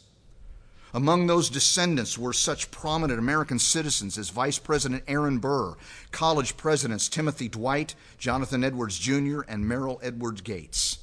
Among 0.94 1.26
those 1.26 1.50
descendants 1.50 2.16
were 2.16 2.32
such 2.32 2.70
prominent 2.70 3.18
American 3.18 3.58
citizens 3.58 4.16
as 4.16 4.30
Vice 4.30 4.58
President 4.58 5.04
Aaron 5.06 5.38
Burr, 5.38 5.74
college 6.12 6.56
presidents 6.56 7.10
Timothy 7.10 7.48
Dwight, 7.48 7.94
Jonathan 8.16 8.64
Edwards 8.64 8.98
Jr., 8.98 9.42
and 9.42 9.68
Merrill 9.68 10.00
Edwards 10.02 10.40
Gates. 10.40 10.98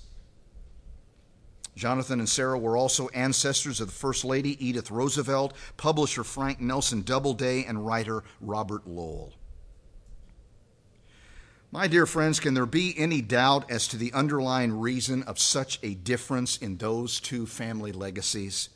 Jonathan 1.76 2.20
and 2.20 2.30
Sarah 2.30 2.58
were 2.58 2.78
also 2.78 3.10
ancestors 3.10 3.80
of 3.80 3.88
the 3.88 3.94
First 3.94 4.26
Lady 4.26 4.66
Edith 4.66 4.90
Roosevelt, 4.90 5.54
publisher 5.78 6.24
Frank 6.24 6.60
Nelson 6.60 7.04
Doubleday, 7.04 7.64
and 7.66 7.86
writer 7.86 8.24
Robert 8.42 8.88
Lowell. 8.88 9.34
My 11.76 11.88
dear 11.88 12.06
friends, 12.06 12.40
can 12.40 12.54
there 12.54 12.66
be 12.66 12.98
any 12.98 13.20
doubt 13.20 13.70
as 13.70 13.86
to 13.90 13.98
the 13.98 14.14
underlying 14.14 14.80
reason 14.80 15.24
of 15.24 15.38
such 15.38 15.78
a 15.84 15.94
difference 15.94 16.56
in 16.56 16.78
those 16.78 17.20
two 17.20 17.46
family 17.46 17.92
legacies? 17.92 18.70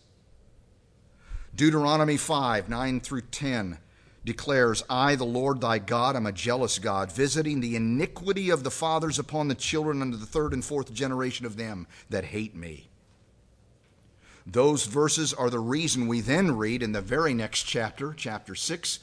Deuteronomy 1.55 2.17
5 2.17 2.67
9 2.67 2.99
through 2.99 3.21
10 3.21 3.77
declares, 4.25 4.83
I, 4.89 5.15
the 5.15 5.23
Lord 5.23 5.61
thy 5.61 5.79
God, 5.79 6.17
am 6.17 6.25
a 6.25 6.33
jealous 6.33 6.77
God, 6.77 7.09
visiting 7.09 7.61
the 7.61 7.77
iniquity 7.77 8.49
of 8.49 8.65
the 8.65 8.69
fathers 8.69 9.17
upon 9.17 9.47
the 9.47 9.55
children 9.55 10.01
unto 10.01 10.17
the 10.17 10.25
third 10.25 10.51
and 10.51 10.63
fourth 10.63 10.93
generation 10.93 11.45
of 11.45 11.55
them 11.55 11.87
that 12.09 12.25
hate 12.25 12.53
me. 12.53 12.89
Those 14.45 14.87
verses 14.87 15.33
are 15.33 15.49
the 15.49 15.59
reason 15.59 16.09
we 16.09 16.19
then 16.19 16.57
read 16.57 16.83
in 16.83 16.91
the 16.91 16.99
very 16.99 17.33
next 17.33 17.63
chapter, 17.63 18.13
chapter 18.13 18.55
6, 18.55 18.99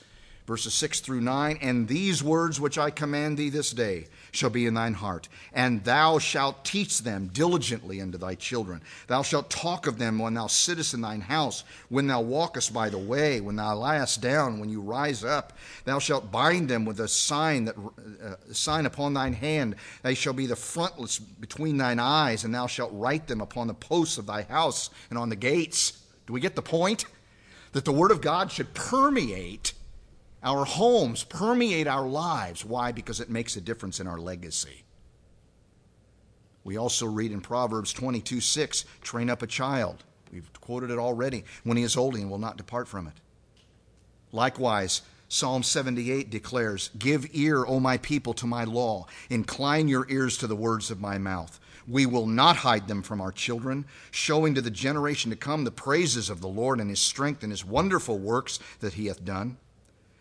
verses 0.46 0.74
6 0.74 1.00
through 1.00 1.20
9 1.20 1.58
And 1.60 1.88
these 1.88 2.22
words 2.22 2.60
which 2.60 2.78
I 2.78 2.90
command 2.90 3.36
thee 3.36 3.50
this 3.50 3.72
day 3.72 4.06
shall 4.30 4.50
be 4.50 4.66
in 4.66 4.74
thine 4.74 4.94
heart, 4.94 5.28
and 5.52 5.82
thou 5.84 6.18
shalt 6.18 6.64
teach 6.64 7.00
them 7.00 7.30
diligently 7.32 8.00
unto 8.00 8.18
thy 8.18 8.34
children. 8.34 8.82
Thou 9.06 9.22
shalt 9.22 9.50
talk 9.50 9.86
of 9.86 9.98
them 9.98 10.18
when 10.18 10.34
thou 10.34 10.46
sittest 10.46 10.94
in 10.94 11.00
thine 11.00 11.22
house, 11.22 11.64
when 11.88 12.06
thou 12.06 12.20
walkest 12.20 12.72
by 12.72 12.88
the 12.88 12.98
way, 12.98 13.40
when 13.40 13.56
thou 13.56 13.74
liest 13.74 14.20
down, 14.20 14.60
when 14.60 14.68
you 14.68 14.80
rise 14.80 15.24
up. 15.24 15.54
Thou 15.84 15.98
shalt 15.98 16.30
bind 16.30 16.68
them 16.68 16.84
with 16.84 17.00
a 17.00 17.08
sign 17.08 17.64
that 17.64 17.76
uh, 17.76 18.34
sign 18.52 18.86
upon 18.86 19.14
thine 19.14 19.32
hand. 19.32 19.76
They 20.02 20.14
shall 20.14 20.34
be 20.34 20.46
the 20.46 20.56
frontlets 20.56 21.18
between 21.18 21.78
thine 21.78 21.98
eyes, 21.98 22.44
and 22.44 22.54
thou 22.54 22.66
shalt 22.66 22.92
write 22.92 23.26
them 23.26 23.40
upon 23.40 23.66
the 23.66 23.74
posts 23.74 24.18
of 24.18 24.26
thy 24.26 24.42
house 24.42 24.90
and 25.10 25.18
on 25.18 25.28
the 25.28 25.36
gates. 25.36 26.02
Do 26.26 26.32
we 26.32 26.40
get 26.40 26.56
the 26.56 26.62
point? 26.62 27.06
That 27.72 27.84
the 27.84 27.92
word 27.92 28.10
of 28.10 28.20
God 28.20 28.50
should 28.50 28.74
permeate 28.74 29.72
our 30.42 30.64
homes 30.64 31.24
permeate 31.24 31.86
our 31.86 32.06
lives. 32.06 32.64
Why? 32.64 32.92
Because 32.92 33.20
it 33.20 33.30
makes 33.30 33.56
a 33.56 33.60
difference 33.60 34.00
in 34.00 34.06
our 34.06 34.18
legacy. 34.18 34.84
We 36.64 36.76
also 36.76 37.06
read 37.06 37.32
in 37.32 37.40
Proverbs 37.40 37.92
22 37.92 38.40
6, 38.40 38.84
train 39.00 39.30
up 39.30 39.42
a 39.42 39.46
child. 39.46 40.04
We've 40.32 40.50
quoted 40.60 40.90
it 40.90 40.98
already. 40.98 41.44
When 41.64 41.76
he 41.76 41.84
is 41.84 41.96
old, 41.96 42.16
he 42.16 42.24
will 42.24 42.38
not 42.38 42.56
depart 42.56 42.88
from 42.88 43.06
it. 43.06 43.14
Likewise, 44.32 45.02
Psalm 45.28 45.62
78 45.62 46.28
declares, 46.28 46.90
Give 46.98 47.28
ear, 47.32 47.64
O 47.64 47.80
my 47.80 47.98
people, 47.98 48.34
to 48.34 48.46
my 48.46 48.64
law. 48.64 49.06
Incline 49.30 49.88
your 49.88 50.08
ears 50.10 50.36
to 50.38 50.46
the 50.46 50.56
words 50.56 50.90
of 50.90 51.00
my 51.00 51.18
mouth. 51.18 51.58
We 51.88 52.04
will 52.04 52.26
not 52.26 52.56
hide 52.56 52.88
them 52.88 53.02
from 53.02 53.20
our 53.20 53.30
children, 53.32 53.84
showing 54.10 54.54
to 54.56 54.60
the 54.60 54.70
generation 54.70 55.30
to 55.30 55.36
come 55.36 55.62
the 55.62 55.70
praises 55.70 56.28
of 56.28 56.40
the 56.40 56.48
Lord 56.48 56.80
and 56.80 56.90
his 56.90 57.00
strength 57.00 57.44
and 57.44 57.52
his 57.52 57.64
wonderful 57.64 58.18
works 58.18 58.58
that 58.80 58.94
he 58.94 59.06
hath 59.06 59.24
done 59.24 59.56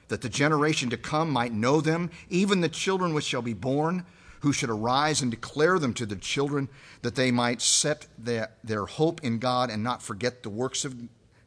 that 0.07 0.21
the 0.21 0.29
generation 0.29 0.89
to 0.89 0.97
come 0.97 1.29
might 1.29 1.53
know 1.53 1.81
them, 1.81 2.11
even 2.29 2.61
the 2.61 2.69
children 2.69 3.13
which 3.13 3.25
shall 3.25 3.41
be 3.41 3.53
born, 3.53 4.05
who 4.41 4.53
should 4.53 4.69
arise 4.69 5.21
and 5.21 5.31
declare 5.31 5.79
them 5.79 5.93
to 5.93 6.05
the 6.05 6.15
children, 6.15 6.69
that 7.01 7.15
they 7.15 7.31
might 7.31 7.61
set 7.61 8.05
their, 8.17 8.51
their 8.63 8.85
hope 8.85 9.23
in 9.23 9.39
God 9.39 9.69
and 9.69 9.83
not 9.83 10.03
forget 10.03 10.43
the 10.43 10.49
works 10.49 10.85
of 10.85 10.95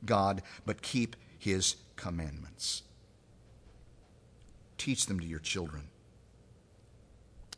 God, 0.04 0.42
but 0.66 0.82
keep 0.82 1.14
his 1.38 1.76
commandments. 1.96 2.82
Teach 4.76 5.06
them 5.06 5.20
to 5.20 5.26
your 5.26 5.38
children. 5.38 5.88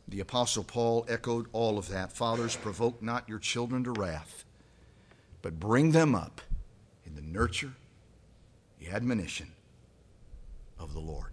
The 0.07 0.19
Apostle 0.19 0.63
Paul 0.63 1.05
echoed 1.07 1.47
all 1.53 1.77
of 1.77 1.87
that. 1.89 2.11
Fathers, 2.11 2.55
provoke 2.55 3.01
not 3.01 3.29
your 3.29 3.39
children 3.39 3.83
to 3.85 3.91
wrath, 3.91 4.43
but 5.41 5.59
bring 5.59 5.91
them 5.91 6.13
up 6.13 6.41
in 7.05 7.15
the 7.15 7.21
nurture, 7.21 7.73
the 8.79 8.89
admonition 8.89 9.53
of 10.81 10.93
the 10.93 10.99
Lord. 10.99 11.31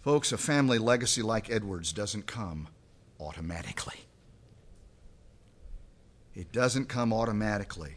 Folks, 0.00 0.32
a 0.32 0.38
family 0.38 0.78
legacy 0.78 1.22
like 1.22 1.50
Edwards 1.50 1.92
doesn't 1.92 2.26
come 2.26 2.68
automatically. 3.20 4.00
It 6.34 6.52
doesn't 6.52 6.86
come 6.86 7.12
automatically. 7.12 7.96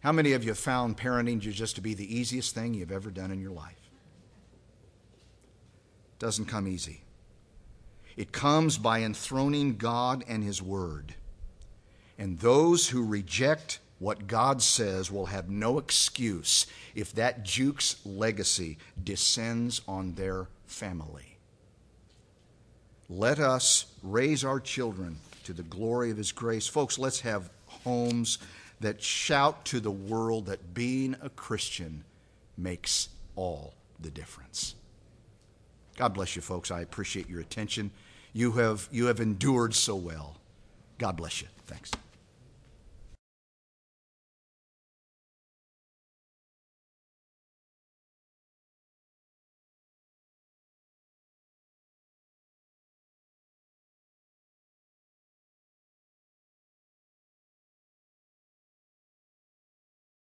How 0.00 0.12
many 0.12 0.32
of 0.32 0.44
you 0.44 0.50
have 0.50 0.58
found 0.58 0.98
parenting 0.98 1.40
just 1.40 1.76
to 1.76 1.80
be 1.80 1.94
the 1.94 2.16
easiest 2.16 2.54
thing 2.54 2.74
you've 2.74 2.92
ever 2.92 3.10
done 3.10 3.30
in 3.30 3.40
your 3.40 3.52
life? 3.52 3.90
It 6.12 6.18
doesn't 6.18 6.46
come 6.46 6.68
easy. 6.68 7.02
It 8.16 8.32
comes 8.32 8.78
by 8.78 9.02
enthroning 9.02 9.76
God 9.76 10.24
and 10.28 10.42
His 10.42 10.60
Word. 10.60 11.14
And 12.18 12.40
those 12.40 12.88
who 12.88 13.04
reject 13.04 13.78
what 13.98 14.26
God 14.26 14.62
says 14.62 15.10
will 15.10 15.26
have 15.26 15.48
no 15.48 15.78
excuse 15.78 16.66
if 16.94 17.12
that 17.14 17.44
Jukes 17.44 17.96
legacy 18.04 18.78
descends 19.02 19.80
on 19.88 20.14
their 20.14 20.46
family. 20.66 21.38
Let 23.08 23.38
us 23.38 23.86
raise 24.02 24.44
our 24.44 24.60
children 24.60 25.18
to 25.44 25.52
the 25.52 25.62
glory 25.62 26.10
of 26.10 26.16
His 26.16 26.30
grace. 26.30 26.66
Folks, 26.66 26.98
let's 26.98 27.20
have 27.20 27.50
homes 27.66 28.38
that 28.80 29.02
shout 29.02 29.64
to 29.66 29.80
the 29.80 29.90
world 29.90 30.46
that 30.46 30.74
being 30.74 31.16
a 31.22 31.30
Christian 31.30 32.04
makes 32.56 33.08
all 33.34 33.74
the 34.00 34.10
difference. 34.10 34.74
God 35.96 36.14
bless 36.14 36.36
you, 36.36 36.42
folks. 36.42 36.70
I 36.70 36.82
appreciate 36.82 37.28
your 37.28 37.40
attention. 37.40 37.90
You 38.32 38.52
have, 38.52 38.88
you 38.92 39.06
have 39.06 39.20
endured 39.20 39.74
so 39.74 39.96
well. 39.96 40.36
God 40.98 41.16
bless 41.16 41.42
you. 41.42 41.48
Thanks. 41.66 41.90